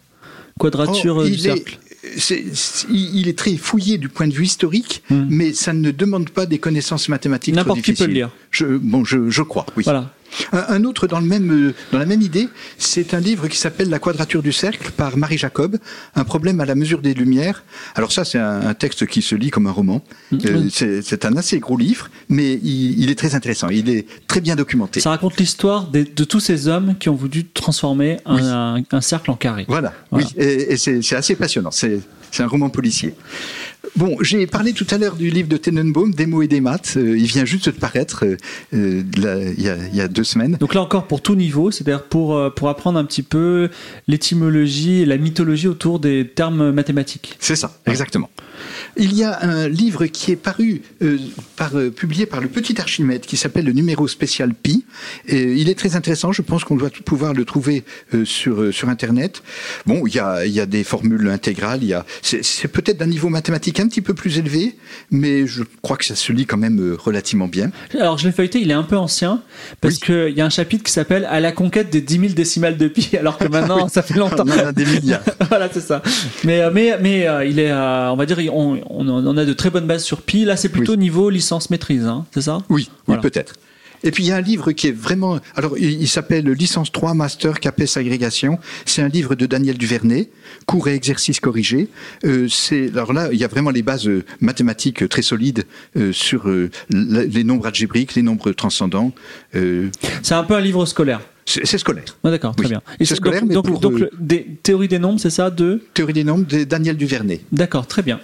Quadrature 0.59 1.15
Oh, 1.17 1.21
euh, 1.21 1.25
du 1.25 1.33
il, 1.33 1.39
cercle. 1.39 1.79
est, 2.03 2.85
il 2.89 3.27
très 3.35 3.55
fouillé 3.57 3.97
du 3.97 4.07
point 4.09 4.27
de 4.27 4.33
vue 4.33 4.45
historique, 4.45 5.03
Hmm. 5.09 5.25
mais 5.29 5.53
ça 5.53 5.73
ne 5.73 5.91
demande 5.91 6.29
pas 6.29 6.45
des 6.45 6.59
connaissances 6.59 7.09
mathématiques 7.09 7.55
N'importe 7.55 7.81
qui 7.81 7.93
peut 7.93 8.05
le 8.05 8.13
lire. 8.13 8.29
Je, 8.51 8.65
bon, 8.77 9.03
je, 9.03 9.29
je 9.29 9.41
crois, 9.41 9.65
oui. 9.75 9.83
Voilà. 9.83 10.13
Un, 10.51 10.65
un 10.69 10.83
autre 10.83 11.07
dans, 11.07 11.19
le 11.19 11.25
même, 11.25 11.51
euh, 11.51 11.73
dans 11.91 11.99
la 11.99 12.05
même 12.05 12.21
idée, 12.21 12.49
c'est 12.77 13.13
un 13.13 13.19
livre 13.19 13.47
qui 13.47 13.57
s'appelle 13.57 13.89
La 13.89 13.99
quadrature 13.99 14.41
du 14.41 14.51
cercle 14.51 14.91
par 14.91 15.17
Marie 15.17 15.37
Jacob, 15.37 15.77
un 16.15 16.23
problème 16.23 16.59
à 16.61 16.65
la 16.65 16.75
mesure 16.75 17.01
des 17.01 17.13
lumières. 17.13 17.63
Alors 17.95 18.11
ça, 18.11 18.25
c'est 18.25 18.39
un, 18.39 18.61
un 18.67 18.73
texte 18.73 19.05
qui 19.05 19.21
se 19.21 19.35
lit 19.35 19.49
comme 19.49 19.67
un 19.67 19.71
roman. 19.71 20.01
Euh, 20.33 20.37
oui. 20.55 20.71
c'est 20.71 21.25
un 21.25 21.37
assez 21.37 21.59
gros 21.59 21.77
livre, 21.77 22.09
mais 22.29 22.53
il, 22.53 22.99
il 22.99 23.09
est 23.09 23.15
très 23.15 23.35
intéressant. 23.35 23.69
Il 23.69 23.89
est 23.89 24.05
très 24.27 24.41
bien 24.41 24.55
documenté. 24.55 24.99
Ça 24.99 25.09
raconte 25.11 25.37
l'histoire 25.37 25.87
de 25.89 26.03
tous 26.23 26.39
ces 26.39 26.67
hommes 26.67 26.95
qui 26.99 27.09
ont 27.09 27.15
voulu 27.15 27.45
transformer 27.45 28.17
un, 28.25 28.35
Oui. 28.35 28.41
un- 28.91 28.97
un 28.97 29.01
cercle 29.01 29.31
en 29.31 29.35
carré. 29.35 29.65
Voilà, 29.67 29.93
Voilà. 30.11 30.25
oui, 30.27 30.33
et, 30.43 30.73
et 30.73 30.77
c'est 30.77 31.01
c'est 31.01 31.15
assez 31.15 31.35
passionnant. 31.35 31.71
C'est 31.71 31.99
c'est 32.33 32.41
un 32.41 32.47
roman 32.47 32.69
policier. 32.69 33.13
Bon, 33.95 34.17
j'ai 34.21 34.47
parlé 34.47 34.73
tout 34.73 34.87
à 34.89 34.97
l'heure 34.97 35.15
du 35.15 35.29
livre 35.29 35.47
de 35.47 35.57
Tenenbaum, 35.57 36.13
Des 36.15 36.25
mots 36.25 36.41
et 36.41 36.47
des 36.47 36.61
maths. 36.61 36.95
Euh, 36.97 37.15
il 37.15 37.25
vient 37.25 37.45
juste 37.45 37.69
de 37.69 37.71
paraître 37.71 38.25
euh, 38.25 38.37
euh, 38.73 39.03
il 39.15 39.63
y, 39.63 39.69
a, 39.69 39.75
il 39.75 39.95
y 39.95 40.01
a 40.01 40.07
deux 40.07 40.23
semaines. 40.23 40.57
Donc 40.59 40.73
là 40.73 40.81
encore 40.81 41.05
pour 41.05 41.21
tout 41.21 41.35
niveau, 41.35 41.69
c'est-à-dire 41.69 42.03
pour, 42.05 42.53
pour 42.55 42.69
apprendre 42.69 42.97
un 42.97 43.05
petit 43.05 43.21
peu 43.21 43.69
l'étymologie 44.07 45.01
et 45.01 45.05
la 45.05 45.17
mythologie 45.17 45.67
autour 45.67 45.99
des 45.99 46.27
termes 46.27 46.71
mathématiques. 46.71 47.35
C'est 47.39 47.55
ça, 47.55 47.77
exactement. 47.85 48.31
Il 48.97 49.13
y 49.15 49.23
a 49.23 49.39
un 49.41 49.67
livre 49.67 50.05
qui 50.05 50.31
est 50.31 50.35
paru, 50.35 50.81
euh, 51.01 51.17
par, 51.55 51.77
euh, 51.77 51.89
publié 51.89 52.25
par 52.25 52.41
le 52.41 52.47
Petit 52.47 52.79
Archimède, 52.79 53.21
qui 53.21 53.37
s'appelle 53.37 53.65
le 53.65 53.71
numéro 53.73 54.07
spécial 54.07 54.53
Pi. 54.53 54.85
Et 55.27 55.53
il 55.53 55.69
est 55.69 55.75
très 55.77 55.95
intéressant. 55.95 56.31
Je 56.31 56.41
pense 56.41 56.63
qu'on 56.63 56.75
doit 56.75 56.89
pouvoir 57.05 57.33
le 57.33 57.45
trouver 57.45 57.83
euh, 58.13 58.25
sur 58.25 58.61
euh, 58.61 58.71
sur 58.71 58.89
Internet. 58.89 59.41
Bon, 59.85 60.05
il 60.05 60.13
y 60.15 60.19
a 60.19 60.45
il 60.45 60.51
y 60.51 60.59
a 60.59 60.65
des 60.65 60.83
formules 60.83 61.27
intégrales. 61.29 61.79
Il 61.81 61.89
y 61.89 61.93
a 61.93 62.05
c'est 62.21 62.43
c'est 62.43 62.67
peut-être 62.67 62.97
d'un 62.97 63.07
niveau 63.07 63.29
mathématique 63.29 63.79
un 63.79 63.87
petit 63.87 64.01
peu 64.01 64.13
plus 64.13 64.37
élevé, 64.37 64.75
mais 65.11 65.47
je 65.47 65.63
crois 65.81 65.97
que 65.97 66.05
ça 66.05 66.15
se 66.15 66.31
lit 66.31 66.45
quand 66.45 66.57
même 66.57 66.79
euh, 66.79 66.95
relativement 66.97 67.47
bien. 67.47 67.71
Alors 67.99 68.17
je 68.17 68.27
l'ai 68.27 68.31
feuilleté, 68.33 68.59
il 68.61 68.69
est 68.69 68.75
un 68.75 68.83
peu 68.83 68.97
ancien, 68.97 69.41
parce 69.81 69.95
Oui. 69.95 69.99
qu'il 70.01 70.37
y 70.37 70.41
a 70.41 70.45
un 70.45 70.49
chapitre 70.49 70.83
qui 70.83 70.91
s'appelle 70.91 71.25
À 71.25 71.39
la 71.39 71.51
conquête 71.51 71.89
des 71.89 72.01
10 72.01 72.19
000 72.19 72.33
décimales 72.33 72.77
de 72.77 72.87
pi, 72.87 73.17
alors 73.17 73.37
que 73.37 73.47
maintenant 73.49 73.87
ça 73.89 74.01
fait 74.01 74.13
longtemps. 74.19 74.43
On 74.47 74.51
en 74.51 74.67
a 74.67 74.71
des 74.71 74.85
milliards. 74.85 75.21
voilà, 75.49 75.69
c'est 75.71 75.81
ça. 75.81 76.01
Mais, 76.43 76.61
euh, 76.61 76.69
mais, 76.73 76.97
mais 77.01 77.27
euh, 77.27 77.45
il 77.45 77.59
est, 77.59 77.71
euh, 77.71 78.11
on 78.11 78.15
va 78.15 78.25
dire, 78.25 78.37
on, 78.53 78.79
on 78.89 79.07
en 79.09 79.37
a 79.37 79.45
de 79.45 79.53
très 79.53 79.69
bonnes 79.69 79.87
bases 79.87 80.03
sur 80.03 80.21
pi. 80.21 80.45
Là, 80.45 80.55
c'est 80.57 80.69
plutôt 80.69 80.93
Oui. 80.93 80.97
niveau 80.99 81.29
licence 81.29 81.69
maîtrise, 81.69 82.05
hein, 82.05 82.25
c'est 82.33 82.41
ça? 82.41 82.59
Oui, 82.69 82.89
Voilà. 83.07 83.21
oui 83.21 83.29
peut-être. 83.29 83.53
Et 84.05 84.11
puis 84.11 84.23
il 84.25 84.27
y 84.27 84.31
a 84.33 84.35
un 84.35 84.41
livre 84.41 84.73
qui 84.73 84.87
est 84.87 84.91
vraiment. 84.91 85.39
Alors 85.55 85.77
il, 85.77 86.01
il 86.01 86.09
s'appelle 86.09 86.45
Licence 86.49 86.91
3 86.91 87.13
Master 87.13 87.61
CAPES 87.61 87.95
Agrégation. 87.95 88.59
C'est 88.85 89.01
un 89.01 89.07
livre 89.07 89.35
de 89.35 89.45
Daniel 89.45 89.77
Duvernay, 89.77 90.29
cours 90.65 90.89
et 90.89 90.93
exercices 90.93 91.39
corrigés. 91.39 91.87
Euh, 92.25 92.47
c'est 92.49 92.89
alors 92.97 93.13
là 93.13 93.29
il 93.31 93.39
y 93.39 93.45
a 93.45 93.47
vraiment 93.47 93.69
les 93.69 93.81
bases 93.81 94.05
euh, 94.09 94.25
mathématiques 94.41 95.03
euh, 95.03 95.07
très 95.07 95.21
solides 95.21 95.63
euh, 95.95 96.11
sur 96.11 96.49
euh, 96.49 96.69
les 96.89 97.45
nombres 97.45 97.65
algébriques, 97.67 98.15
les 98.15 98.23
nombres 98.23 98.51
transcendants. 98.51 99.13
Euh, 99.55 99.87
C'est 100.21 100.35
un 100.35 100.43
peu 100.43 100.55
un 100.55 100.61
livre 100.61 100.85
scolaire. 100.85 101.21
C'est 101.45 101.77
scolaire. 101.77 102.03
Ah, 102.23 102.29
D'accord, 102.31 102.55
très 102.55 102.65
Oui. 102.65 102.69
bien. 102.71 102.81
C'est 103.01 103.15
scolaire, 103.15 103.41
donc, 103.41 103.49
mais 103.49 103.55
donc, 103.55 103.65
pour, 103.67 103.79
donc, 103.79 104.01
euh, 104.01 104.09
des 104.17 104.43
théories 104.63 104.87
des 104.87 104.99
nombres, 104.99 105.19
c'est 105.19 105.29
ça 105.29 105.49
de 105.49 105.83
Théorie 105.93 106.13
des 106.13 106.23
nombres 106.23 106.45
de 106.45 106.63
Daniel 106.63 106.97
Duvernay. 106.97 107.41
D'accord, 107.51 107.85
très 107.87 108.01
bien. 108.01 108.19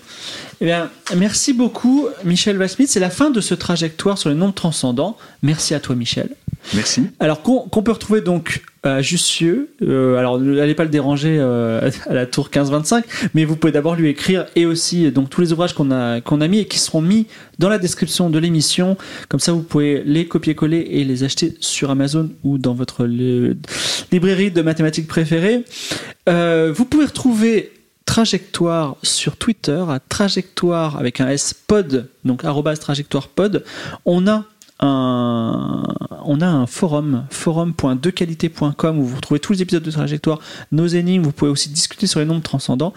Eh 0.62 0.66
bien, 0.66 0.90
merci 1.16 1.54
beaucoup, 1.54 2.08
Michel 2.26 2.58
Vasmith. 2.58 2.90
C'est 2.90 3.00
la 3.00 3.10
fin 3.10 3.30
de 3.30 3.42
ce 3.42 3.54
trajectoire 3.56 4.18
sur 4.18 4.30
les 4.30 4.36
nombres 4.36 4.54
transcendants. 4.54 5.18
Merci 5.42 5.74
à 5.74 5.80
toi, 5.80 5.96
Michel. 5.96 6.30
Merci. 6.74 7.04
Alors 7.20 7.42
qu'on 7.42 7.60
qu'on 7.62 7.84
peut 7.84 7.92
retrouver 7.94 8.22
donc 8.22 8.62
à 8.84 9.02
Jussieu. 9.02 9.70
Euh, 9.82 10.18
alors 10.18 10.40
n'allez 10.40 10.76
pas 10.76 10.84
le 10.84 10.90
déranger 10.90 11.38
euh, 11.40 11.90
à 12.08 12.14
la 12.14 12.26
tour 12.26 12.50
15-25, 12.50 13.04
mais 13.34 13.46
vous 13.46 13.56
pouvez 13.56 13.72
d'abord 13.74 13.96
lui 13.96 14.10
écrire 14.10 14.46
et 14.56 14.66
aussi 14.66 15.12
donc 15.12 15.30
tous 15.30 15.42
les 15.42 15.52
ouvrages 15.54 15.74
qu'on 15.74 15.92
a 15.92 16.48
mis 16.48 16.60
et 16.60 16.66
qui 16.66 16.80
seront 16.80 17.02
mis 17.02 17.28
dans 17.60 17.70
la 17.70 17.78
description 17.78 18.30
de 18.30 18.40
l'émission. 18.40 18.98
Comme 19.28 19.40
ça, 19.40 19.52
vous 19.52 19.64
pouvez 19.64 20.02
les 20.06 20.28
copier-coller 20.28 20.88
et 20.92 21.04
les 21.04 21.24
acheter 21.24 21.54
sur 21.60 21.90
Amazon 21.92 22.30
ou 22.44 22.58
dans 22.58 22.74
votre 22.74 23.06
li- 23.06 23.58
librairie 24.12 24.52
de 24.52 24.62
mathématiques 24.62 25.08
préférée. 25.08 25.64
Euh, 26.28 26.72
vous 26.76 26.86
pouvez 26.86 27.06
retrouver 27.06 27.72
Trajectoire 28.06 28.96
sur 29.04 29.38
Twitter 29.38 29.84
trajectoire 30.10 30.98
avec 30.98 31.22
un 31.22 31.30
S 31.30 31.54
pod, 31.54 32.08
donc 32.26 32.44
arrobas 32.44 32.76
trajectoire 32.78 33.28
pod. 33.28 33.64
On 34.04 34.28
a 34.28 34.46
on 34.82 36.42
a 36.42 36.48
un 36.48 36.66
forum, 36.66 37.26
forum.dequalité.com 37.30 39.00
où 39.00 39.04
vous 39.04 39.16
retrouvez 39.16 39.40
tous 39.40 39.54
les 39.54 39.62
épisodes 39.62 39.84
de 39.84 39.92
Trajectoire, 39.92 40.40
nos 40.72 40.88
énigmes, 40.88 41.24
vous 41.24 41.32
pouvez 41.32 41.52
aussi 41.52 41.70
discuter 41.70 42.08
sur 42.08 42.20
les 42.20 42.26
nombres 42.26 42.44
transcendants. 42.44 42.94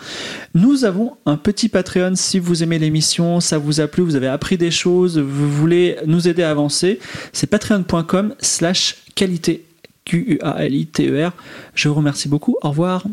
Nous 0.54 0.84
avons 0.84 1.16
un 1.26 1.36
petit 1.36 1.68
Patreon 1.68 2.12
si 2.14 2.38
vous 2.38 2.62
aimez 2.62 2.78
l'émission, 2.78 3.40
ça 3.40 3.58
vous 3.58 3.80
a 3.80 3.88
plu, 3.88 4.02
vous 4.02 4.16
avez 4.16 4.28
appris 4.28 4.58
des 4.58 4.70
choses, 4.70 5.18
vous 5.18 5.50
voulez 5.50 5.96
nous 6.06 6.28
aider 6.28 6.42
à 6.42 6.50
avancer. 6.50 7.00
C'est 7.32 7.46
patreon.com 7.46 8.34
slash 8.40 8.96
qualité. 9.14 9.64
Q-U-A-L-I-T-E-R. 10.04 11.32
Je 11.74 11.88
vous 11.88 11.94
remercie 11.94 12.28
beaucoup. 12.28 12.56
Au 12.62 12.70
revoir. 12.70 13.04